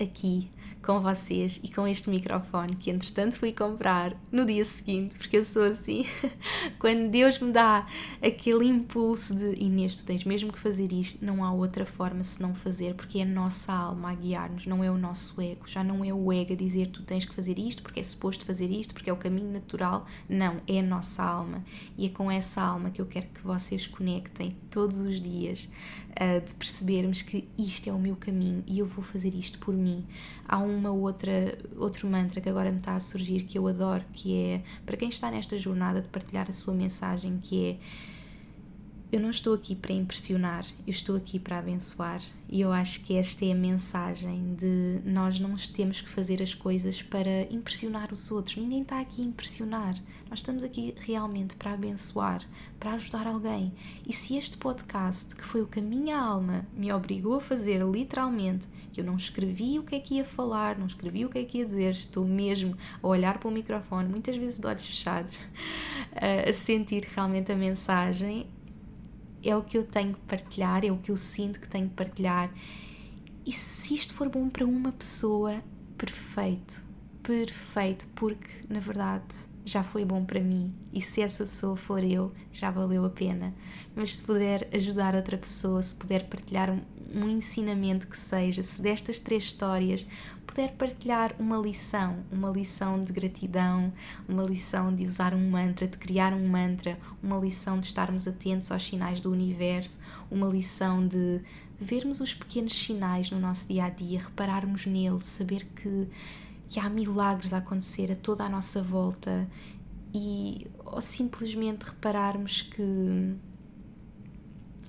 aqui 0.01 0.51
com 0.89 1.03
vocês 1.03 1.61
e 1.63 1.69
com 1.69 1.87
este 1.87 2.09
microfone 2.09 2.75
que 2.75 2.91
entretanto 2.91 3.37
fui 3.37 3.53
comprar 3.53 4.17
no 4.33 4.47
dia 4.47 4.65
seguinte, 4.65 5.19
porque 5.19 5.37
eu 5.37 5.45
sou 5.45 5.65
assim, 5.65 6.07
quando 6.81 7.11
Deus 7.11 7.39
me 7.41 7.53
dá 7.53 7.85
aquele 8.23 8.65
impulso 8.65 9.35
de 9.35 9.63
Inês, 9.63 9.99
tu 9.99 10.07
tens 10.07 10.25
mesmo 10.25 10.51
que 10.51 10.59
fazer 10.59 10.91
isto, 10.91 11.23
não 11.23 11.45
há 11.45 11.53
outra 11.53 11.85
forma 11.85 12.25
senão 12.25 12.55
fazer, 12.55 12.95
porque 12.95 13.19
é 13.19 13.23
a 13.25 13.27
nossa 13.27 13.71
alma 13.71 14.13
a 14.13 14.15
guiar-nos, 14.15 14.65
não 14.65 14.83
é 14.83 14.91
o 14.91 14.97
nosso 14.97 15.39
ego, 15.43 15.69
já 15.69 15.85
não 15.85 16.03
é 16.03 16.15
o 16.15 16.33
ego 16.33 16.55
a 16.55 16.57
dizer 16.57 16.87
tu 16.87 17.03
tens 17.03 17.27
que 17.27 17.35
fazer 17.35 17.59
isto, 17.59 17.83
porque 17.83 18.01
é 18.01 18.03
suposto 18.03 18.47
fazer 18.47 18.71
isto, 18.71 18.95
porque 18.95 19.11
é 19.11 19.13
o 19.13 19.17
caminho 19.19 19.53
natural, 19.53 20.07
não, 20.27 20.63
é 20.67 20.79
a 20.79 20.83
nossa 20.83 21.23
alma 21.23 21.61
e 21.99 22.07
é 22.07 22.09
com 22.09 22.31
essa 22.31 22.63
alma 22.63 22.91
que 22.91 23.03
eu 23.03 23.05
quero 23.05 23.27
que 23.27 23.43
vocês 23.43 23.87
conectem 23.87 24.57
todos 24.71 24.97
os 24.97 25.21
dias, 25.21 25.69
uh, 26.13 26.45
de 26.45 26.55
percebermos 26.55 27.23
que 27.23 27.47
isto 27.59 27.89
é 27.89 27.93
o 27.93 27.99
meu 27.99 28.17
caminho 28.17 28.63
e 28.67 28.79
eu 28.79 28.87
vou 28.87 29.05
fazer 29.05 29.35
isto 29.35 29.59
por 29.59 29.75
mim. 29.75 30.07
Há 30.47 30.59
uma 30.79 30.91
outra 30.91 31.59
outro 31.77 32.09
mantra 32.09 32.41
que 32.41 32.49
agora 32.49 32.71
me 32.71 32.79
está 32.79 32.95
a 32.95 33.01
surgir 33.01 33.43
que 33.43 33.59
eu 33.59 33.67
adoro, 33.67 34.05
que 34.13 34.37
é 34.37 34.63
para 34.87 34.97
quem 34.97 35.09
está 35.09 35.31
nesta 35.31 35.59
jornada 35.59 36.01
de 36.01 36.09
partilhar 36.09 36.47
a 36.49 36.53
sua 36.53 36.73
mensagem, 36.73 37.39
que 37.43 37.71
é 37.71 37.77
eu 39.11 39.19
não 39.21 39.31
estou 39.31 39.55
aqui 39.55 39.75
para 39.75 39.95
impressionar, 39.95 40.67
eu 40.87 40.91
estou 40.91 41.17
aqui 41.17 41.39
para 41.39 41.59
abençoar. 41.59 42.21
E 42.51 42.61
eu 42.61 42.73
acho 42.73 43.01
que 43.05 43.15
esta 43.15 43.45
é 43.45 43.53
a 43.53 43.55
mensagem 43.55 44.55
de 44.55 45.01
nós 45.05 45.39
não 45.39 45.55
temos 45.75 46.01
que 46.01 46.09
fazer 46.09 46.43
as 46.43 46.55
coisas 46.55 47.03
para 47.03 47.43
impressionar 47.51 48.13
os 48.13 48.31
outros. 48.31 48.57
Ninguém 48.57 48.83
está 48.83 49.01
aqui 49.01 49.23
a 49.23 49.25
impressionar. 49.25 49.95
Nós 50.29 50.41
estamos 50.41 50.63
aqui 50.63 50.95
realmente 50.99 51.57
para 51.57 51.73
abençoar, 51.73 52.43
para 52.79 52.93
ajudar 52.93 53.27
alguém. 53.27 53.73
E 54.07 54.13
se 54.13 54.37
este 54.37 54.59
podcast, 54.59 55.35
que 55.35 55.45
foi 55.45 55.63
o 55.63 55.67
que 55.67 55.79
a 55.79 55.83
minha 55.83 56.19
alma 56.19 56.67
me 56.75 56.93
obrigou 56.93 57.37
a 57.37 57.41
fazer, 57.41 57.83
literalmente, 57.83 58.67
que 58.93 59.01
eu 59.01 59.05
não 59.05 59.17
escrevi 59.17 59.79
o 59.79 59.83
que 59.83 59.95
é 59.95 60.01
que 60.01 60.15
ia 60.15 60.25
falar, 60.25 60.79
não 60.79 60.87
escrevi 60.87 61.25
o 61.25 61.31
que 61.31 61.39
é 61.39 61.45
que 61.45 61.59
ia 61.59 61.65
dizer, 61.65 61.91
estou 61.91 62.27
mesmo 62.27 62.77
a 63.03 63.07
olhar 63.07 63.39
para 63.39 63.49
o 63.49 63.53
microfone, 63.53 64.09
muitas 64.09 64.37
vezes 64.37 64.61
de 64.61 64.67
olhos 64.67 64.87
fechados, 64.87 65.39
a 66.47 66.53
sentir 66.53 67.07
realmente 67.15 67.53
a 67.53 67.57
mensagem 67.57 68.47
é 69.49 69.57
o 69.57 69.63
que 69.63 69.79
eu 69.79 69.85
tenho 69.85 70.13
que 70.13 70.21
partilhar, 70.21 70.85
é 70.85 70.91
o 70.91 70.99
que 70.99 71.11
eu 71.11 71.17
sinto 71.17 71.59
que 71.59 71.69
tenho 71.69 71.89
que 71.89 71.95
partilhar. 71.95 72.53
E 73.47 73.53
se 73.53 73.95
isto 73.95 74.13
for 74.13 74.29
bom 74.29 74.49
para 74.49 74.67
uma 74.67 74.93
pessoa, 74.93 75.63
perfeito, 75.97 76.85
perfeito, 77.23 78.07
porque 78.15 78.51
na 78.69 78.79
verdade 78.79 79.35
já 79.69 79.83
foi 79.83 80.05
bom 80.05 80.25
para 80.25 80.41
mim 80.41 80.73
e 80.93 81.01
se 81.01 81.21
essa 81.21 81.45
pessoa 81.45 81.77
for 81.77 82.03
eu, 82.03 82.33
já 82.53 82.71
valeu 82.71 83.05
a 83.05 83.11
pena. 83.11 83.55
Mas 83.95 84.17
se 84.17 84.23
puder 84.23 84.69
ajudar 84.73 85.15
outra 85.15 85.37
pessoa, 85.37 85.83
se 85.83 85.95
puder 85.95 86.27
partilhar 86.29 86.71
um, 87.15 87.29
ensinamento 87.29 88.07
que 88.07 88.17
seja, 88.17 88.63
se 88.63 88.81
destas 88.81 89.21
três 89.21 89.45
histórias 89.45 90.07
puder 90.47 90.73
partilhar 90.73 91.35
uma 91.39 91.59
lição, 91.59 92.25
uma 92.33 92.49
lição 92.49 93.03
de 93.03 93.13
gratidão, 93.13 93.93
uma 94.27 94.43
lição 94.43 94.95
de 94.95 95.05
usar 95.05 95.35
um 95.35 95.51
mantra, 95.51 95.87
de 95.87 95.99
criar 95.99 96.33
um 96.33 96.49
mantra, 96.49 96.99
uma 97.23 97.37
lição 97.37 97.77
de 97.77 97.87
estarmos 97.87 98.27
atentos 98.27 98.73
aos 98.73 98.83
sinais 98.83 99.21
do 99.21 99.31
universo, 99.31 99.99
uma 100.31 100.47
lição 100.47 101.07
de 101.07 101.43
vermos 101.79 102.21
os 102.21 102.35
pequenos 102.35 102.73
sinais 102.73 103.31
no 103.31 103.39
nosso 103.39 103.69
dia 103.69 103.85
a 103.85 103.91
dia, 103.91 104.21
repararmos 104.21 104.87
nele, 104.87 105.21
saber 105.21 105.65
que, 105.77 106.09
que 106.69 106.79
há 106.79 106.89
milagres 106.89 107.53
a 107.53 107.59
acontecer 107.59 108.13
a 108.13 108.17
toda 108.17 108.45
a 108.45 108.49
nossa 108.49 108.83
volta 108.83 109.49
e 110.15 110.67
ou 110.85 111.01
simplesmente 111.01 111.85
repararmos 111.85 112.63
que 112.63 113.37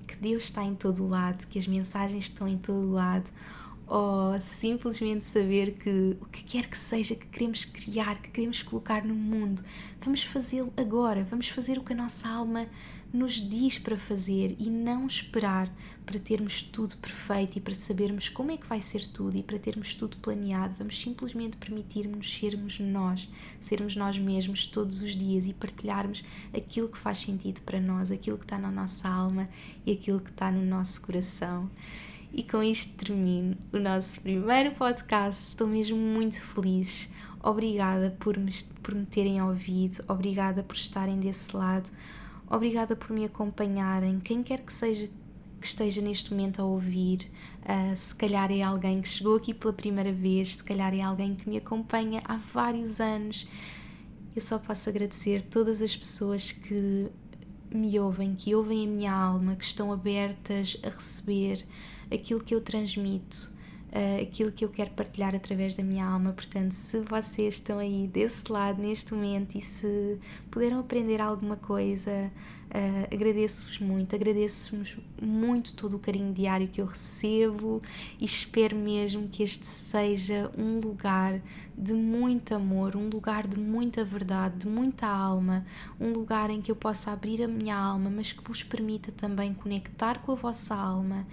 que 0.06 0.16
Deus 0.16 0.44
está 0.44 0.64
em 0.64 0.74
todo 0.74 1.04
o 1.04 1.08
lado, 1.08 1.46
que 1.46 1.58
as 1.58 1.66
mensagens 1.66 2.24
estão 2.24 2.48
em 2.48 2.58
todo 2.58 2.88
o 2.88 2.92
lado, 2.92 3.30
ou 3.86 4.38
simplesmente 4.38 5.24
saber 5.24 5.72
que 5.72 6.16
o 6.20 6.26
que 6.26 6.44
quer 6.44 6.68
que 6.68 6.78
seja 6.78 7.14
que 7.14 7.26
queremos 7.26 7.64
criar, 7.64 8.20
que 8.20 8.30
queremos 8.30 8.62
colocar 8.62 9.04
no 9.04 9.14
mundo, 9.14 9.62
vamos 10.00 10.24
fazê-lo 10.24 10.72
agora, 10.76 11.24
vamos 11.24 11.48
fazer 11.48 11.78
o 11.78 11.82
que 11.82 11.92
a 11.92 11.96
nossa 11.96 12.28
alma 12.28 12.66
nos 13.12 13.34
diz 13.34 13.78
para 13.78 13.96
fazer 13.96 14.54
e 14.58 14.70
não 14.70 15.06
esperar 15.06 15.72
para 16.06 16.18
termos 16.18 16.62
tudo 16.62 16.96
perfeito 16.96 17.58
e 17.58 17.60
para 17.60 17.74
sabermos 17.74 18.28
como 18.28 18.50
é 18.50 18.56
que 18.56 18.66
vai 18.66 18.80
ser 18.80 19.06
tudo 19.08 19.36
e 19.36 19.42
para 19.42 19.58
termos 19.58 19.94
tudo 19.94 20.16
planeado. 20.18 20.74
Vamos 20.76 21.00
simplesmente 21.00 21.56
permitir-nos 21.56 22.32
sermos 22.32 22.78
nós, 22.78 23.28
sermos 23.60 23.96
nós 23.96 24.18
mesmos 24.18 24.66
todos 24.66 25.02
os 25.02 25.16
dias 25.16 25.46
e 25.48 25.52
partilharmos 25.52 26.24
aquilo 26.54 26.88
que 26.88 26.98
faz 26.98 27.18
sentido 27.18 27.60
para 27.62 27.80
nós, 27.80 28.10
aquilo 28.10 28.38
que 28.38 28.44
está 28.44 28.58
na 28.58 28.70
nossa 28.70 29.08
alma 29.08 29.44
e 29.84 29.92
aquilo 29.92 30.20
que 30.20 30.30
está 30.30 30.50
no 30.50 30.64
nosso 30.64 31.00
coração. 31.02 31.70
E 32.32 32.44
com 32.44 32.62
isto 32.62 32.92
termino 32.94 33.56
o 33.72 33.78
nosso 33.78 34.20
primeiro 34.20 34.70
podcast. 34.72 35.48
Estou 35.48 35.66
mesmo 35.66 35.96
muito 35.96 36.40
feliz. 36.40 37.10
Obrigada 37.42 38.14
por 38.20 38.36
me, 38.36 38.52
por 38.82 38.94
me 38.94 39.06
terem 39.06 39.40
ouvido, 39.42 40.04
obrigada 40.06 40.62
por 40.62 40.76
estarem 40.76 41.18
desse 41.18 41.56
lado, 41.56 41.90
obrigada 42.50 42.96
por 42.96 43.10
me 43.12 43.24
acompanharem. 43.24 44.20
Quem 44.20 44.42
quer 44.42 44.60
que 44.60 44.72
seja 44.72 45.08
que 45.60 45.66
esteja 45.66 46.00
neste 46.00 46.30
momento 46.30 46.62
a 46.62 46.64
ouvir, 46.64 47.30
uh, 47.62 47.94
se 47.94 48.14
calhar 48.14 48.50
é 48.50 48.62
alguém 48.62 49.02
que 49.02 49.08
chegou 49.08 49.36
aqui 49.36 49.52
pela 49.52 49.74
primeira 49.74 50.10
vez, 50.10 50.56
se 50.56 50.64
calhar 50.64 50.94
é 50.94 51.02
alguém 51.02 51.34
que 51.34 51.48
me 51.48 51.58
acompanha 51.58 52.22
há 52.24 52.36
vários 52.36 52.98
anos. 52.98 53.46
Eu 54.34 54.40
só 54.40 54.58
posso 54.58 54.88
agradecer 54.88 55.42
todas 55.42 55.82
as 55.82 55.94
pessoas 55.94 56.50
que 56.50 57.10
me 57.70 57.98
ouvem, 58.00 58.34
que 58.34 58.54
ouvem 58.54 58.86
a 58.86 58.88
minha 58.88 59.12
alma, 59.12 59.54
que 59.54 59.64
estão 59.64 59.92
abertas 59.92 60.78
a 60.82 60.88
receber 60.88 61.64
aquilo 62.10 62.40
que 62.40 62.54
eu 62.54 62.60
transmito, 62.60 63.52
uh, 63.90 64.22
aquilo 64.22 64.50
que 64.52 64.64
eu 64.64 64.68
quero 64.68 64.90
partilhar 64.90 65.34
através 65.34 65.76
da 65.76 65.82
minha 65.82 66.06
alma. 66.06 66.32
Portanto, 66.32 66.72
se 66.72 67.00
vocês 67.00 67.54
estão 67.54 67.78
aí 67.78 68.06
desse 68.06 68.50
lado 68.50 68.80
neste 68.80 69.14
momento 69.14 69.56
e 69.56 69.60
se 69.60 70.18
puderam 70.50 70.80
aprender 70.80 71.20
alguma 71.20 71.56
coisa, 71.56 72.30
Uh, 72.70 73.12
agradeço-vos 73.12 73.80
muito, 73.80 74.14
agradeço-vos 74.14 74.96
muito 75.20 75.74
todo 75.74 75.96
o 75.96 75.98
carinho 75.98 76.32
diário 76.32 76.68
que 76.68 76.80
eu 76.80 76.86
recebo 76.86 77.82
e 78.16 78.24
espero 78.24 78.76
mesmo 78.76 79.26
que 79.26 79.42
este 79.42 79.66
seja 79.66 80.52
um 80.56 80.78
lugar 80.78 81.42
de 81.76 81.92
muito 81.92 82.54
amor, 82.54 82.94
um 82.94 83.08
lugar 83.08 83.48
de 83.48 83.58
muita 83.58 84.04
verdade, 84.04 84.58
de 84.58 84.68
muita 84.68 85.08
alma, 85.08 85.66
um 85.98 86.12
lugar 86.12 86.48
em 86.48 86.62
que 86.62 86.70
eu 86.70 86.76
possa 86.76 87.10
abrir 87.10 87.42
a 87.42 87.48
minha 87.48 87.76
alma, 87.76 88.08
mas 88.08 88.32
que 88.32 88.44
vos 88.44 88.62
permita 88.62 89.10
também 89.10 89.52
conectar 89.52 90.22
com 90.22 90.30
a 90.30 90.36
vossa 90.36 90.72
alma 90.72 91.26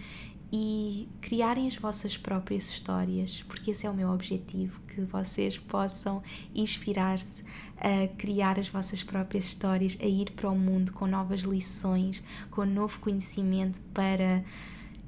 e 0.52 1.10
criarem 1.20 1.68
as 1.68 1.76
vossas 1.76 2.18
próprias 2.18 2.70
histórias, 2.70 3.44
porque 3.48 3.72
esse 3.72 3.86
é 3.86 3.90
o 3.90 3.94
meu 3.94 4.10
objetivo, 4.10 4.80
que 4.88 5.02
vocês 5.02 5.58
possam 5.58 6.24
inspirar-se 6.56 7.44
a 7.78 8.08
criar 8.18 8.58
as 8.58 8.68
vossas 8.68 9.04
próprias 9.04 9.46
histórias, 9.46 9.98
a 10.02 10.06
ir 10.06 10.32
para 10.32 10.50
o 10.50 10.58
mundo 10.58 10.94
com 10.94 11.06
novas 11.06 11.42
lições, 11.42 12.24
com 12.50 12.66
novo 12.66 13.00
conhecimento 13.00 13.82
para 13.94 14.44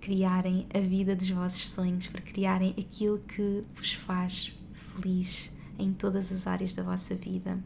criarem 0.01 0.67
a 0.73 0.79
vida 0.79 1.15
dos 1.15 1.29
vossos 1.29 1.69
sonhos, 1.69 2.07
para 2.07 2.21
criarem 2.21 2.75
aquilo 2.77 3.19
que 3.19 3.63
vos 3.75 3.93
faz 3.93 4.53
feliz 4.73 5.51
em 5.77 5.93
todas 5.93 6.31
as 6.31 6.47
áreas 6.47 6.73
da 6.73 6.83
vossa 6.83 7.15
vida. 7.15 7.59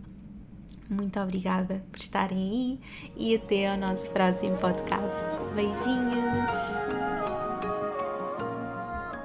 Muito 0.90 1.20
obrigada 1.20 1.84
por 1.92 2.00
estarem 2.00 2.38
aí 2.38 2.80
e 3.16 3.36
até 3.36 3.72
ao 3.72 3.78
nosso 3.78 4.10
próximo 4.12 4.58
podcast. 4.58 5.26
Beijinhos! 5.56 7.43